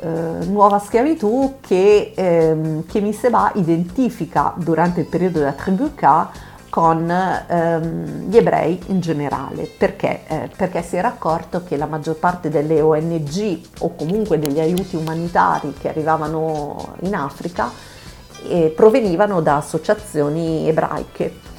Eh, 0.00 0.44
nuova 0.46 0.78
schiavitù 0.78 1.56
che, 1.60 2.12
ehm, 2.14 2.84
che 2.86 3.00
Miseba 3.00 3.52
identifica 3.54 4.52
durante 4.56 5.00
il 5.00 5.06
periodo 5.06 5.38
della 5.38 5.52
tribù 5.52 5.94
K 5.94 6.26
con 6.68 7.08
ehm, 7.08 8.28
gli 8.28 8.36
ebrei 8.36 8.80
in 8.86 9.00
generale. 9.00 9.70
Perché? 9.78 10.22
Eh, 10.26 10.50
perché 10.56 10.82
si 10.82 10.96
era 10.96 11.08
accorto 11.08 11.62
che 11.62 11.76
la 11.76 11.86
maggior 11.86 12.16
parte 12.16 12.50
delle 12.50 12.80
ONG 12.80 13.60
o 13.78 13.94
comunque 13.94 14.38
degli 14.38 14.58
aiuti 14.58 14.96
umanitari 14.96 15.72
che 15.78 15.88
arrivavano 15.88 16.96
in 17.02 17.14
Africa 17.14 17.70
eh, 18.48 18.72
provenivano 18.74 19.40
da 19.40 19.56
associazioni 19.56 20.68
ebraiche 20.68 21.52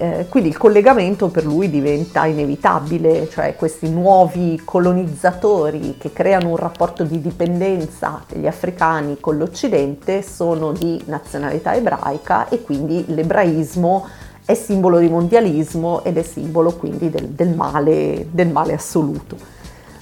eh, 0.00 0.26
quindi 0.30 0.48
il 0.48 0.56
collegamento 0.56 1.28
per 1.28 1.44
lui 1.44 1.68
diventa 1.68 2.24
inevitabile, 2.24 3.28
cioè 3.28 3.54
questi 3.54 3.90
nuovi 3.90 4.58
colonizzatori 4.64 5.96
che 5.98 6.10
creano 6.14 6.48
un 6.48 6.56
rapporto 6.56 7.04
di 7.04 7.20
dipendenza 7.20 8.24
degli 8.26 8.46
africani 8.46 9.18
con 9.20 9.36
l'Occidente 9.36 10.22
sono 10.22 10.72
di 10.72 11.02
nazionalità 11.04 11.74
ebraica 11.74 12.48
e 12.48 12.62
quindi 12.62 13.04
l'ebraismo 13.08 14.06
è 14.46 14.54
simbolo 14.54 14.98
di 14.98 15.08
mondialismo 15.08 16.02
ed 16.02 16.16
è 16.16 16.22
simbolo 16.22 16.72
quindi 16.72 17.10
del, 17.10 17.28
del, 17.28 17.54
male, 17.54 18.26
del 18.30 18.48
male 18.48 18.72
assoluto 18.72 19.59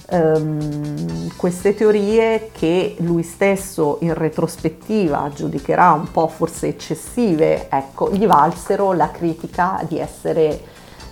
ehm, 0.09 1.35
queste 1.35 1.73
teorie 1.73 2.49
che 2.51 2.95
lui 2.99 3.23
stesso 3.23 3.97
in 4.01 4.13
retrospettiva 4.13 5.31
giudicherà 5.33 5.91
un 5.91 6.11
po' 6.11 6.27
forse 6.27 6.67
eccessive, 6.67 7.69
ecco, 7.69 8.11
gli 8.11 8.25
valsero 8.25 8.93
la 8.93 9.11
critica 9.11 9.83
di 9.87 9.99
essere 9.99 10.59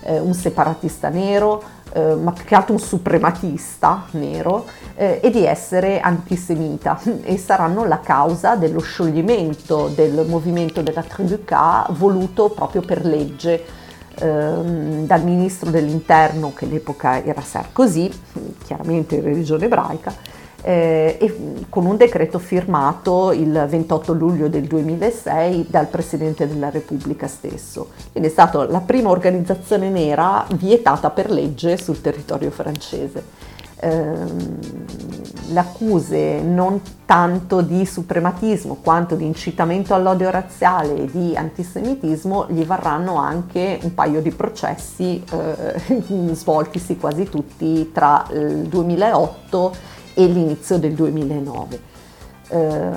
eh, 0.02 0.20
un 0.20 0.34
separatista 0.34 1.10
nero, 1.10 1.64
eh, 1.94 2.16
ma 2.16 2.32
più 2.32 2.44
che 2.44 2.56
altro 2.56 2.74
un 2.74 2.80
suprematista 2.80 4.06
nero 4.12 4.66
eh, 4.96 5.20
e 5.24 5.30
di 5.30 5.46
essere 5.46 6.00
antisemita. 6.00 7.00
E 7.24 7.38
saranno 7.38 7.86
la 7.86 8.00
causa 8.00 8.56
dello 8.56 8.82
scioglimento 8.82 9.90
del 9.96 10.26
movimento 10.28 10.82
della 10.82 11.04
tribù 11.04 11.44
K 11.44 11.92
voluto 11.92 12.50
proprio 12.50 12.82
per 12.82 13.06
legge 13.06 13.86
ehm, 14.20 15.06
dal 15.06 15.24
ministro 15.24 15.70
dell'interno, 15.70 16.54
che 16.54 16.66
all'epoca 16.66 17.24
era 17.24 17.42
Sarkozy, 17.42 18.12
chiaramente 18.66 19.16
in 19.16 19.24
religione 19.24 19.66
ebraica, 19.66 20.14
eh, 20.62 21.18
e 21.20 21.66
con 21.70 21.86
un 21.86 21.98
decreto 21.98 22.40
firmato 22.40 23.32
il 23.32 23.66
28 23.70 24.14
luglio 24.14 24.50
del 24.50 24.64
2006 24.64 25.68
dal 25.70 25.88
Presidente 25.88 26.48
della 26.48 26.70
Repubblica 26.70 27.28
stesso. 27.28 27.90
Quindi 28.12 28.30
è 28.30 28.32
stata 28.32 28.68
la 28.68 28.82
prima 28.82 29.10
organizzazione 29.10 29.90
nera 29.90 30.46
vietata 30.56 31.10
per 31.10 31.30
legge 31.30 31.78
sul 31.78 32.02
territorio 32.02 32.52
francese 32.52 33.47
ehm, 33.80 34.60
le 35.50 35.60
accuse 35.60 36.42
non 36.42 36.82
tanto 37.06 37.62
di 37.62 37.86
suprematismo 37.86 38.80
quanto 38.82 39.16
di 39.16 39.26
incitamento 39.26 39.94
all'odio 39.94 40.30
razziale 40.30 41.04
e 41.04 41.06
di 41.06 41.36
antisemitismo 41.36 42.48
gli 42.50 42.66
varranno 42.66 43.16
anche 43.16 43.80
un 43.82 43.94
paio 43.94 44.22
di 44.22 44.32
processi 44.32 45.24
eh, 45.32 46.04
svoltisi 46.34 46.98
quasi 46.98 47.24
tutti 47.26 47.92
tra 47.94 48.26
il 48.32 48.64
2008 48.64 49.76
e 50.16 50.26
l'inizio 50.26 50.78
del 50.80 50.94
2009. 50.94 51.87
Eh, 52.50 52.90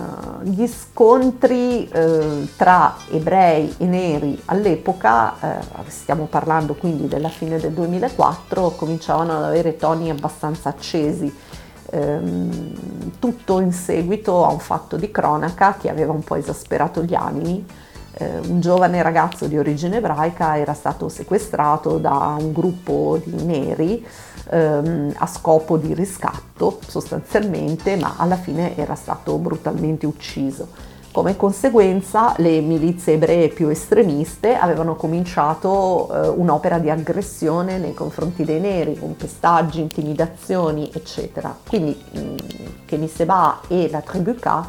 gli 0.42 0.66
scontri 0.68 1.88
eh, 1.88 2.48
tra 2.56 2.96
ebrei 3.10 3.74
e 3.78 3.84
neri 3.84 4.40
all'epoca, 4.46 5.58
eh, 5.58 5.90
stiamo 5.90 6.26
parlando 6.26 6.74
quindi 6.74 7.08
della 7.08 7.28
fine 7.28 7.58
del 7.58 7.72
2004, 7.72 8.70
cominciavano 8.70 9.36
ad 9.36 9.44
avere 9.44 9.76
toni 9.76 10.08
abbastanza 10.08 10.68
accesi, 10.68 11.34
ehm, 11.90 13.18
tutto 13.18 13.60
in 13.60 13.72
seguito 13.72 14.44
a 14.44 14.52
un 14.52 14.60
fatto 14.60 14.96
di 14.96 15.10
cronaca 15.10 15.76
che 15.78 15.90
aveva 15.90 16.12
un 16.12 16.22
po' 16.22 16.36
esasperato 16.36 17.02
gli 17.02 17.14
animi 17.14 17.66
eh, 18.20 18.38
un 18.48 18.60
giovane 18.60 19.02
ragazzo 19.02 19.46
di 19.46 19.56
origine 19.56 19.96
ebraica 19.96 20.58
era 20.58 20.74
stato 20.74 21.08
sequestrato 21.08 21.98
da 21.98 22.36
un 22.38 22.52
gruppo 22.52 23.18
di 23.24 23.42
neri 23.42 24.06
ehm, 24.50 25.14
a 25.16 25.26
scopo 25.26 25.78
di 25.78 25.94
riscatto 25.94 26.78
sostanzialmente, 26.86 27.96
ma 27.96 28.14
alla 28.18 28.36
fine 28.36 28.76
era 28.76 28.94
stato 28.94 29.38
brutalmente 29.38 30.06
ucciso. 30.06 30.88
Come 31.12 31.36
conseguenza 31.36 32.34
le 32.36 32.60
milizie 32.60 33.14
ebree 33.14 33.48
più 33.48 33.66
estremiste 33.68 34.54
avevano 34.54 34.94
cominciato 34.94 36.08
eh, 36.12 36.28
un'opera 36.28 36.78
di 36.78 36.88
aggressione 36.88 37.78
nei 37.78 37.94
confronti 37.94 38.44
dei 38.44 38.60
neri, 38.60 38.96
con 38.96 39.16
pestaggi, 39.16 39.80
intimidazioni, 39.80 40.88
eccetera. 40.94 41.56
Quindi 41.66 42.00
mh, 42.12 42.34
Kenny 42.86 43.08
Seba 43.08 43.60
e 43.66 43.88
la 43.90 44.02
tribù 44.02 44.36
K 44.36 44.62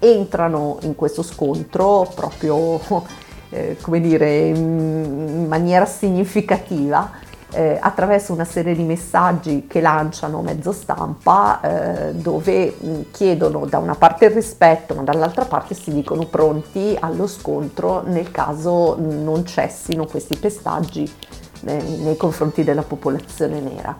entrano 0.00 0.78
in 0.82 0.96
questo 0.96 1.22
scontro 1.22 2.10
proprio, 2.14 2.80
eh, 3.50 3.76
come 3.80 4.00
dire, 4.00 4.48
in 4.48 5.46
maniera 5.46 5.86
significativa 5.86 7.28
eh, 7.52 7.78
attraverso 7.80 8.32
una 8.32 8.44
serie 8.44 8.74
di 8.74 8.82
messaggi 8.82 9.66
che 9.66 9.80
lanciano 9.80 10.40
mezzo 10.40 10.72
stampa 10.72 11.60
eh, 11.60 12.14
dove 12.14 12.74
mh, 12.78 13.00
chiedono 13.10 13.66
da 13.66 13.78
una 13.78 13.94
parte 13.94 14.26
il 14.26 14.32
rispetto 14.32 14.94
ma 14.94 15.02
dall'altra 15.02 15.44
parte 15.44 15.74
si 15.74 15.92
dicono 15.92 16.26
pronti 16.26 16.96
allo 16.98 17.26
scontro 17.26 18.02
nel 18.04 18.30
caso 18.30 18.96
non 18.98 19.44
cessino 19.46 20.06
questi 20.06 20.36
pestaggi 20.36 21.10
eh, 21.64 21.82
nei 22.02 22.16
confronti 22.16 22.64
della 22.64 22.82
popolazione 22.82 23.60
nera. 23.60 23.96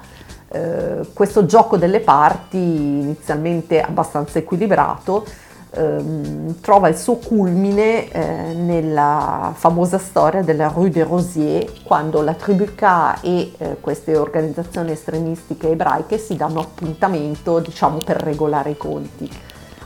Eh, 0.53 1.07
questo 1.12 1.46
gioco 1.46 1.76
delle 1.76 2.01
parti 2.01 2.57
inizialmente 2.57 3.80
abbastanza 3.80 4.38
equilibrato 4.38 5.24
ehm, 5.72 6.60
trova 6.60 6.88
il 6.88 6.96
suo 6.96 7.16
culmine 7.16 8.10
eh, 8.10 8.54
nella 8.54 9.52
famosa 9.54 9.98
storia 9.98 10.42
della 10.42 10.68
Rue 10.68 10.90
des 10.90 11.06
Rosiers, 11.06 11.82
quando 11.84 12.22
la 12.22 12.34
tribù 12.34 12.66
K 12.74 13.18
e 13.22 13.52
eh, 13.56 13.76
queste 13.80 14.16
organizzazioni 14.16 14.92
estremistiche 14.92 15.70
ebraiche 15.70 16.18
si 16.18 16.36
danno 16.36 16.60
appuntamento, 16.60 17.58
diciamo, 17.60 17.98
per 17.98 18.16
regolare 18.16 18.70
i 18.70 18.76
conti. 18.76 19.30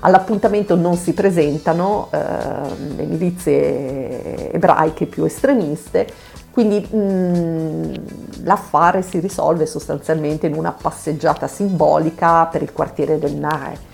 All'appuntamento 0.01 0.75
non 0.77 0.97
si 0.97 1.15
presentano 1.15 2.09
eh, 2.11 2.19
le 2.97 3.05
milizie 3.05 4.53
ebraiche 4.53 5.07
più 5.07 5.25
estremiste, 5.25 6.07
quindi 6.51 6.79
mh, 6.79 8.45
l'affare 8.45 9.01
si 9.03 9.19
risolve 9.19 9.65
sostanzialmente 9.65 10.47
in 10.47 10.55
una 10.55 10.73
passeggiata 10.73 11.49
simbolica 11.49 12.45
per 12.47 12.63
il 12.63 12.73
quartiere 12.73 13.19
del 13.19 13.35
Nare 13.35 13.93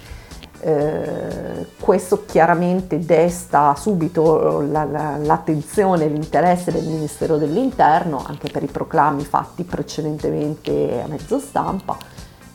eh, 0.60 1.66
questo 1.78 2.24
chiaramente 2.26 2.98
desta 2.98 3.74
subito 3.74 4.60
la, 4.60 4.84
la, 4.84 5.16
l'attenzione 5.16 6.04
e 6.04 6.08
l'interesse 6.08 6.70
del 6.70 6.84
Ministero 6.84 7.36
dell'Interno 7.36 8.22
anche 8.26 8.50
per 8.50 8.62
i 8.62 8.66
proclami 8.66 9.24
fatti 9.24 9.64
precedentemente 9.64 11.02
a 11.02 11.06
mezzo 11.06 11.38
stampa. 11.38 11.96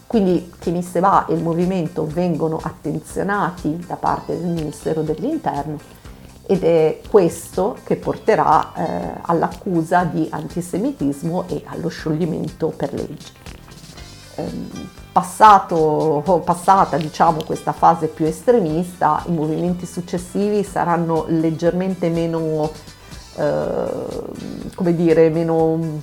Quindi 0.07 0.51
Kinisseva 0.59 1.25
e 1.25 1.33
il 1.33 1.41
movimento 1.41 2.05
vengono 2.05 2.59
attenzionati 2.61 3.83
da 3.85 3.95
parte 3.95 4.37
del 4.39 4.49
Ministero 4.49 5.01
dell'Interno 5.01 5.79
ed 6.45 6.63
è 6.63 7.01
questo 7.09 7.77
che 7.83 7.95
porterà 7.95 8.73
eh, 8.73 9.19
all'accusa 9.21 10.03
di 10.03 10.27
antisemitismo 10.29 11.45
e 11.47 11.63
allo 11.65 11.89
scioglimento 11.89 12.67
per 12.69 12.93
legge. 12.93 13.31
Eh, 14.35 15.03
passato, 15.15 16.41
passata 16.43 16.97
diciamo, 16.97 17.41
questa 17.45 17.71
fase 17.71 18.07
più 18.07 18.25
estremista, 18.25 19.23
i 19.27 19.31
movimenti 19.31 19.85
successivi 19.85 20.61
saranno 20.61 21.23
leggermente 21.29 22.09
meno, 22.09 22.69
eh, 23.37 24.93
dire, 24.93 25.29
meno 25.29 26.01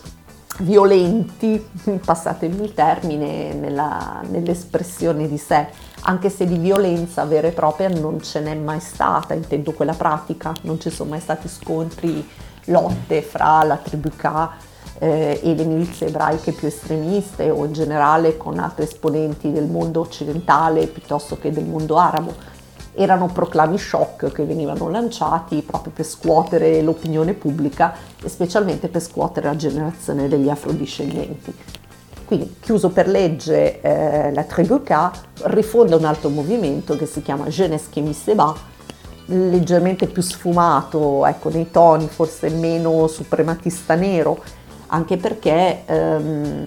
violenti, 0.61 1.63
passatemi 2.03 2.63
il 2.63 2.73
termine, 2.73 3.53
nella, 3.53 4.23
nell'espressione 4.31 5.29
di 5.29 5.37
sé, 5.37 5.67
anche 6.05 6.31
se 6.31 6.47
di 6.47 6.57
violenza 6.57 7.27
vera 7.27 7.49
e 7.49 7.53
propria 7.53 7.91
non 7.91 8.23
ce 8.23 8.41
n'è 8.41 8.55
mai 8.55 8.81
stata, 8.81 9.35
intendo 9.35 9.73
quella 9.73 9.93
pratica, 9.93 10.55
non 10.63 10.81
ci 10.81 10.89
sono 10.89 11.11
mai 11.11 11.21
stati 11.21 11.49
scontri, 11.49 12.27
lotte 12.65 13.21
fra 13.21 13.63
la 13.63 13.77
tribù 13.77 14.09
K 14.17 14.71
eh, 15.03 15.41
e 15.43 15.55
le 15.57 15.65
milizie 15.65 16.07
ebraiche 16.07 16.53
più 16.53 16.69
estremiste 16.69 17.51
o 17.51 17.65
in 17.65 17.73
generale 17.73 18.37
con 18.37 18.61
altri 18.61 18.85
esponenti 18.85 19.51
del 19.51 19.67
mondo 19.67 19.99
occidentale 19.99 20.87
piuttosto 20.87 21.37
che 21.39 21.51
del 21.51 21.65
mondo 21.65 21.99
arabo. 21.99 22.33
Erano 22.95 23.27
proclami 23.27 23.79
shock 23.79 24.31
che 24.31 24.45
venivano 24.45 24.89
lanciati 24.89 25.63
proprio 25.63 25.93
per 25.93 26.05
scuotere 26.05 26.81
l'opinione 26.83 27.33
pubblica 27.33 27.95
e 28.23 28.29
specialmente 28.29 28.87
per 28.87 29.03
scuotere 29.03 29.49
la 29.49 29.57
generazione 29.57 30.29
degli 30.29 30.49
afrodiscendenti. 30.49 31.53
Quindi, 32.25 32.57
chiuso 32.61 32.91
per 32.91 33.09
legge 33.09 33.81
eh, 33.81 34.33
la 34.33 34.45
Tribu 34.45 34.83
K, 34.85 35.11
rifonda 35.45 35.97
un 35.97 36.05
altro 36.05 36.29
movimento 36.29 36.97
che 36.97 37.07
si 37.07 37.23
chiama 37.23 37.47
Jeunesse 37.47 37.89
Kémi 37.91 38.13
Seba, 38.13 38.55
leggermente 39.27 40.07
più 40.07 40.23
sfumato, 40.23 41.27
ecco, 41.27 41.51
nei 41.51 41.71
toni 41.71 42.07
forse 42.07 42.51
meno 42.51 43.07
suprematista 43.07 43.95
nero, 43.95 44.61
anche 44.93 45.17
perché 45.17 45.85
ehm, 45.87 46.67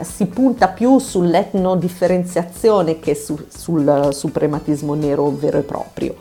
si 0.00 0.26
punta 0.26 0.68
più 0.68 0.98
sull'etnodifferenziazione 0.98 3.00
che 3.00 3.16
su, 3.16 3.36
sul 3.48 4.10
suprematismo 4.12 4.94
nero 4.94 5.28
vero 5.30 5.58
e 5.58 5.62
proprio. 5.62 6.14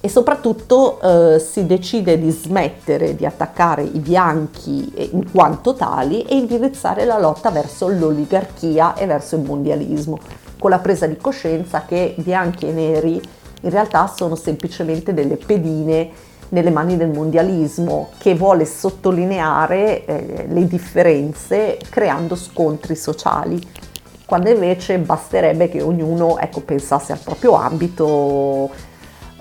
E 0.00 0.08
soprattutto 0.08 1.00
eh, 1.00 1.40
si 1.40 1.66
decide 1.66 2.20
di 2.20 2.30
smettere 2.30 3.16
di 3.16 3.26
attaccare 3.26 3.82
i 3.82 3.98
bianchi 3.98 4.92
in 5.12 5.28
quanto 5.32 5.74
tali 5.74 6.22
e 6.22 6.36
indirizzare 6.36 7.04
la 7.04 7.18
lotta 7.18 7.50
verso 7.50 7.88
l'oligarchia 7.88 8.94
e 8.94 9.06
verso 9.06 9.34
il 9.36 9.42
mondialismo, 9.42 10.18
con 10.58 10.70
la 10.70 10.78
presa 10.78 11.06
di 11.06 11.16
coscienza 11.16 11.84
che 11.86 12.14
bianchi 12.18 12.68
e 12.68 12.72
neri 12.72 13.20
in 13.62 13.70
realtà 13.70 14.06
sono 14.06 14.36
semplicemente 14.36 15.12
delle 15.14 15.36
pedine 15.36 16.10
nelle 16.50 16.70
mani 16.70 16.96
del 16.96 17.08
mondialismo 17.08 18.10
che 18.18 18.34
vuole 18.34 18.64
sottolineare 18.64 20.04
eh, 20.04 20.46
le 20.48 20.66
differenze 20.66 21.78
creando 21.90 22.34
scontri 22.34 22.96
sociali, 22.96 23.60
quando 24.24 24.50
invece 24.50 24.98
basterebbe 24.98 25.68
che 25.68 25.80
ognuno 25.80 26.38
ecco, 26.38 26.60
pensasse 26.60 27.12
al 27.12 27.18
proprio 27.18 27.54
ambito 27.54 28.70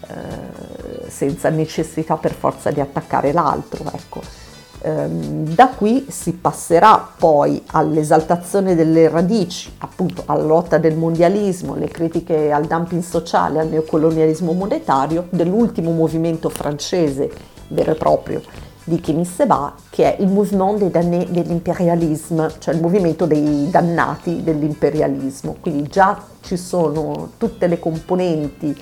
eh, 0.08 1.10
senza 1.10 1.49
necessità 1.49 2.16
per 2.16 2.34
forza 2.34 2.72
di 2.72 2.80
attaccare 2.80 3.32
l'altro. 3.34 3.84
Ecco. 3.93 4.47
Ehm, 4.82 5.54
da 5.56 5.70
qui 5.70 6.06
si 6.10 6.34
passerà 6.34 7.14
poi 7.18 7.62
all'esaltazione 7.68 8.76
delle 8.76 9.10
radici, 9.10 9.74
appunto 9.80 10.24
alla 10.26 10.44
lotta 10.44 10.78
del 10.78 10.96
mondialismo, 10.96 11.76
le 11.76 11.88
critiche 11.88 12.52
al 12.52 12.66
dumping 12.66 13.02
sociale, 13.02 13.60
al 13.60 13.70
neocolonialismo 13.70 14.52
monetario 14.54 15.28
dell'ultimo 15.30 15.92
movimento 15.92 16.50
francese 16.50 17.30
vero 17.70 17.92
e 17.92 17.96
proprio 17.96 18.42
di 18.84 19.02
Kémy 19.02 19.26
Seba, 19.26 19.74
che 19.90 20.16
è 20.16 20.22
il 20.22 20.30
mouvement 20.30 20.78
des 20.78 20.90
damnés 20.90 21.28
dell'imperialisme, 21.28 22.54
cioè 22.58 22.74
il 22.74 22.82
movimento 22.82 23.26
dei 23.26 23.70
dannati 23.70 24.44
dell'imperialismo. 24.44 25.58
Quindi 25.60 25.90
già 25.90 26.18
ci 26.40 26.56
sono 26.56 27.32
tutte 27.38 27.68
le 27.68 27.80
componenti 27.80 28.74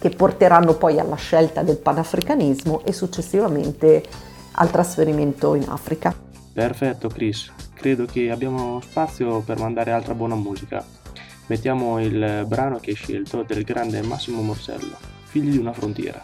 che 0.00 0.10
porteranno 0.10 0.74
poi 0.74 0.98
alla 0.98 1.14
scelta 1.14 1.62
del 1.62 1.76
panafricanismo 1.76 2.80
e 2.82 2.92
successivamente 2.92 4.02
al 4.52 4.70
trasferimento 4.70 5.54
in 5.54 5.64
Africa. 5.68 6.14
Perfetto 6.52 7.08
Chris, 7.08 7.50
credo 7.74 8.04
che 8.04 8.30
abbiamo 8.30 8.80
spazio 8.80 9.40
per 9.40 9.58
mandare 9.58 9.92
altra 9.92 10.14
buona 10.14 10.34
musica. 10.34 10.84
Mettiamo 11.46 12.00
il 12.00 12.44
brano 12.46 12.78
che 12.78 12.90
hai 12.90 12.96
scelto 12.96 13.42
del 13.42 13.64
grande 13.64 14.02
Massimo 14.02 14.42
Morsello, 14.42 14.96
Figli 15.24 15.50
di 15.50 15.58
una 15.58 15.72
frontiera. 15.72 16.22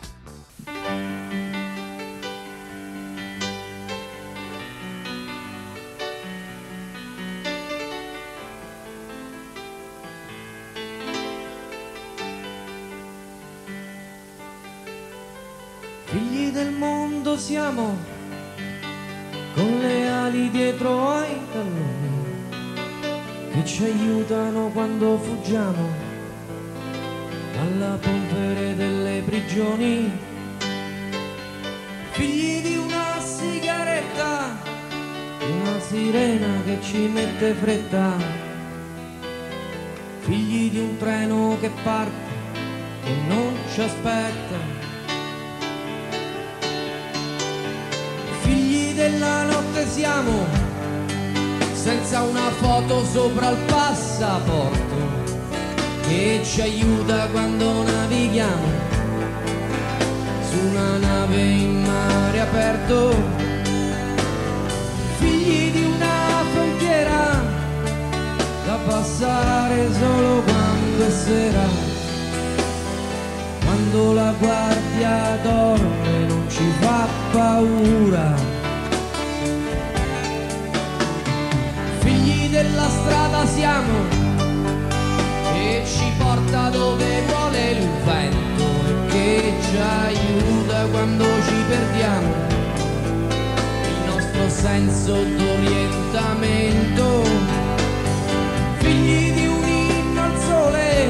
Figli 16.05 16.51
del 16.51 16.73
mondo 16.73 17.37
siamo 17.37 18.17
con 19.59 19.81
le 19.81 20.09
ali 20.09 20.51
dietro 20.51 21.09
ai 21.09 21.37
talloni 21.51 22.07
che 23.51 23.65
ci 23.65 23.83
aiutano 23.83 24.69
quando 24.69 25.19
fuggiamo 25.19 26.07
dalla 27.55 27.99
polvere 28.01 28.77
delle 28.77 29.23
prigioni. 29.25 30.27
Figli 32.11 32.63
di 32.63 32.77
una 32.77 33.21
sigaretta, 33.21 34.59
una 35.41 35.81
sirena 35.81 36.63
che 36.65 36.79
ci 36.81 37.09
mette 37.09 37.53
fretta, 37.55 38.17
figli 40.21 40.71
di 40.71 40.79
un 40.79 40.97
treno 40.99 41.57
che 41.61 41.71
parte 41.83 42.31
e 43.05 43.13
non 43.27 43.55
ci 43.73 43.81
aspetta 43.81 44.78
siamo, 49.87 50.47
senza 51.73 52.23
una 52.23 52.51
foto 52.51 53.05
sopra 53.05 53.51
il 53.51 53.57
passaporto 53.67 54.97
che 56.07 56.41
ci 56.45 56.61
aiuta 56.61 57.27
quando 57.29 57.83
navighiamo 57.83 58.67
su 60.49 60.59
una 60.69 60.97
nave 60.99 61.41
in 61.41 61.83
mare 61.83 62.41
aperto, 62.41 63.15
figli 65.19 65.73
di 65.73 65.85
una 65.85 66.45
frontiera 66.53 67.43
da 68.67 68.79
passare 68.87 69.93
solo 69.93 70.43
quando 70.43 71.07
è 71.07 71.11
sera 71.11 71.97
quando 73.89 74.13
la 74.13 74.35
guardia 74.39 75.39
dorme 75.43 76.27
non 76.27 76.45
ci 76.49 76.65
fa 76.81 77.07
paura. 77.33 78.48
Della 82.63 82.89
strada 82.89 83.47
siamo 83.47 83.95
e 85.55 85.85
ci 85.87 86.13
porta 86.19 86.71
dove 86.71 87.23
vuole 87.29 87.71
il 87.71 87.89
vento 88.05 88.65
e 88.89 89.07
che 89.13 89.55
ci 89.63 89.77
aiuta 89.77 90.87
quando 90.91 91.25
ci 91.47 91.55
perdiamo 91.69 92.35
il 93.93 94.13
nostro 94.13 94.49
senso 94.49 95.13
d'orientamento. 95.13 97.07
Figli 98.79 99.33
di 99.35 99.47
un 99.47 99.69
inno 99.69 100.23
al 100.23 100.39
sole 100.49 101.07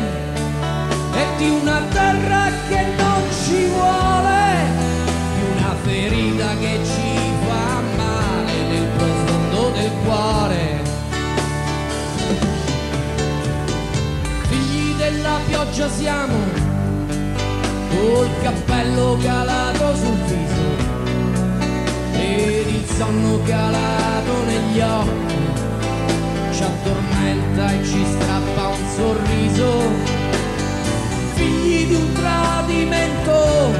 e 1.14 1.24
di 1.38 1.48
una 1.48 1.80
terra 1.90 2.50
che 2.68 2.84
non 2.98 3.22
ci 3.42 3.64
vuole, 3.68 4.52
di 5.34 5.42
una 5.56 5.74
ferita 5.82 6.48
che 6.60 6.78
ci 6.84 7.18
fa 7.46 7.80
male 7.96 8.52
nel 8.68 8.86
profondo 8.98 9.70
del 9.70 9.90
cuore. 10.04 10.67
Della 15.28 15.40
pioggia 15.46 15.90
siamo, 15.90 16.36
col 17.90 18.28
cappello 18.40 19.18
calato 19.22 19.94
sul 19.94 20.16
viso. 20.24 20.68
Ed 22.14 22.66
il 22.66 22.84
sonno 22.96 23.38
calato 23.44 24.44
negli 24.46 24.80
occhi. 24.80 25.36
Ci 26.50 26.62
addormenta 26.62 27.72
e 27.72 27.84
ci 27.84 28.06
strappa 28.06 28.68
un 28.68 28.84
sorriso. 28.96 29.82
Figli 31.34 31.88
di 31.88 31.94
un 31.94 32.12
tradimento, 32.14 33.72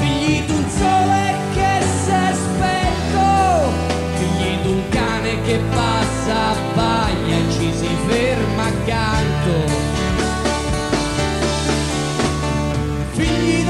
figli 0.00 0.44
di 0.44 0.52
un 0.52 0.68
sole 0.68 1.34
che 1.54 1.82
si 2.04 2.10
è 2.10 2.34
spento, 2.34 3.72
figli 4.16 4.60
di 4.60 4.68
un 4.68 4.82
cane 4.90 5.40
che 5.44 5.58
passa, 5.70 6.50
abbaglia 6.50 7.36
e 7.36 7.52
ci 7.52 7.72
si 7.74 7.88
ferma 8.06 8.64
accanto. 8.64 9.91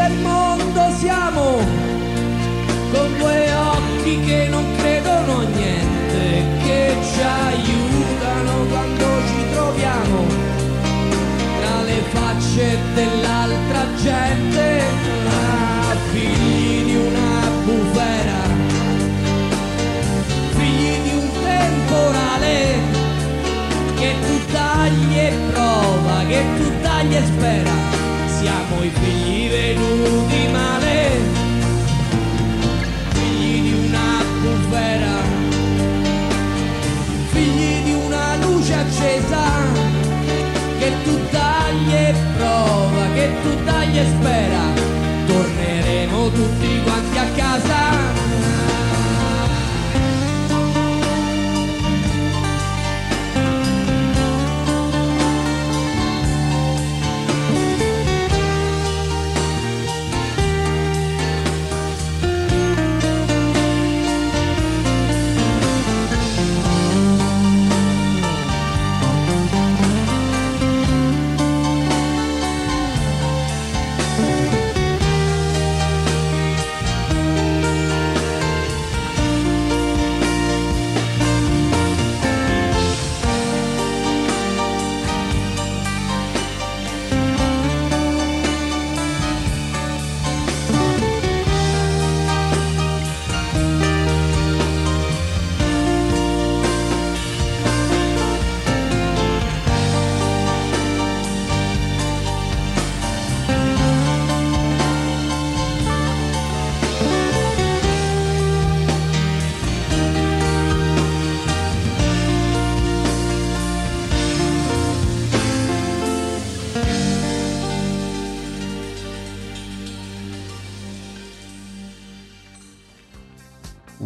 Del 0.03 0.19
mondo 0.19 0.91
siamo, 0.99 1.59
con 2.93 3.19
due 3.19 3.53
occhi 3.53 4.21
che 4.25 4.49
non 4.49 4.65
credono 4.77 5.39
a 5.39 5.45
niente, 5.45 6.45
che 6.65 6.97
ci 7.03 7.21
aiutano 7.21 8.53
quando 8.69 9.05
ci 9.27 9.53
troviamo 9.53 10.51
le 11.85 12.01
facce 12.11 12.79
dell'altra 12.95 13.87
gente, 14.01 14.83
ah, 15.27 15.97
figli 16.13 16.85
di 16.85 16.97
una 16.97 17.51
bufera, 17.65 18.43
figli 20.57 21.03
di 21.03 21.15
un 21.15 21.29
temporale, 21.43 22.77
che 23.97 24.15
tu 24.27 24.53
tagli 24.53 25.17
e 25.19 25.33
prova, 25.53 26.25
che 26.29 26.45
tu 26.57 26.71
tagli 26.83 27.15
e 27.15 27.25
spera, 27.25 28.02
siamo 28.43 28.83
i 28.83 28.91
figli 28.91 29.49
venuti 29.49 30.22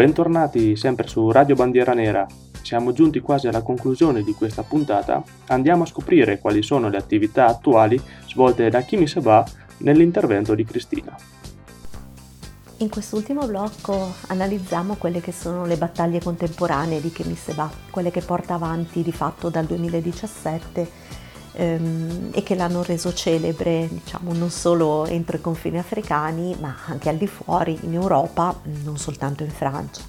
Bentornati 0.06 0.76
sempre 0.76 1.08
su 1.08 1.32
Radio 1.32 1.56
Bandiera 1.56 1.92
Nera. 1.92 2.24
Siamo 2.62 2.92
giunti 2.92 3.18
quasi 3.18 3.48
alla 3.48 3.62
conclusione 3.62 4.22
di 4.22 4.34
questa 4.34 4.62
puntata. 4.62 5.20
Andiamo 5.48 5.82
a 5.82 5.86
scoprire 5.86 6.38
quali 6.38 6.62
sono 6.62 6.88
le 6.88 6.96
attività 6.96 7.46
attuali 7.48 8.00
svolte 8.28 8.70
da 8.70 8.82
Kimi 8.82 9.08
Seba 9.08 9.44
nell'intervento 9.78 10.54
di 10.54 10.64
Cristina. 10.64 11.12
In 12.76 12.88
quest'ultimo 12.88 13.48
blocco 13.48 14.12
analizziamo 14.28 14.94
quelle 14.94 15.20
che 15.20 15.32
sono 15.32 15.66
le 15.66 15.76
battaglie 15.76 16.20
contemporanee 16.20 17.00
di 17.00 17.10
Kimi 17.10 17.34
Seba, 17.34 17.68
quelle 17.90 18.12
che 18.12 18.20
porta 18.20 18.54
avanti 18.54 19.02
di 19.02 19.12
fatto 19.12 19.48
dal 19.48 19.64
2017 19.64 20.88
ehm, 21.56 22.30
e 22.32 22.42
che 22.42 22.54
l'hanno 22.54 22.82
reso 22.82 23.12
celebre 23.12 23.88
diciamo, 23.90 24.32
non 24.32 24.50
solo 24.50 25.06
entro 25.06 25.36
i 25.36 25.40
confini 25.40 25.78
africani 25.78 26.56
ma 26.60 26.76
anche 26.86 27.08
al 27.08 27.16
di 27.16 27.26
fuori, 27.26 27.78
in 27.82 27.94
Europa, 27.94 28.54
non 28.84 28.96
soltanto 28.98 29.42
in 29.42 29.50
Francia. 29.50 30.02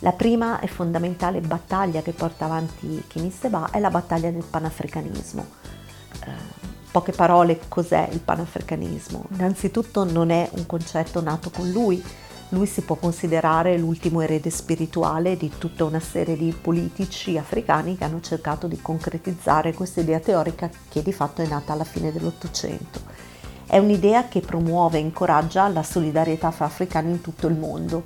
La 0.00 0.12
prima 0.12 0.60
e 0.60 0.66
fondamentale 0.66 1.40
battaglia 1.40 2.00
che 2.00 2.12
porta 2.12 2.46
avanti 2.46 3.04
Kini 3.06 3.30
Seba 3.30 3.68
è 3.70 3.78
la 3.78 3.90
battaglia 3.90 4.30
del 4.30 4.44
panafricanismo. 4.48 5.46
Eh, 6.24 6.30
poche 6.90 7.12
parole, 7.12 7.60
cos'è 7.68 8.08
il 8.10 8.20
panafricanismo? 8.20 9.26
Innanzitutto 9.32 10.04
non 10.04 10.30
è 10.30 10.48
un 10.52 10.64
concetto 10.64 11.20
nato 11.20 11.50
con 11.50 11.70
lui, 11.70 12.02
lui 12.50 12.66
si 12.66 12.82
può 12.82 12.96
considerare 12.96 13.78
l'ultimo 13.78 14.20
erede 14.20 14.50
spirituale 14.50 15.36
di 15.36 15.50
tutta 15.56 15.84
una 15.84 16.00
serie 16.00 16.36
di 16.36 16.52
politici 16.52 17.38
africani 17.38 17.96
che 17.96 18.04
hanno 18.04 18.20
cercato 18.20 18.66
di 18.66 18.80
concretizzare 18.80 19.72
questa 19.72 20.00
idea 20.00 20.18
teorica 20.18 20.68
che 20.88 21.02
di 21.02 21.12
fatto 21.12 21.42
è 21.42 21.46
nata 21.46 21.72
alla 21.72 21.84
fine 21.84 22.12
dell'Ottocento. 22.12 23.00
È 23.66 23.78
un'idea 23.78 24.26
che 24.26 24.40
promuove 24.40 24.98
e 24.98 25.02
incoraggia 25.02 25.68
la 25.68 25.84
solidarietà 25.84 26.50
fra 26.50 26.64
africani 26.64 27.12
in 27.12 27.20
tutto 27.20 27.46
il 27.46 27.54
mondo. 27.54 28.04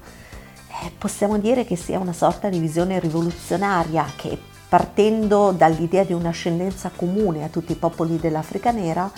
Eh, 0.82 0.90
possiamo 0.98 1.38
dire 1.38 1.64
che 1.64 1.76
sia 1.76 1.98
una 1.98 2.12
sorta 2.12 2.50
di 2.50 2.58
visione 2.58 2.98
rivoluzionaria 2.98 4.04
che 4.14 4.38
partendo 4.68 5.52
dall'idea 5.52 6.04
di 6.04 6.12
un'ascendenza 6.12 6.90
comune 6.94 7.44
a 7.44 7.48
tutti 7.48 7.72
i 7.72 7.76
popoli 7.76 8.18
dell'Africa 8.18 8.72
nera 8.72 9.10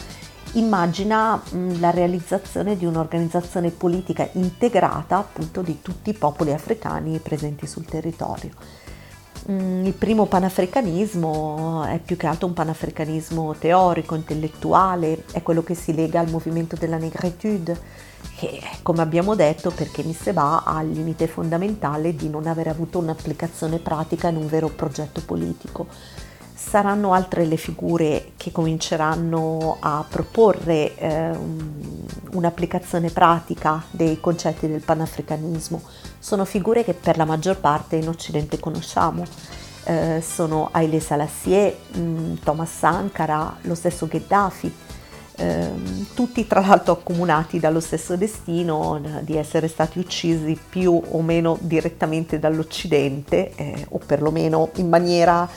immagina 0.52 1.36
mh, 1.36 1.80
la 1.80 1.90
realizzazione 1.90 2.76
di 2.76 2.86
un'organizzazione 2.86 3.70
politica 3.70 4.28
integrata 4.32 5.18
appunto 5.18 5.62
di 5.62 5.80
tutti 5.82 6.10
i 6.10 6.14
popoli 6.14 6.52
africani 6.52 7.18
presenti 7.18 7.66
sul 7.66 7.84
territorio. 7.84 8.50
Mm, 9.50 9.84
il 9.84 9.92
primo 9.92 10.26
panafricanismo 10.26 11.84
è 11.84 12.00
più 12.00 12.16
che 12.16 12.26
altro 12.26 12.48
un 12.48 12.52
panafricanismo 12.52 13.54
teorico, 13.56 14.16
intellettuale, 14.16 15.24
è 15.30 15.42
quello 15.42 15.62
che 15.62 15.74
si 15.74 15.94
lega 15.94 16.18
al 16.18 16.30
movimento 16.30 16.74
della 16.74 16.96
negritude, 16.96 17.78
che 18.36 18.60
come 18.82 19.02
abbiamo 19.02 19.36
detto 19.36 19.70
perché 19.70 20.02
Miseba 20.02 20.64
ha 20.64 20.82
il 20.82 20.90
limite 20.90 21.28
fondamentale 21.28 22.16
di 22.16 22.28
non 22.28 22.46
aver 22.46 22.68
avuto 22.68 22.98
un'applicazione 22.98 23.78
pratica 23.78 24.28
in 24.28 24.36
un 24.36 24.48
vero 24.48 24.68
progetto 24.68 25.22
politico. 25.24 25.86
Saranno 26.68 27.12
altre 27.12 27.44
le 27.44 27.56
figure 27.56 28.32
che 28.36 28.50
cominceranno 28.50 29.76
a 29.78 30.04
proporre 30.08 30.96
eh, 30.96 31.30
un'applicazione 32.32 33.08
pratica 33.10 33.84
dei 33.88 34.18
concetti 34.18 34.66
del 34.66 34.80
panafricanismo. 34.80 35.80
Sono 36.18 36.44
figure 36.44 36.82
che 36.82 36.92
per 36.92 37.18
la 37.18 37.24
maggior 37.24 37.58
parte 37.58 37.94
in 37.94 38.08
Occidente 38.08 38.58
conosciamo. 38.58 39.22
Eh, 39.84 40.20
sono 40.20 40.70
Haile 40.72 40.98
Selassie, 40.98 41.78
mh, 41.92 42.00
mm, 42.00 42.34
Thomas 42.42 42.76
Sankara, 42.76 43.58
lo 43.60 43.76
stesso 43.76 44.08
Gheddafi, 44.08 44.74
eh, 45.36 45.70
tutti 46.14 46.48
tra 46.48 46.66
l'altro 46.66 46.94
accomunati 46.94 47.60
dallo 47.60 47.78
stesso 47.78 48.16
destino 48.16 49.00
di 49.20 49.36
essere 49.36 49.68
stati 49.68 50.00
uccisi 50.00 50.58
più 50.68 51.00
o 51.10 51.22
meno 51.22 51.58
direttamente 51.60 52.40
dall'Occidente 52.40 53.52
eh, 53.54 53.86
o 53.90 54.00
perlomeno 54.04 54.70
in 54.76 54.88
maniera 54.88 55.48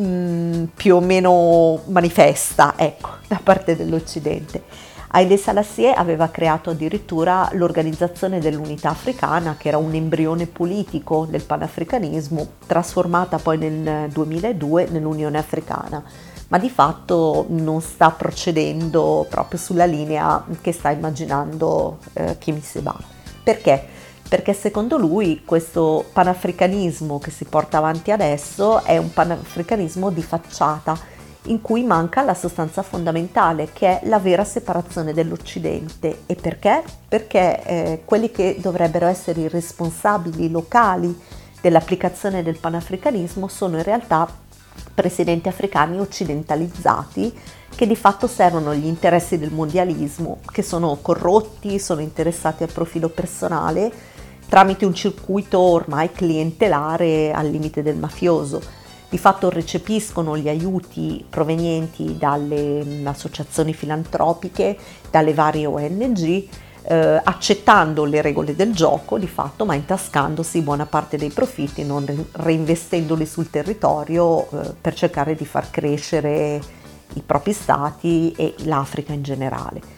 mm, 0.00 0.64
più 0.74 0.96
o 0.96 1.00
meno 1.00 1.80
manifesta 1.86 2.74
ecco, 2.76 3.10
da 3.28 3.40
parte 3.42 3.76
dell'Occidente. 3.76 4.62
Haile 5.08 5.36
Selassie 5.36 5.92
aveva 5.92 6.28
creato 6.28 6.70
addirittura 6.70 7.48
l'Organizzazione 7.52 8.38
dell'Unità 8.38 8.90
Africana, 8.90 9.56
che 9.56 9.68
era 9.68 9.78
un 9.78 9.94
embrione 9.94 10.46
politico 10.46 11.26
del 11.30 11.42
panafricanismo, 11.42 12.46
trasformata 12.66 13.38
poi 13.38 13.56
nel 13.56 14.10
2002 14.10 14.88
nell'Unione 14.90 15.38
Africana, 15.38 16.02
ma 16.48 16.58
di 16.58 16.68
fatto 16.68 17.46
non 17.48 17.80
sta 17.80 18.10
procedendo 18.10 19.26
proprio 19.30 19.58
sulla 19.58 19.86
linea 19.86 20.44
che 20.60 20.72
sta 20.72 20.90
immaginando 20.90 21.98
eh, 22.12 22.36
Kim 22.38 22.60
Seba. 22.60 22.94
Perché? 23.42 23.94
Perché 24.28 24.54
secondo 24.54 24.98
lui 24.98 25.42
questo 25.44 26.04
panafricanismo 26.12 27.18
che 27.18 27.30
si 27.30 27.44
porta 27.44 27.78
avanti 27.78 28.10
adesso 28.10 28.82
è 28.82 28.96
un 28.98 29.12
panafricanismo 29.12 30.10
di 30.10 30.22
facciata 30.22 30.98
in 31.44 31.60
cui 31.60 31.84
manca 31.84 32.22
la 32.22 32.34
sostanza 32.34 32.82
fondamentale 32.82 33.68
che 33.72 34.00
è 34.00 34.06
la 34.08 34.18
vera 34.18 34.44
separazione 34.44 35.12
dell'Occidente. 35.12 36.22
E 36.26 36.34
perché? 36.34 36.82
Perché 37.06 37.62
eh, 37.62 38.02
quelli 38.04 38.32
che 38.32 38.56
dovrebbero 38.58 39.06
essere 39.06 39.42
i 39.42 39.48
responsabili 39.48 40.50
locali 40.50 41.16
dell'applicazione 41.60 42.42
del 42.42 42.58
panafricanismo 42.58 43.46
sono 43.46 43.76
in 43.76 43.84
realtà 43.84 44.28
presidenti 44.94 45.48
africani 45.48 46.00
occidentalizzati 46.00 47.32
che 47.74 47.86
di 47.86 47.96
fatto 47.96 48.26
servono 48.26 48.74
gli 48.74 48.86
interessi 48.86 49.38
del 49.38 49.52
mondialismo, 49.52 50.40
che 50.50 50.62
sono 50.62 50.98
corrotti, 51.00 51.78
sono 51.78 52.00
interessati 52.00 52.62
al 52.62 52.72
profilo 52.72 53.08
personale 53.08 54.14
tramite 54.48 54.84
un 54.84 54.94
circuito 54.94 55.58
ormai 55.58 56.10
clientelare 56.12 57.32
al 57.32 57.48
limite 57.48 57.82
del 57.82 57.96
mafioso. 57.96 58.84
Di 59.08 59.18
fatto 59.18 59.50
recepiscono 59.50 60.36
gli 60.36 60.48
aiuti 60.48 61.24
provenienti 61.28 62.16
dalle 62.18 62.84
mm, 62.84 63.06
associazioni 63.06 63.72
filantropiche, 63.72 64.76
dalle 65.10 65.32
varie 65.32 65.66
ONG, 65.66 66.48
eh, 66.88 67.20
accettando 67.22 68.04
le 68.04 68.20
regole 68.20 68.56
del 68.56 68.72
gioco 68.72 69.18
di 69.18 69.28
fatto, 69.28 69.64
ma 69.64 69.74
intascandosi 69.74 70.60
buona 70.60 70.86
parte 70.86 71.16
dei 71.16 71.30
profitti, 71.30 71.84
non 71.84 72.04
reinvestendoli 72.32 73.26
sul 73.26 73.50
territorio 73.50 74.48
eh, 74.50 74.74
per 74.80 74.94
cercare 74.94 75.34
di 75.34 75.44
far 75.44 75.70
crescere 75.70 76.60
i 77.14 77.22
propri 77.24 77.52
stati 77.52 78.32
e 78.36 78.54
l'Africa 78.64 79.12
in 79.12 79.22
generale 79.22 79.95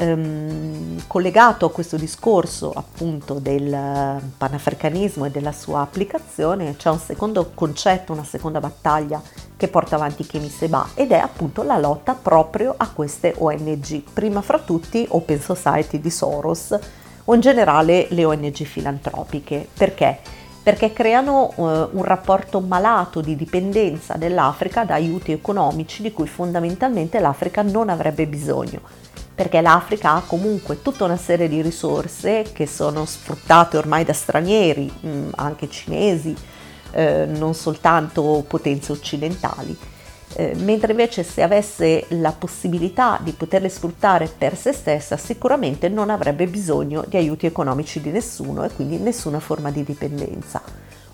ehm, 0.00 1.02
collegato 1.06 1.66
a 1.66 1.70
questo 1.70 1.96
discorso 1.96 2.72
appunto 2.72 3.34
del 3.34 4.20
panafricanismo 4.36 5.26
e 5.26 5.30
della 5.30 5.52
sua 5.52 5.80
applicazione 5.80 6.76
c'è 6.76 6.88
un 6.88 6.98
secondo 6.98 7.50
concetto, 7.54 8.12
una 8.12 8.24
seconda 8.24 8.60
battaglia 8.60 9.22
che 9.56 9.68
porta 9.68 9.96
avanti 9.96 10.24
Kemi 10.24 10.48
Seba 10.48 10.88
ed 10.94 11.12
è 11.12 11.18
appunto 11.18 11.62
la 11.62 11.78
lotta 11.78 12.14
proprio 12.14 12.74
a 12.76 12.88
queste 12.90 13.34
ONG, 13.36 14.02
prima 14.12 14.40
fra 14.40 14.58
tutti 14.58 15.06
Open 15.10 15.40
Society 15.40 16.00
di 16.00 16.10
Soros 16.10 16.78
o 17.24 17.34
in 17.34 17.40
generale 17.40 18.06
le 18.10 18.24
ONG 18.24 18.62
filantropiche. 18.62 19.68
Perché? 19.76 20.18
Perché 20.62 20.92
creano 20.92 21.50
eh, 21.50 21.88
un 21.92 22.04
rapporto 22.04 22.60
malato 22.60 23.20
di 23.20 23.36
dipendenza 23.36 24.14
dell'Africa 24.16 24.84
da 24.84 24.94
aiuti 24.94 25.32
economici 25.32 26.02
di 26.02 26.12
cui 26.12 26.26
fondamentalmente 26.26 27.18
l'Africa 27.18 27.62
non 27.62 27.90
avrebbe 27.90 28.26
bisogno 28.26 29.08
perché 29.40 29.62
l'Africa 29.62 30.16
ha 30.16 30.20
comunque 30.20 30.82
tutta 30.82 31.04
una 31.04 31.16
serie 31.16 31.48
di 31.48 31.62
risorse 31.62 32.50
che 32.52 32.66
sono 32.66 33.06
sfruttate 33.06 33.78
ormai 33.78 34.04
da 34.04 34.12
stranieri, 34.12 34.92
anche 35.36 35.70
cinesi, 35.70 36.36
eh, 36.90 37.24
non 37.24 37.54
soltanto 37.54 38.44
potenze 38.46 38.92
occidentali, 38.92 39.74
eh, 40.34 40.54
mentre 40.56 40.90
invece 40.90 41.22
se 41.22 41.40
avesse 41.40 42.04
la 42.08 42.32
possibilità 42.32 43.18
di 43.22 43.32
poterle 43.32 43.70
sfruttare 43.70 44.26
per 44.26 44.58
se 44.58 44.74
stessa 44.74 45.16
sicuramente 45.16 45.88
non 45.88 46.10
avrebbe 46.10 46.46
bisogno 46.46 47.02
di 47.08 47.16
aiuti 47.16 47.46
economici 47.46 48.02
di 48.02 48.10
nessuno 48.10 48.62
e 48.64 48.68
quindi 48.68 48.98
nessuna 48.98 49.40
forma 49.40 49.70
di 49.70 49.82
dipendenza. 49.82 50.60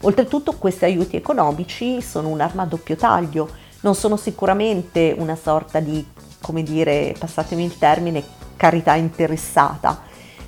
Oltretutto 0.00 0.54
questi 0.54 0.84
aiuti 0.84 1.14
economici 1.14 2.02
sono 2.02 2.26
un'arma 2.30 2.62
a 2.62 2.66
doppio 2.66 2.96
taglio, 2.96 3.48
non 3.82 3.94
sono 3.94 4.16
sicuramente 4.16 5.14
una 5.16 5.36
sorta 5.36 5.78
di 5.78 6.04
come 6.46 6.62
dire, 6.62 7.12
passatemi 7.18 7.64
il 7.64 7.76
termine, 7.76 8.22
carità 8.54 8.94
interessata, 8.94 10.00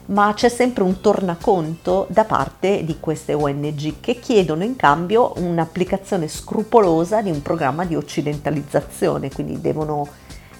ma 0.06 0.32
c'è 0.32 0.48
sempre 0.48 0.84
un 0.84 1.00
tornaconto 1.00 2.06
da 2.08 2.24
parte 2.24 2.84
di 2.84 2.98
queste 3.00 3.34
ONG 3.34 3.94
che 3.98 4.20
chiedono 4.20 4.62
in 4.62 4.76
cambio 4.76 5.32
un'applicazione 5.38 6.28
scrupolosa 6.28 7.20
di 7.20 7.32
un 7.32 7.42
programma 7.42 7.84
di 7.84 7.96
occidentalizzazione, 7.96 9.28
quindi 9.32 9.60
devono 9.60 10.06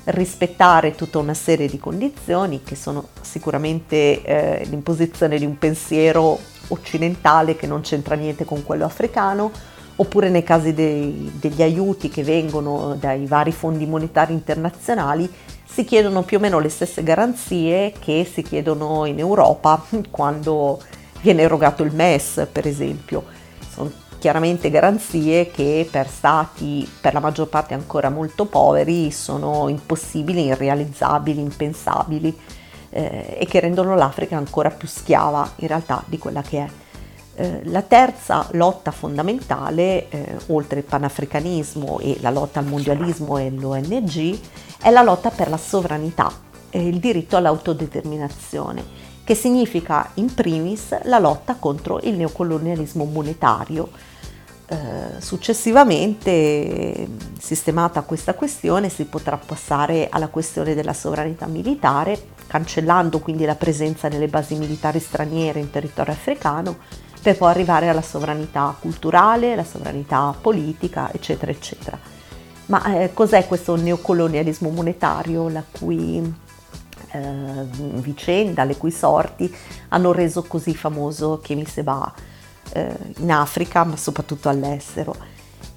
rispettare 0.07 0.97
tutta 0.97 1.19
una 1.19 1.35
serie 1.35 1.69
di 1.69 1.79
condizioni 1.79 2.65
che 2.65 2.75
sono 2.75 3.11
sicuramente 3.21 4.25
eh, 4.25 4.65
l'imposizione 4.65 5.39
di 5.39 5.45
un 5.45 5.57
pensiero 5.57 6.37
occidentale 6.69 7.55
che 7.55 7.69
non 7.69 7.83
c'entra 7.83 8.17
niente 8.17 8.45
con 8.45 8.65
quello 8.65 8.87
africano, 8.87 9.53
oppure 10.01 10.31
nei 10.31 10.43
casi 10.43 10.75
dei, 10.75 11.33
degli 11.39 11.63
aiuti 11.63 12.09
che 12.09 12.23
vengono 12.23 12.97
dai 12.99 13.27
vari 13.27 13.53
fondi 13.53 13.87
monetari 13.87 14.33
internazionali 14.33 15.31
si 15.65 15.85
chiedono 15.85 16.23
più 16.23 16.39
o 16.39 16.41
meno 16.41 16.59
le 16.59 16.71
stesse 16.71 17.03
garanzie 17.03 17.93
che 17.97 18.29
si 18.29 18.43
chiedono 18.43 19.05
in 19.05 19.19
Europa 19.19 19.85
quando 20.11 20.81
viene 21.21 21.43
erogato 21.43 21.83
il 21.83 21.95
MES, 21.95 22.49
per 22.51 22.67
esempio. 22.67 23.25
Sono 23.73 23.93
chiaramente 24.19 24.71
garanzie 24.71 25.51
che 25.51 25.87
per 25.89 26.09
stati 26.09 26.89
per 27.01 27.13
la 27.13 27.21
maggior 27.21 27.49
parte 27.49 27.75
ancora 27.75 28.11
molto 28.11 28.47
poveri 28.47 29.13
sono 29.13 29.69
impossibili, 29.69 30.47
irrealizzabili, 30.47 31.41
impensabili 31.41 32.37
eh, 32.91 33.37
e 33.39 33.47
che 33.47 33.61
rendono 33.61 33.95
l'Africa 33.95 34.37
ancora 34.37 34.71
più 34.71 34.89
schiava 34.89 35.49
in 35.57 35.69
realtà 35.69 36.03
di 36.07 36.19
quella 36.19 36.43
che 36.43 36.59
è. 36.59 36.69
Eh, 37.41 37.61
la 37.67 37.83
terza 37.83 38.49
lotta 38.55 38.91
fondamentale, 38.91 40.09
eh, 40.09 40.37
oltre 40.49 40.81
il 40.81 40.85
panafricanismo 40.85 42.01
e 42.01 42.17
la 42.21 42.31
lotta 42.31 42.59
al 42.59 42.67
mondialismo 42.67 43.39
e 43.39 43.49
l'ONG, 43.49 44.37
è 44.83 44.91
la 44.91 45.03
lotta 45.03 45.31
per 45.31 45.49
la 45.49 45.57
sovranità 45.57 46.33
e 46.69 46.85
il 46.85 46.99
diritto 46.99 47.37
all'autodeterminazione, 47.37 48.85
che 49.23 49.37
significa 49.37 50.11
in 50.15 50.35
primis 50.35 51.01
la 51.05 51.21
lotta 51.21 51.55
contro 51.55 52.01
il 52.03 52.17
neocolonialismo 52.17 53.05
monetario. 53.05 53.89
Eh, 54.67 55.21
successivamente, 55.21 57.07
sistemata 57.39 58.01
questa 58.01 58.35
questione, 58.35 58.89
si 58.89 59.05
potrà 59.05 59.37
passare 59.37 60.09
alla 60.11 60.27
questione 60.27 60.75
della 60.75 60.93
sovranità 60.93 61.47
militare, 61.47 62.21
cancellando 62.49 63.21
quindi 63.21 63.45
la 63.45 63.55
presenza 63.55 64.09
delle 64.09 64.27
basi 64.27 64.57
militari 64.57 64.99
straniere 64.99 65.61
in 65.61 65.71
territorio 65.71 66.15
africano 66.15 67.07
per 67.21 67.37
poi 67.37 67.51
arrivare 67.51 67.89
alla 67.89 68.03
sovranità 68.03 68.75
culturale, 68.79 69.53
alla 69.53 69.65
sovranità 69.65 70.35
politica, 70.41 71.13
eccetera, 71.13 71.51
eccetera. 71.51 71.99
Ma 72.67 73.01
eh, 73.01 73.13
cos'è 73.15 73.47
questo 73.47 73.77
neocolonialismo 73.77 74.69
monetario, 74.71 75.49
la 75.49 75.65
cui 75.69 76.35
eh, 77.13 77.65
vicenda, 78.01 78.65
le 78.65 78.77
cui 78.77 78.91
sorti 78.91 79.55
hanno 79.89 80.13
reso 80.13 80.43
così 80.43 80.75
famoso 80.75 81.41
Kemi 81.43 81.65
Seba 81.65 82.13
eh, 82.73 82.97
in 83.19 83.33
Africa, 83.33 83.85
ma 83.85 83.97
soprattutto 83.97 84.49
all'estero? 84.49 85.15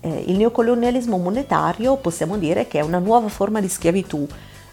Eh, 0.01 0.25
il 0.27 0.35
neocolonialismo 0.35 1.17
monetario 1.17 1.95
possiamo 1.95 2.37
dire 2.37 2.67
che 2.67 2.79
è 2.79 2.83
una 2.83 2.99
nuova 2.99 3.29
forma 3.29 3.61
di 3.61 3.69
schiavitù 3.69 4.27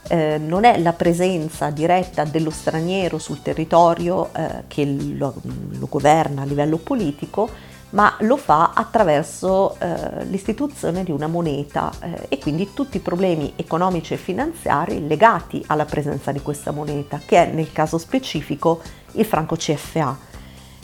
eh, 0.09 0.38
non 0.38 0.64
è 0.64 0.78
la 0.78 0.92
presenza 0.92 1.70
diretta 1.70 2.24
dello 2.24 2.51
straniero 2.51 3.18
sul 3.18 3.42
territorio 3.42 4.30
eh, 4.34 4.64
che 4.66 4.84
lo, 4.84 5.34
lo, 5.42 5.86
governa 5.88 6.42
a 6.42 6.44
livello 6.44 6.78
politico, 6.78 7.49
ma 7.90 8.14
lo 8.20 8.36
fa 8.36 8.72
attraverso 8.74 9.76
eh, 9.78 10.24
l'istituzione 10.24 11.05
di 11.05 11.11
una 11.11 11.26
moneta 11.26 11.90
eh, 12.01 12.26
e 12.28 12.38
quindi 12.38 12.72
tutti 12.74 12.99
i 12.99 13.01
problemi 13.01 13.53
economici 13.57 14.14
e 14.14 14.18
finanziari 14.18 15.07
legati 15.07 15.62
alla 15.66 15.84
presenza 15.84 16.32
di 16.32 16.40
questa 16.40 16.70
moneta, 16.70 17.20
che 17.24 17.49
è 17.49 17.53
nel 17.53 17.72
caso 17.72 17.99
specifico 17.99 18.80
il 19.12 19.24
franco 19.24 19.57
CFA. 19.57 20.26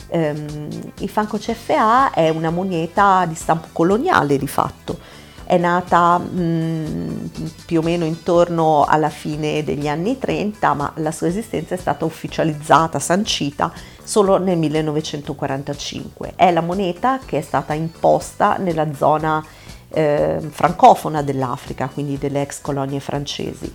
Um, 0.07 0.69
il 0.99 1.09
franco 1.09 1.39
CFA 1.39 2.13
è 2.13 2.29
una 2.29 2.51
moneta 2.51 3.25
di 3.27 3.35
stampo 3.35 3.69
coloniale 3.73 4.37
di 4.37 4.47
fatto, 4.47 4.99
è 5.45 5.59
nata 5.59 6.19
mh, 6.19 6.41
mm, 6.41 7.27
più 7.67 7.81
o 7.81 7.83
meno 7.83 8.05
intorno 8.05 8.85
alla 8.85 9.11
fine 9.11 9.63
degli 9.63 9.89
anni 9.89 10.19
30, 10.19 10.75
ma 10.75 10.93
la 10.97 11.13
sua 11.13 11.29
esistenza 11.29 11.75
è 11.75 11.79
stata 11.79 12.05
ufficializzata, 12.05 12.99
sancita 12.99 13.73
solo 14.03 14.39
nel 14.39 14.59
1945. 14.59 16.33
È 16.37 16.51
la 16.51 16.61
moneta 16.61 17.19
che 17.25 17.39
è 17.39 17.43
stata 17.43 17.75
imposta 17.75 18.57
nella 18.57 18.93
zona 18.95 19.45
eh, 19.89 20.39
francofona 20.41 21.23
dell'Africa, 21.23 21.89
quindi 21.89 22.19
delle 22.19 22.43
ex 22.43 22.61
colonie 22.61 23.01
francesi. 23.01 23.73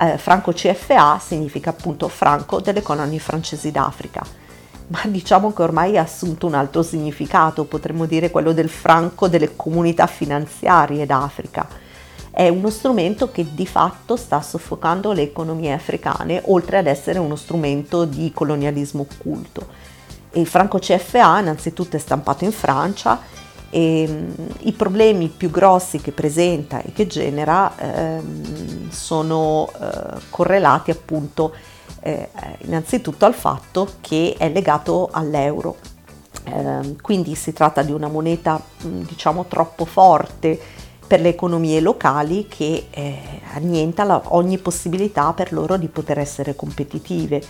Eh, 0.00 0.18
franco 0.18 0.52
CFA 0.52 1.20
significa 1.20 1.70
appunto 1.70 2.08
franco 2.08 2.60
delle 2.60 2.82
colonie 2.82 3.20
francesi 3.20 3.70
d'Africa 3.70 4.42
ma 4.88 5.00
diciamo 5.04 5.52
che 5.52 5.62
ormai 5.62 5.96
ha 5.96 6.02
assunto 6.02 6.46
un 6.46 6.54
altro 6.54 6.82
significato, 6.82 7.64
potremmo 7.64 8.06
dire 8.06 8.30
quello 8.30 8.52
del 8.52 8.68
franco 8.68 9.28
delle 9.28 9.56
comunità 9.56 10.06
finanziarie 10.06 11.06
d'Africa. 11.06 11.66
È 12.30 12.48
uno 12.48 12.68
strumento 12.68 13.30
che 13.30 13.46
di 13.54 13.66
fatto 13.66 14.16
sta 14.16 14.42
soffocando 14.42 15.12
le 15.12 15.22
economie 15.22 15.72
africane, 15.72 16.42
oltre 16.46 16.78
ad 16.78 16.86
essere 16.86 17.18
uno 17.18 17.36
strumento 17.36 18.04
di 18.04 18.32
colonialismo 18.34 19.06
occulto. 19.08 19.66
Il 20.32 20.46
franco 20.46 20.78
CFA 20.78 21.38
innanzitutto 21.38 21.96
è 21.96 22.00
stampato 22.00 22.44
in 22.44 22.50
Francia 22.50 23.20
e 23.70 24.06
mm, 24.08 24.30
i 24.62 24.72
problemi 24.72 25.28
più 25.28 25.50
grossi 25.50 26.00
che 26.00 26.10
presenta 26.10 26.82
e 26.82 26.92
che 26.92 27.06
genera 27.06 27.72
ehm, 27.76 28.90
sono 28.90 29.70
eh, 29.80 30.20
correlati 30.28 30.90
appunto 30.90 31.52
eh, 32.00 32.28
innanzitutto 32.58 33.24
al 33.24 33.34
fatto 33.34 33.88
che 34.00 34.34
è 34.38 34.48
legato 34.50 35.08
all'euro. 35.10 35.76
Eh, 36.44 36.96
quindi 37.00 37.34
si 37.34 37.52
tratta 37.52 37.82
di 37.82 37.92
una 37.92 38.08
moneta 38.08 38.60
diciamo 38.82 39.46
troppo 39.46 39.86
forte 39.86 40.60
per 41.06 41.20
le 41.20 41.30
economie 41.30 41.80
locali 41.80 42.46
che 42.46 42.88
eh, 42.90 43.40
annienta 43.54 44.04
la, 44.04 44.20
ogni 44.26 44.58
possibilità 44.58 45.32
per 45.32 45.52
loro 45.52 45.76
di 45.76 45.88
poter 45.88 46.18
essere 46.18 46.54
competitive. 46.54 47.42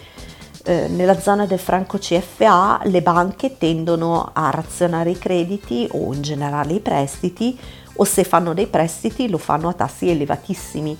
Eh, 0.67 0.89
nella 0.89 1.19
zona 1.19 1.47
del 1.47 1.59
franco 1.59 1.99
CFA 1.99 2.81
le 2.85 3.03
banche 3.03 3.59
tendono 3.59 4.31
a 4.33 4.51
razionare 4.51 5.11
i 5.11 5.19
crediti 5.19 5.87
o 5.93 6.15
in 6.15 6.23
generale 6.23 6.75
i 6.75 6.81
prestiti 6.81 7.59
o 7.97 8.05
se 8.05 8.25
fanno 8.25 8.55
dei 8.55 8.67
prestiti 8.67 9.29
lo 9.29 9.39
fanno 9.39 9.69
a 9.69 9.75
tassi 9.75 10.09
elevatissimi. 10.09 10.97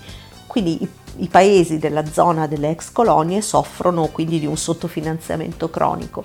Quindi 0.47 0.83
i 0.83 0.89
i 1.17 1.27
paesi 1.27 1.77
della 1.77 2.05
zona 2.05 2.47
delle 2.47 2.69
ex 2.69 2.91
colonie 2.91 3.41
soffrono 3.41 4.07
quindi 4.07 4.39
di 4.39 4.45
un 4.45 4.57
sottofinanziamento 4.57 5.69
cronico. 5.69 6.23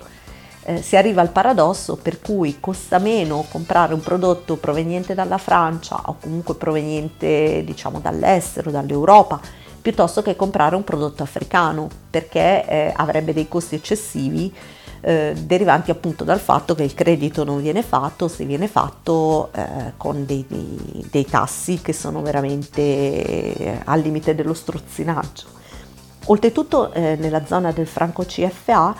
Eh, 0.63 0.81
si 0.81 0.95
arriva 0.95 1.21
al 1.21 1.31
paradosso 1.31 1.95
per 1.95 2.21
cui 2.21 2.59
costa 2.59 2.99
meno 2.99 3.45
comprare 3.49 3.93
un 3.93 4.01
prodotto 4.01 4.57
proveniente 4.57 5.15
dalla 5.15 5.39
Francia 5.39 5.99
o 6.05 6.17
comunque 6.21 6.55
proveniente 6.55 7.63
diciamo 7.65 7.99
dall'estero, 7.99 8.69
dall'Europa, 8.69 9.39
piuttosto 9.81 10.21
che 10.21 10.35
comprare 10.35 10.75
un 10.75 10.83
prodotto 10.83 11.23
africano 11.23 11.89
perché 12.09 12.67
eh, 12.67 12.93
avrebbe 12.95 13.33
dei 13.33 13.47
costi 13.47 13.75
eccessivi 13.75 14.53
eh, 15.01 15.33
derivanti 15.35 15.91
appunto 15.91 16.23
dal 16.23 16.39
fatto 16.39 16.75
che 16.75 16.83
il 16.83 16.93
credito 16.93 17.43
non 17.43 17.61
viene 17.61 17.81
fatto, 17.81 18.27
se 18.27 18.45
viene 18.45 18.67
fatto 18.67 19.51
eh, 19.53 19.93
con 19.97 20.25
dei, 20.25 20.45
dei, 21.09 21.25
tassi 21.25 21.81
che 21.81 21.91
sono 21.91 22.21
veramente 22.21 22.81
eh, 22.81 23.81
al 23.83 23.99
limite 23.99 24.35
dello 24.35 24.53
strozzinaggio. 24.53 25.59
Oltretutto 26.25 26.93
eh, 26.93 27.15
nella 27.19 27.45
zona 27.45 27.71
del 27.71 27.87
franco 27.87 28.23
CFA 28.23 28.95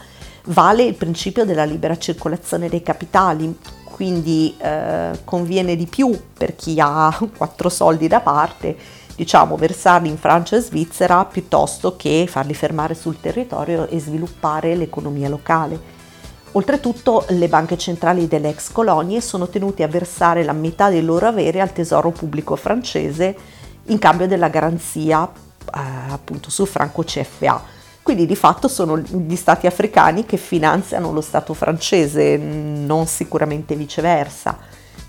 vale 0.45 0.83
il 0.83 0.95
principio 0.95 1.45
della 1.45 1.65
libera 1.65 1.97
circolazione 1.97 2.67
dei 2.67 2.81
capitali, 2.81 3.55
quindi 3.83 4.55
eh, 4.57 5.19
conviene 5.23 5.75
di 5.75 5.85
più 5.85 6.19
per 6.35 6.55
chi 6.55 6.79
ha 6.79 7.15
quattro 7.37 7.69
soldi 7.69 8.07
da 8.07 8.21
parte 8.21 8.75
diciamo, 9.15 9.55
versarli 9.55 10.09
in 10.09 10.17
Francia 10.17 10.55
e 10.55 10.61
Svizzera 10.61 11.25
piuttosto 11.25 11.95
che 11.95 12.25
farli 12.27 12.53
fermare 12.53 12.95
sul 12.95 13.19
territorio 13.19 13.87
e 13.87 13.99
sviluppare 13.99 14.75
l'economia 14.75 15.29
locale. 15.29 15.99
Oltretutto 16.53 17.25
le 17.29 17.47
banche 17.47 17.77
centrali 17.77 18.27
delle 18.27 18.49
ex 18.49 18.71
colonie 18.71 19.21
sono 19.21 19.47
tenute 19.47 19.83
a 19.83 19.87
versare 19.87 20.43
la 20.43 20.51
metà 20.51 20.89
dei 20.89 21.01
loro 21.01 21.27
averi 21.27 21.61
al 21.61 21.71
tesoro 21.71 22.11
pubblico 22.11 22.57
francese 22.57 23.35
in 23.85 23.97
cambio 23.99 24.27
della 24.27 24.49
garanzia 24.49 25.23
eh, 25.27 25.79
appunto 26.09 26.49
sul 26.49 26.67
franco 26.67 27.03
CFA. 27.03 27.79
Quindi 28.01 28.25
di 28.25 28.35
fatto 28.35 28.67
sono 28.67 28.97
gli 28.97 29.35
stati 29.35 29.67
africani 29.67 30.25
che 30.25 30.37
finanziano 30.37 31.13
lo 31.13 31.21
Stato 31.21 31.53
francese, 31.53 32.35
non 32.35 33.05
sicuramente 33.05 33.75
viceversa. 33.75 34.57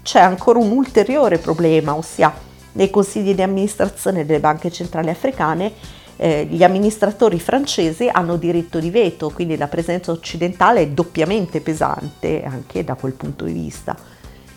C'è 0.03 0.21
ancora 0.21 0.59
un 0.59 0.71
ulteriore 0.71 1.39
problema, 1.39 1.95
ossia 1.95 2.33
nei 2.73 2.91
consigli 2.91 3.35
di 3.35 3.43
amministrazione 3.43 4.25
delle 4.25 4.41
banche 4.41 4.71
centrali 4.71 5.11
africane 5.11 6.01
eh, 6.17 6.47
gli 6.49 6.63
amministratori 6.63 7.41
francesi 7.41 8.09
hanno 8.09 8.37
diritto 8.37 8.79
di 8.79 8.91
veto, 8.91 9.31
quindi 9.31 9.57
la 9.57 9.67
presenza 9.67 10.13
occidentale 10.13 10.83
è 10.83 10.89
doppiamente 10.89 11.61
pesante 11.61 12.45
anche 12.45 12.85
da 12.85 12.95
quel 12.95 13.15
punto 13.15 13.45
di 13.45 13.53
vista. 13.53 13.97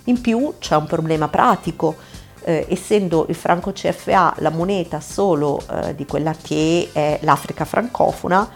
In 0.06 0.22
più 0.22 0.54
c'è 0.60 0.76
un 0.76 0.86
problema 0.86 1.28
pratico, 1.28 1.96
eh, 2.44 2.68
essendo 2.70 3.26
il 3.30 3.36
franco 3.36 3.72
CFA 3.72 4.36
la 4.40 4.52
moneta 4.52 5.00
solo 5.00 5.60
eh, 5.68 5.96
di 5.96 6.06
quella 6.06 6.36
che 6.40 6.90
è 6.92 7.18
l'Africa 7.24 7.66
francofona, 7.66 8.48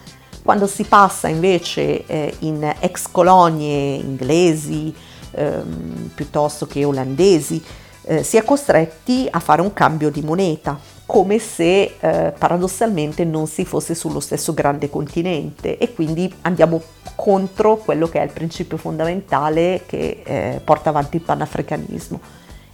quando 0.44 0.68
si 0.68 0.84
passa 0.84 1.28
invece 1.28 2.06
eh, 2.06 2.36
in 2.40 2.76
ex 2.80 3.08
colonie 3.12 3.96
inglesi 3.96 4.94
ehm, 5.32 6.12
piuttosto 6.14 6.68
che 6.68 6.86
olandesi, 6.86 7.64
eh, 8.10 8.24
si 8.24 8.38
è 8.38 8.44
costretti 8.44 9.28
a 9.30 9.40
fare 9.40 9.62
un 9.62 9.72
cambio 9.72 10.10
di 10.10 10.22
moneta, 10.22 10.80
come 11.06 11.38
se 11.38 11.96
eh, 12.00 12.34
paradossalmente 12.36 13.24
non 13.24 13.46
si 13.46 13.66
fosse 13.66 13.94
sullo 13.94 14.20
stesso 14.20 14.56
grande 14.56 14.90
continente 14.90 15.78
e 15.78 15.94
quindi 15.94 16.34
andiamo 16.42 16.82
contro 17.14 17.78
quello 17.78 18.10
che 18.10 18.20
è 18.20 18.24
il 18.24 18.32
principio 18.32 18.78
fondamentale 18.78 19.84
che 19.86 20.24
eh, 20.24 20.62
porta 20.64 20.90
avanti 20.90 21.18
il 21.18 21.22
panafricanismo. 21.22 22.20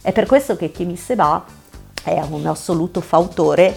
È 0.00 0.10
per 0.10 0.24
questo 0.24 0.56
che 0.56 0.70
Kimi 0.70 0.96
Seba 0.96 1.44
è 2.02 2.18
un 2.30 2.46
assoluto 2.46 3.02
fautore 3.02 3.74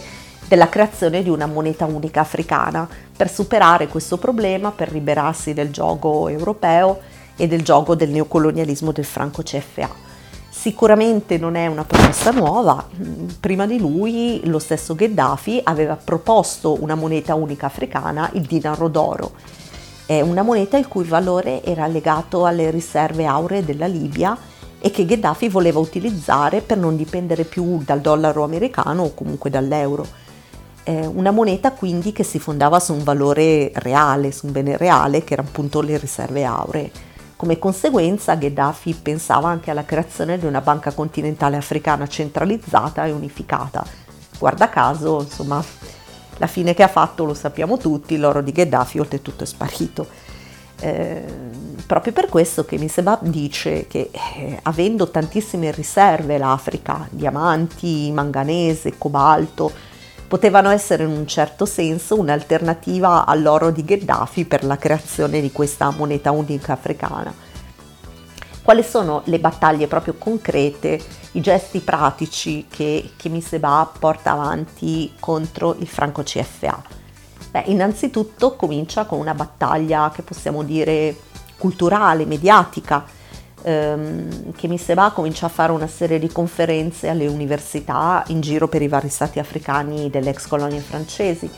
della 0.48 0.70
creazione 0.70 1.24
di 1.24 1.30
una 1.30 1.46
moneta 1.46 1.84
unica 1.86 2.22
africana 2.22 2.88
per 3.18 3.30
superare 3.30 3.88
questo 3.88 4.16
problema, 4.16 4.72
per 4.72 4.94
liberarsi 4.94 5.54
del 5.54 5.72
gioco 5.72 6.30
europeo 6.30 7.00
e 7.36 7.48
del 7.48 7.64
gioco 7.64 7.96
del 7.96 8.12
neocolonialismo 8.12 8.94
del 8.94 9.06
franco 9.06 9.42
CFA. 9.44 10.08
Sicuramente 10.50 11.38
non 11.38 11.56
è 11.56 11.68
una 11.68 11.86
proposta 11.86 12.32
nuova, 12.32 12.86
prima 13.40 13.66
di 13.66 13.80
lui 13.80 14.42
lo 14.46 14.60
stesso 14.60 14.96
Gheddafi 14.96 15.62
aveva 15.64 15.96
proposto 15.96 16.82
una 16.82 16.96
moneta 16.96 17.36
unica 17.36 17.68
africana, 17.68 18.30
il 18.34 18.42
dinaro 18.42 18.88
d'oro, 18.90 19.32
è 20.10 20.22
una 20.22 20.42
moneta 20.42 20.76
il 20.76 20.88
cui 20.88 21.04
valore 21.04 21.64
era 21.64 21.86
legato 21.86 22.48
alle 22.48 22.72
riserve 22.72 23.26
auree 23.26 23.64
della 23.64 23.86
Libia 23.86 24.36
e 24.80 24.90
che 24.90 25.06
Gheddafi 25.06 25.50
voleva 25.50 25.78
utilizzare 25.78 26.62
per 26.62 26.78
non 26.78 26.96
dipendere 26.96 27.44
più 27.44 27.84
dal 27.86 28.02
dollaro 28.02 28.44
americano 28.44 29.04
o 29.04 29.14
comunque 29.14 29.52
dall'euro. 29.52 30.04
È 30.82 31.06
una 31.06 31.30
moneta 31.30 31.74
quindi 31.74 32.12
che 32.12 32.24
si 32.24 32.40
fondava 32.40 32.80
su 32.80 32.94
un 32.94 33.04
valore 33.04 33.72
reale, 33.76 34.32
su 34.32 34.48
un 34.48 34.52
bene 34.52 34.78
reale 34.78 35.24
che 35.24 35.34
erano 35.34 35.50
appunto 35.50 35.80
le 35.82 35.98
riserve 36.00 36.44
auree. 36.44 36.92
Come 37.40 37.58
conseguenza 37.58 38.36
Gheddafi 38.36 38.96
pensava 38.96 39.48
anche 39.48 39.72
alla 39.72 39.86
creazione 39.86 40.38
di 40.38 40.46
una 40.46 40.60
banca 40.60 40.92
continentale 40.92 41.56
africana 41.56 42.06
centralizzata 42.06 43.06
e 43.06 43.12
unificata. 43.12 43.82
Guarda 44.38 44.68
caso, 44.68 45.22
insomma, 45.22 45.64
la 46.36 46.48
fine 46.48 46.74
che 46.74 46.84
ha 46.84 46.90
fatto 46.90 47.24
lo 47.24 47.34
sappiamo 47.34 47.78
tutti, 47.78 48.18
l'oro 48.18 48.42
di 48.42 48.52
Gheddafi 48.52 49.00
oltretutto 49.00 49.46
è 49.46 49.48
sparito. 49.48 50.06
Eh, 50.82 51.24
proprio 51.86 52.12
per 52.12 52.28
questo 52.28 52.66
che 52.66 52.78
Misebab 52.78 53.24
dice 53.24 53.88
che 53.88 54.10
eh, 54.12 54.60
avendo 54.64 55.10
tantissime 55.10 55.72
riserve 55.72 56.38
l'Africa, 56.38 57.08
diamanti, 57.10 58.12
manganese, 58.12 58.98
cobalto, 58.98 59.72
potevano 60.30 60.70
essere 60.70 61.04
in 61.04 61.10
un 61.10 61.26
certo 61.26 61.66
senso 61.66 62.18
un'alternativa 62.18 63.26
all'oro 63.26 63.72
di 63.72 63.84
Gheddafi 63.84 64.46
per 64.46 64.64
la 64.64 64.78
creazione 64.78 65.42
di 65.42 65.52
questa 65.52 65.90
moneta 65.90 66.30
unica 66.30 66.74
africana. 66.74 67.34
quali 68.62 68.84
sono 68.84 69.24
le 69.26 69.40
battaglie 69.40 69.88
proprio 69.88 70.14
concrete, 70.20 71.02
i 71.32 71.42
gesti 71.42 71.80
pratici 71.80 72.68
che 72.70 73.10
Seba 73.42 73.92
porta 73.98 74.32
avanti 74.34 75.12
contro 75.20 75.76
il 75.80 75.88
Franco 75.88 76.22
CFA? 76.22 76.80
Beh, 77.50 77.64
innanzitutto 77.66 78.56
comincia 78.56 79.06
con 79.06 79.18
una 79.18 79.34
battaglia 79.34 80.12
che 80.14 80.22
possiamo 80.22 80.62
dire 80.62 81.18
culturale, 81.58 82.26
mediatica. 82.26 83.04
Ehm, 83.64 84.54
Kemi 84.54 84.78
Seba 84.78 85.12
comincia 85.12 85.48
a 85.48 85.50
fare 85.50 85.72
una 85.72 85.88
serie 85.88 86.20
di 86.20 86.30
conferenze 86.30 87.10
alle 87.10 87.28
università 87.28 88.24
in 88.28 88.42
giro 88.42 88.68
per 88.68 88.82
i 88.82 88.88
vari 88.88 89.10
stati 89.10 89.40
africani 89.40 90.10
delle 90.10 90.30
ex 90.30 90.48
colonie 90.48 90.80
francesi. 90.80 91.50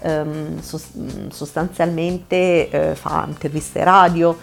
Ehm, 0.00 0.60
sostanzialmente 0.60 2.70
eh, 2.70 2.94
fa 2.94 3.24
interviste 3.26 3.82
radio, 3.82 4.36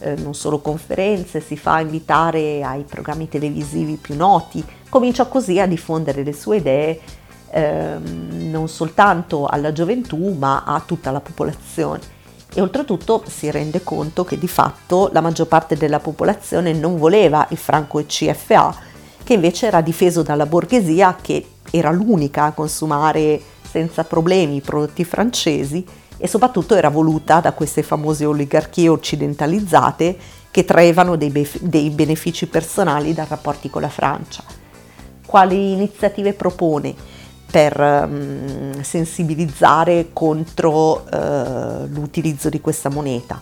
eh, 0.00 0.14
non 0.16 0.34
solo 0.34 0.60
conferenze, 0.60 1.40
si 1.40 1.56
fa 1.56 1.80
invitare 1.80 2.62
ai 2.62 2.82
programmi 2.82 3.28
televisivi 3.28 3.96
più 3.96 4.16
noti, 4.16 4.64
comincia 4.88 5.26
così 5.26 5.60
a 5.60 5.66
diffondere 5.66 6.22
le 6.22 6.32
sue 6.32 6.58
idee 6.58 7.00
ehm, 7.50 8.50
non 8.50 8.68
soltanto 8.68 9.46
alla 9.46 9.72
gioventù 9.72 10.34
ma 10.34 10.64
a 10.64 10.82
tutta 10.84 11.10
la 11.10 11.20
popolazione. 11.20 12.16
E 12.54 12.60
oltretutto 12.60 13.22
si 13.26 13.50
rende 13.50 13.82
conto 13.82 14.24
che 14.24 14.38
di 14.38 14.48
fatto 14.48 15.10
la 15.12 15.20
maggior 15.20 15.46
parte 15.46 15.76
della 15.76 16.00
popolazione 16.00 16.72
non 16.72 16.96
voleva 16.96 17.46
il 17.50 17.58
franco 17.58 18.02
CFA, 18.04 18.74
che 19.22 19.34
invece 19.34 19.66
era 19.66 19.80
difeso 19.80 20.22
dalla 20.22 20.46
borghesia 20.46 21.16
che 21.20 21.46
era 21.70 21.90
l'unica 21.90 22.44
a 22.44 22.52
consumare 22.52 23.40
senza 23.70 24.04
problemi 24.04 24.56
i 24.56 24.60
prodotti 24.62 25.04
francesi 25.04 25.84
e 26.16 26.26
soprattutto 26.26 26.74
era 26.74 26.88
voluta 26.88 27.40
da 27.40 27.52
queste 27.52 27.82
famose 27.82 28.24
oligarchie 28.24 28.88
occidentalizzate 28.88 30.16
che 30.50 30.64
traevano 30.64 31.16
dei, 31.16 31.30
bef- 31.30 31.60
dei 31.60 31.90
benefici 31.90 32.46
personali 32.46 33.12
dai 33.12 33.26
rapporti 33.28 33.70
con 33.70 33.82
la 33.82 33.88
Francia. 33.88 34.42
Quali 35.24 35.72
iniziative 35.72 36.32
propone 36.32 36.94
per 37.50 37.78
um, 37.80 38.80
sensibilizzare 38.82 40.10
contro 40.12 41.04
uh, 41.10 41.86
l'utilizzo 41.86 42.48
di 42.48 42.60
questa 42.60 42.88
moneta? 42.88 43.38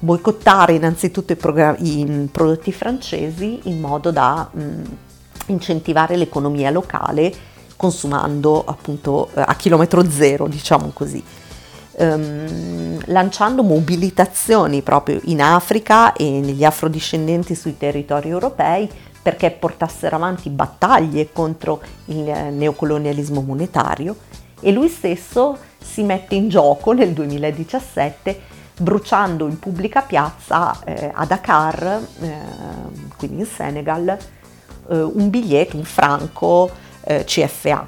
Boicottare 0.00 0.74
innanzitutto 0.74 1.32
i, 1.32 1.36
program- 1.36 1.76
i 1.78 2.28
prodotti 2.30 2.72
francesi 2.72 3.60
in 3.64 3.80
modo 3.80 4.10
da 4.10 4.48
um, 4.52 4.82
incentivare 5.46 6.16
l'economia 6.16 6.70
locale 6.70 7.32
consumando 7.76 8.64
appunto 8.66 9.30
a 9.34 9.54
chilometro 9.54 10.08
zero, 10.10 10.48
diciamo 10.48 10.90
così 10.92 11.22
ehm, 11.98 13.00
lanciando 13.06 13.62
mobilitazioni 13.62 14.82
proprio 14.82 15.20
in 15.24 15.42
Africa 15.42 16.12
e 16.12 16.40
negli 16.40 16.64
afrodiscendenti 16.64 17.54
sui 17.54 17.76
territori 17.76 18.28
europei 18.28 18.88
perché 19.22 19.50
portassero 19.50 20.16
avanti 20.16 20.48
battaglie 20.50 21.32
contro 21.32 21.80
il 22.06 22.22
neocolonialismo 22.52 23.40
monetario 23.40 24.16
e 24.60 24.72
lui 24.72 24.88
stesso 24.88 25.56
si 25.78 26.02
mette 26.02 26.34
in 26.34 26.48
gioco 26.48 26.92
nel 26.92 27.12
2017 27.12 28.56
bruciando 28.78 29.46
in 29.46 29.58
pubblica 29.58 30.02
piazza 30.02 30.78
eh, 30.84 31.10
a 31.12 31.24
Dakar, 31.24 32.00
eh, 32.20 32.32
quindi 33.16 33.40
in 33.40 33.46
Senegal, 33.46 34.08
eh, 34.08 34.16
un 35.02 35.30
biglietto, 35.30 35.76
un 35.76 35.84
franco 35.84 36.70
eh, 37.02 37.24
CFA 37.24 37.86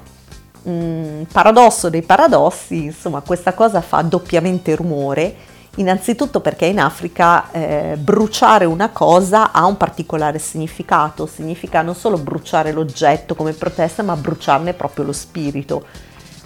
mm, 0.67 1.23
paradosso 1.31 1.89
dei 1.89 2.01
paradossi, 2.01 2.85
insomma 2.85 3.21
questa 3.21 3.53
cosa 3.53 3.81
fa 3.81 4.01
doppiamente 4.01 4.75
rumore, 4.75 5.35
innanzitutto 5.75 6.41
perché 6.41 6.65
in 6.65 6.79
Africa 6.79 7.49
eh, 7.51 7.97
bruciare 7.97 8.65
una 8.65 8.89
cosa 8.89 9.51
ha 9.51 9.65
un 9.65 9.77
particolare 9.77 10.39
significato, 10.39 11.25
significa 11.25 11.81
non 11.81 11.95
solo 11.95 12.17
bruciare 12.17 12.71
l'oggetto 12.71 13.35
come 13.35 13.53
protesta, 13.53 14.03
ma 14.03 14.15
bruciarne 14.15 14.73
proprio 14.73 15.05
lo 15.05 15.13
spirito. 15.13 15.85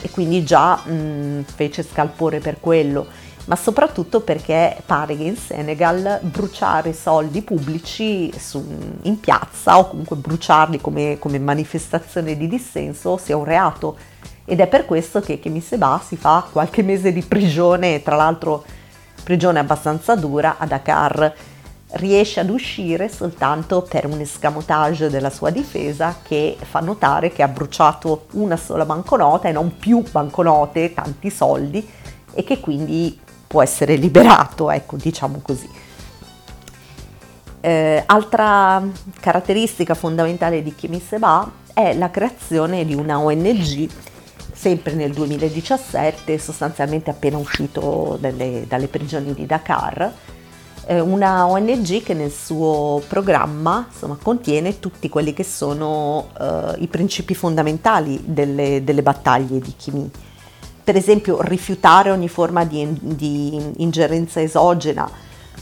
E 0.01 0.09
quindi 0.11 0.43
già 0.43 0.79
mm, 0.87 1.41
fece 1.41 1.83
scalpore 1.83 2.39
per 2.39 2.59
quello. 2.59 3.07
Ma 3.45 3.55
soprattutto 3.55 4.21
perché 4.21 4.75
pare 4.85 5.15
che 5.15 5.23
in 5.23 5.37
Senegal 5.37 6.19
bruciare 6.21 6.93
soldi 6.93 7.43
pubblici 7.43 8.33
su, 8.37 8.63
in 9.03 9.19
piazza 9.19 9.77
o 9.77 9.87
comunque 9.87 10.15
bruciarli 10.15 10.81
come, 10.81 11.17
come, 11.19 11.37
manifestazione 11.37 12.35
di 12.37 12.47
dissenso 12.47 13.17
sia 13.17 13.37
un 13.37 13.43
reato. 13.43 13.97
Ed 14.45 14.59
è 14.59 14.67
per 14.67 14.85
questo 14.85 15.21
che 15.21 15.39
Kemi 15.39 15.61
Seba 15.61 16.01
si 16.03 16.17
fa 16.17 16.47
qualche 16.51 16.81
mese 16.81 17.13
di 17.13 17.21
prigione, 17.21 18.01
tra 18.01 18.15
l'altro 18.15 18.63
prigione 19.25 19.59
abbastanza 19.59 20.15
dura 20.15 20.57
a 20.59 20.65
Dakar. 20.67 21.33
Riesce 21.87 22.39
ad 22.41 22.49
uscire 22.49 23.09
soltanto 23.09 23.81
per 23.81 24.05
un 24.05 24.19
escamotage 24.19 25.09
della 25.09 25.29
sua 25.29 25.49
difesa 25.49 26.17
che 26.21 26.57
fa 26.59 26.79
notare 26.79 27.31
che 27.31 27.41
ha 27.41 27.47
bruciato 27.47 28.27
una 28.31 28.57
sola 28.57 28.85
banconota 28.85 29.47
e 29.47 29.51
non 29.51 29.77
più 29.77 30.03
banconote, 30.09 30.93
tanti 30.93 31.29
soldi, 31.29 31.87
e 32.33 32.43
che 32.43 32.59
quindi 32.59 33.17
può 33.47 33.61
essere 33.61 33.95
liberato, 33.95 34.69
ecco, 34.69 34.97
diciamo 34.97 35.39
così. 35.41 35.69
Eh, 37.61 38.03
altra 38.05 38.83
caratteristica 39.19 39.95
fondamentale 39.95 40.61
di 40.61 40.75
Kimi 40.75 40.99
Seba 40.99 41.49
è 41.73 41.93
la 41.93 42.11
creazione 42.11 42.85
di 42.85 42.93
una 42.93 43.19
ONG 43.19 43.89
sempre 44.55 44.93
nel 44.93 45.11
2017, 45.11 46.39
sostanzialmente 46.39 47.09
appena 47.09 47.37
uscito 47.37 48.17
dalle, 48.19 48.65
dalle 48.67 48.87
prigioni 48.87 49.33
di 49.33 49.45
Dakar, 49.45 50.11
eh, 50.87 50.99
una 50.99 51.45
ONG 51.47 52.01
che 52.01 52.13
nel 52.13 52.31
suo 52.31 53.01
programma 53.07 53.87
insomma, 53.91 54.17
contiene 54.21 54.79
tutti 54.79 55.09
quelli 55.09 55.33
che 55.33 55.43
sono 55.43 56.29
eh, 56.39 56.75
i 56.79 56.87
principi 56.87 57.35
fondamentali 57.35 58.21
delle, 58.23 58.83
delle 58.83 59.01
battaglie 59.01 59.59
di 59.59 59.73
Kimi. 59.75 60.09
Per 60.83 60.95
esempio 60.95 61.41
rifiutare 61.41 62.11
ogni 62.11 62.29
forma 62.29 62.63
di, 62.63 62.87
di 63.01 63.59
ingerenza 63.77 64.39
esogena, 64.39 65.09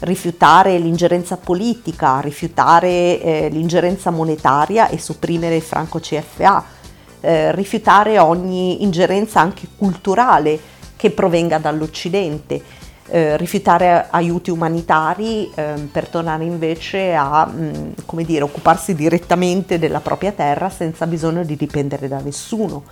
rifiutare 0.01 0.77
l'ingerenza 0.77 1.37
politica, 1.37 2.19
rifiutare 2.19 3.21
eh, 3.21 3.47
l'ingerenza 3.49 4.11
monetaria 4.11 4.89
e 4.89 4.97
sopprimere 4.97 5.55
il 5.55 5.61
franco 5.61 5.99
CFA, 5.99 6.81
eh, 7.23 7.51
rifiutare 7.55 8.19
ogni 8.19 8.83
ingerenza 8.83 9.39
anche 9.39 9.67
culturale 9.77 10.59
che 10.97 11.09
provenga 11.11 11.57
dall'Occidente, 11.57 12.61
eh, 13.07 13.37
rifiutare 13.37 14.07
aiuti 14.09 14.51
umanitari 14.51 15.49
ehm, 15.53 15.87
per 15.87 16.07
tornare 16.07 16.43
invece 16.43 17.13
a 17.13 17.45
mh, 17.45 17.93
mm, 18.13 18.19
dire, 18.21 18.43
occuparsi 18.43 18.93
direttamente 18.93 19.79
della 19.79 20.01
propria 20.01 20.31
terra 20.31 20.69
senza 20.69 21.07
bisogno 21.07 21.43
di 21.43 21.55
dipendere 21.55 22.07
da 22.07 22.19
nessuno 22.19 22.83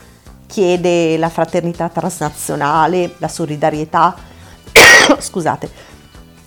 chiede 0.52 1.18
la 1.18 1.30
fraternità 1.30 1.88
transnazionale, 1.88 3.16
la 3.20 3.30
solidarietà, 3.30 4.14
scusate, 5.18 5.72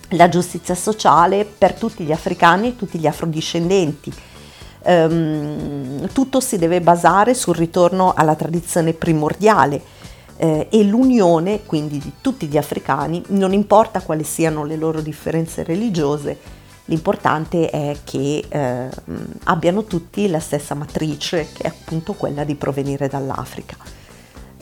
la 0.09 0.29
giustizia 0.29 0.75
sociale 0.75 1.43
per 1.43 1.73
tutti 1.73 2.03
gli 2.03 2.11
africani 2.11 2.67
e 2.67 2.75
tutti 2.75 2.99
gli 2.99 3.07
afrodiscendenti. 3.07 4.13
Um, 4.87 6.07
tutto 6.13 6.39
si 6.39 6.59
deve 6.59 6.79
basare 6.79 7.33
sul 7.33 7.55
ritorno 7.55 8.13
alla 8.15 8.35
tradizione 8.35 8.93
primordiale 8.93 9.81
eh, 10.37 10.67
e 10.69 10.83
l'unione 10.83 11.63
quindi 11.65 11.97
di 11.97 12.13
tutti 12.21 12.47
gli 12.47 12.57
africani, 12.57 13.23
non 13.29 13.53
importa 13.53 14.01
quali 14.01 14.23
siano 14.23 14.63
le 14.63 14.75
loro 14.75 15.01
differenze 15.01 15.63
religiose, 15.63 16.37
l'importante 16.85 17.69
è 17.69 17.97
che 18.03 18.43
eh, 18.47 18.89
abbiano 19.45 19.85
tutti 19.85 20.27
la 20.29 20.39
stessa 20.39 20.75
matrice, 20.75 21.47
che 21.53 21.63
è 21.63 21.67
appunto 21.67 22.13
quella 22.13 22.43
di 22.43 22.55
provenire 22.55 23.07
dall'Africa. 23.07 23.77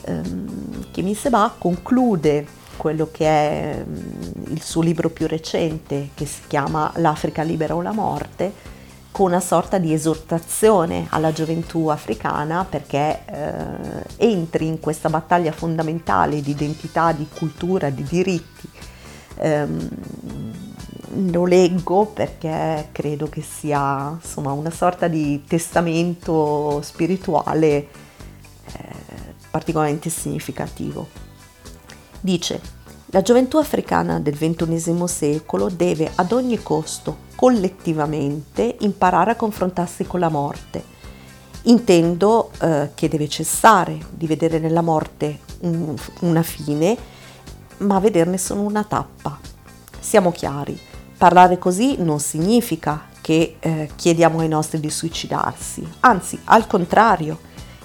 Ehm, 0.06 0.90
Kimi 0.90 1.14
Seba 1.14 1.54
conclude 1.56 2.62
quello 2.76 3.08
che 3.10 3.26
è 3.26 3.84
um, 3.86 4.52
il 4.52 4.62
suo 4.62 4.82
libro 4.82 5.08
più 5.08 5.26
recente 5.26 6.10
che 6.14 6.26
si 6.26 6.40
chiama 6.46 6.92
L'Africa 6.96 7.42
libera 7.42 7.74
o 7.74 7.82
la 7.82 7.92
morte 7.92 8.72
con 9.14 9.26
una 9.26 9.38
sorta 9.38 9.78
di 9.78 9.92
esortazione 9.92 11.06
alla 11.10 11.32
gioventù 11.32 11.86
africana 11.86 12.66
perché 12.68 13.22
eh, 13.26 14.04
entri 14.16 14.66
in 14.66 14.80
questa 14.80 15.08
battaglia 15.08 15.52
fondamentale 15.52 16.40
di 16.40 16.50
identità, 16.50 17.12
di 17.12 17.28
cultura, 17.32 17.90
di 17.90 18.02
diritti. 18.02 18.68
Um, 19.36 19.88
lo 21.30 21.44
leggo 21.44 22.06
perché 22.06 22.88
credo 22.90 23.28
che 23.28 23.40
sia 23.40 24.18
insomma, 24.20 24.50
una 24.50 24.70
sorta 24.70 25.06
di 25.06 25.44
testamento 25.46 26.82
spirituale 26.82 27.66
eh, 27.66 27.88
particolarmente 29.48 30.10
significativo. 30.10 31.06
Dice, 32.18 32.60
la 33.14 33.22
gioventù 33.22 33.58
africana 33.58 34.18
del 34.18 34.36
XXI 34.36 35.06
secolo 35.06 35.68
deve 35.68 36.10
ad 36.16 36.32
ogni 36.32 36.60
costo, 36.60 37.18
collettivamente, 37.36 38.74
imparare 38.80 39.30
a 39.30 39.36
confrontarsi 39.36 40.04
con 40.04 40.18
la 40.18 40.28
morte. 40.28 40.82
Intendo 41.62 42.50
eh, 42.58 42.90
che 42.92 43.08
deve 43.08 43.28
cessare 43.28 44.00
di 44.10 44.26
vedere 44.26 44.58
nella 44.58 44.80
morte 44.80 45.38
un, 45.60 45.94
una 46.22 46.42
fine, 46.42 46.96
ma 47.78 48.00
vederne 48.00 48.36
solo 48.36 48.62
una 48.62 48.82
tappa. 48.82 49.38
Siamo 50.00 50.32
chiari, 50.32 50.76
parlare 51.16 51.56
così 51.56 52.02
non 52.02 52.18
significa 52.18 53.06
che 53.20 53.58
eh, 53.60 53.90
chiediamo 53.94 54.40
ai 54.40 54.48
nostri 54.48 54.80
di 54.80 54.90
suicidarsi, 54.90 55.88
anzi 56.00 56.36
al 56.46 56.66
contrario, 56.66 57.38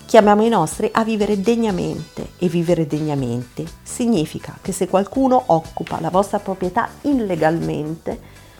chiamiamo 0.09 0.43
i 0.43 0.49
nostri 0.49 0.89
a 0.91 1.03
vivere 1.03 1.39
degnamente 1.39 2.29
e 2.39 2.47
vivere 2.47 2.87
degnamente 2.87 3.63
significa 3.83 4.57
che 4.59 4.71
se 4.71 4.87
qualcuno 4.87 5.39
occupa 5.45 6.01
la 6.01 6.09
vostra 6.09 6.39
proprietà 6.39 6.89
illegalmente, 7.01 8.19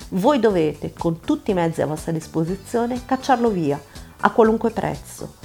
voi 0.09 0.39
dovete 0.39 0.93
con 0.93 1.21
tutti 1.21 1.49
i 1.49 1.55
mezzi 1.55 1.81
a 1.81 1.87
vostra 1.87 2.11
disposizione 2.11 3.03
cacciarlo 3.03 3.49
via 3.49 3.81
a 4.19 4.29
qualunque 4.29 4.69
prezzo. 4.69 5.37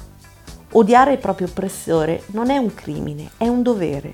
Odiare 0.72 1.12
il 1.12 1.18
proprio 1.20 1.46
oppressore 1.46 2.24
non 2.32 2.50
è 2.50 2.58
un 2.58 2.74
crimine, 2.74 3.30
è 3.38 3.48
un 3.48 3.62
dovere. 3.62 4.12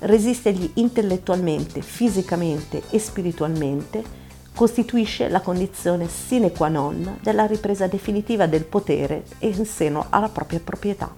Resistergli 0.00 0.72
intellettualmente, 0.74 1.80
fisicamente 1.80 2.82
e 2.90 2.98
spiritualmente 2.98 4.23
costituisce 4.54 5.28
la 5.28 5.40
condizione 5.40 6.08
sine 6.08 6.52
qua 6.52 6.68
non 6.68 7.18
della 7.20 7.44
ripresa 7.44 7.86
definitiva 7.86 8.46
del 8.46 8.64
potere 8.64 9.24
in 9.40 9.66
seno 9.66 10.06
alla 10.10 10.28
propria 10.28 10.60
proprietà. 10.62 11.12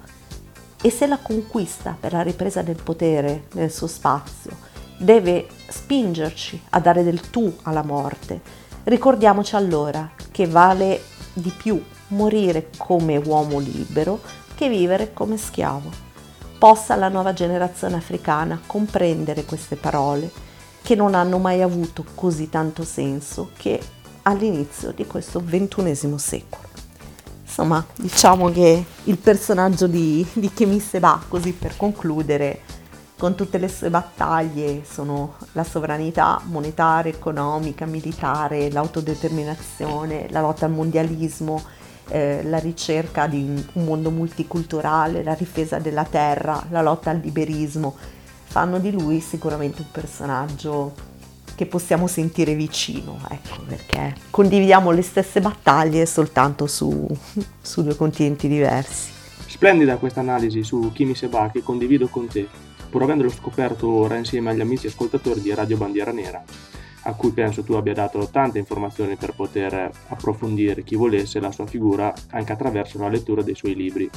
E 0.81 0.91
se 0.91 1.07
la 1.07 1.19
conquista 1.19 1.97
per 1.99 2.13
la 2.13 2.23
ripresa 2.23 2.63
del 2.63 2.81
potere 2.83 3.45
nel 3.53 3.71
suo 3.71 3.87
spazio 3.87 4.75
deve 4.99 5.47
spingerci 5.69 6.63
a 6.71 6.81
dare 6.81 7.03
del 7.03 7.29
tu 7.29 7.55
alla 7.63 7.83
morte, 7.83 8.41
ricordiamoci 8.85 9.55
allora 9.55 10.11
che 10.31 10.47
vale 10.47 11.03
di 11.35 11.51
più 11.51 11.83
morire 12.09 12.71
come 12.79 13.17
uomo 13.17 13.59
libero 13.59 14.21
che 14.55 14.69
vivere 14.71 15.13
come 15.13 15.37
schiavo. 15.37 16.05
Possa 16.59 16.95
la 16.95 17.09
nuova 17.09 17.35
generazione 17.35 17.97
africana 17.97 18.61
comprendere 18.65 19.45
queste 19.45 19.77
parole 19.77 20.31
che 20.87 20.95
non 20.95 21.17
hanno 21.17 21.39
mai 21.39 21.63
avuto 21.63 22.05
così 22.15 22.49
tanto 22.49 22.85
senso 22.85 23.51
che 23.57 23.81
all'inizio 24.23 24.93
di 24.93 25.05
questo 25.05 25.43
ventunesimo 25.45 26.17
secolo. 26.17 26.69
Insomma, 27.43 27.85
diciamo 27.97 28.53
che 28.53 28.85
il 29.03 29.17
personaggio 29.19 29.89
di, 29.89 30.25
di 30.33 30.49
Kemi 30.53 30.79
Seba, 30.79 31.21
così 31.27 31.51
per 31.51 31.77
concludere, 31.77 32.61
con 33.19 33.35
tutte 33.35 33.59
le 33.59 33.67
sue 33.67 33.91
battaglie 33.91 34.85
sono 34.89 35.35
la 35.55 35.65
sovranità 35.65 36.41
monetaria, 36.45 37.11
economica, 37.11 37.85
militare, 37.85 38.71
l'autodeterminazione, 38.71 40.29
la 40.31 40.41
lotta 40.41 40.67
al 40.67 40.73
mondialismo, 40.73 41.65
eh, 42.11 42.45
la 42.45 42.59
ricerca 42.59 43.27
di 43.27 43.67
un 43.73 43.85
mondo 43.85 44.13
multiculturale, 44.13 45.25
la 45.25 45.35
difesa 45.35 45.81
della 45.81 46.05
terra, 46.05 46.65
la 46.71 46.81
lotta 46.81 47.11
al 47.11 47.19
liberismo, 47.19 47.97
fanno 48.57 48.79
di 48.79 48.91
lui 48.91 49.21
sicuramente 49.21 49.83
un 49.83 49.91
personaggio 49.93 50.95
che 51.55 51.67
possiamo 51.67 52.07
sentire 52.07 52.55
vicino, 52.55 53.19
ecco, 53.29 53.61
perché 53.67 54.15
condividiamo 54.31 54.93
le 54.93 55.03
stesse 55.03 55.43
battaglie 55.43 56.07
soltanto 56.07 56.67
su, 56.67 57.07
su 57.61 57.83
due 57.83 57.95
continenti 57.97 58.49
diversi. 58.49 59.11
Splendida 59.47 59.99
questa 59.99 60.21
analisi 60.21 60.63
su 60.63 60.91
Kimi 60.95 61.15
Seba 61.15 61.51
che 61.53 61.63
condivido 61.63 62.09
con 62.09 62.29
te, 62.29 62.49
pur 62.89 63.03
avendolo 63.03 63.29
scoperto 63.29 63.91
ora 63.91 64.17
insieme 64.17 64.53
agli 64.53 64.61
amici 64.63 64.87
ascoltatori 64.87 65.43
di 65.43 65.53
Radio 65.53 65.77
Bandiera 65.77 66.13
Nera, 66.13 66.43
a 67.03 67.13
cui 67.13 67.33
penso 67.33 67.63
tu 67.63 67.75
abbia 67.75 67.93
dato 67.93 68.27
tante 68.33 68.57
informazioni 68.57 69.17
per 69.17 69.35
poter 69.35 69.91
approfondire 70.09 70.83
chi 70.83 70.95
volesse 70.95 71.41
la 71.41 71.53
sua 71.53 71.67
figura 71.67 72.11
anche 72.31 72.53
attraverso 72.53 72.99
la 72.99 73.11
lettura 73.11 73.43
dei 73.43 73.55
suoi 73.55 73.75
libri 73.75 74.11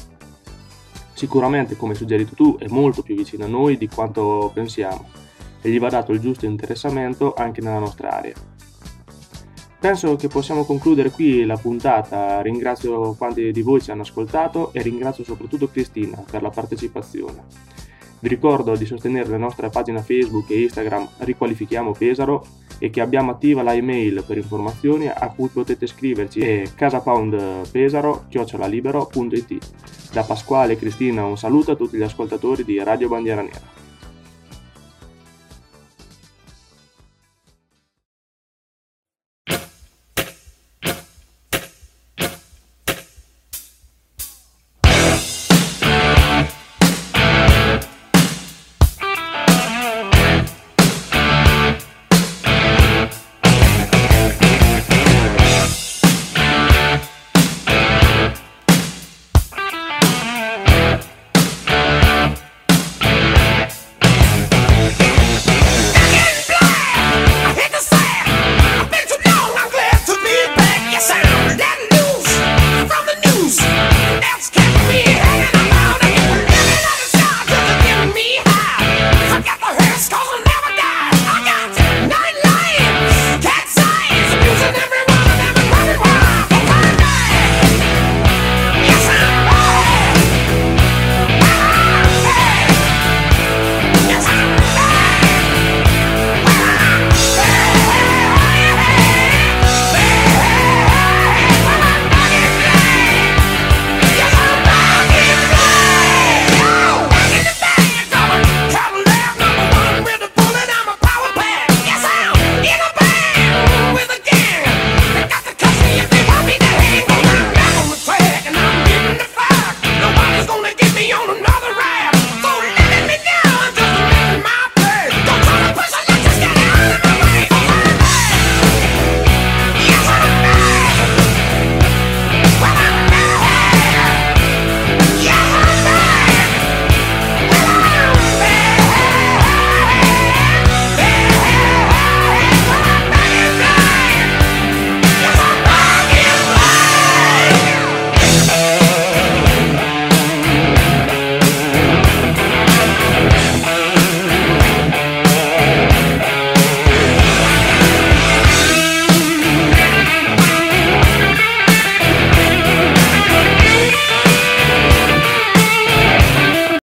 sicuramente 1.19 1.75
come 1.75 1.95
suggerito 1.95 2.33
tu 2.33 2.55
è 2.57 2.67
molto 2.69 3.01
più 3.01 3.13
vicino 3.13 3.43
a 3.43 3.49
noi 3.49 3.77
di 3.77 3.89
quanto 3.89 4.51
pensiamo 4.53 5.09
e 5.61 5.69
gli 5.69 5.77
va 5.77 5.89
dato 5.89 6.13
il 6.13 6.21
giusto 6.21 6.45
interessamento 6.45 7.33
anche 7.33 7.59
nella 7.59 7.79
nostra 7.79 8.11
area. 8.11 8.35
Penso 9.77 10.15
che 10.15 10.29
possiamo 10.29 10.63
concludere 10.63 11.11
qui 11.11 11.45
la 11.45 11.57
puntata, 11.57 12.41
ringrazio 12.41 13.15
quanti 13.15 13.51
di 13.51 13.61
voi 13.61 13.81
ci 13.81 13.91
hanno 13.91 14.03
ascoltato 14.03 14.71
e 14.71 14.81
ringrazio 14.81 15.25
soprattutto 15.25 15.69
Cristina 15.69 16.23
per 16.29 16.41
la 16.41 16.49
partecipazione. 16.49 17.43
Vi 18.21 18.27
ricordo 18.27 18.75
di 18.75 18.85
sostenere 18.85 19.29
la 19.29 19.37
nostra 19.37 19.69
pagina 19.69 20.01
Facebook 20.01 20.49
e 20.49 20.63
Instagram 20.63 21.07
Riqualifichiamo 21.19 21.93
Pesaro 21.93 22.45
e 22.77 22.89
che 22.89 22.99
abbiamo 22.99 23.31
attiva 23.31 23.63
la 23.63 23.73
email 23.73 24.25
per 24.25 24.35
informazioni 24.37 25.07
a 25.07 25.31
cui 25.33 25.47
potete 25.47 25.87
scriverci 25.87 26.41
è 26.41 26.63
casapoundpesaro.it. 26.75 29.57
Da 30.11 30.23
Pasquale 30.23 30.73
e 30.73 30.77
Cristina 30.77 31.23
un 31.23 31.37
saluto 31.37 31.71
a 31.71 31.75
tutti 31.75 31.95
gli 31.97 32.03
ascoltatori 32.03 32.65
di 32.65 32.83
Radio 32.83 33.07
Bandiera 33.07 33.41
Nera. 33.41 33.78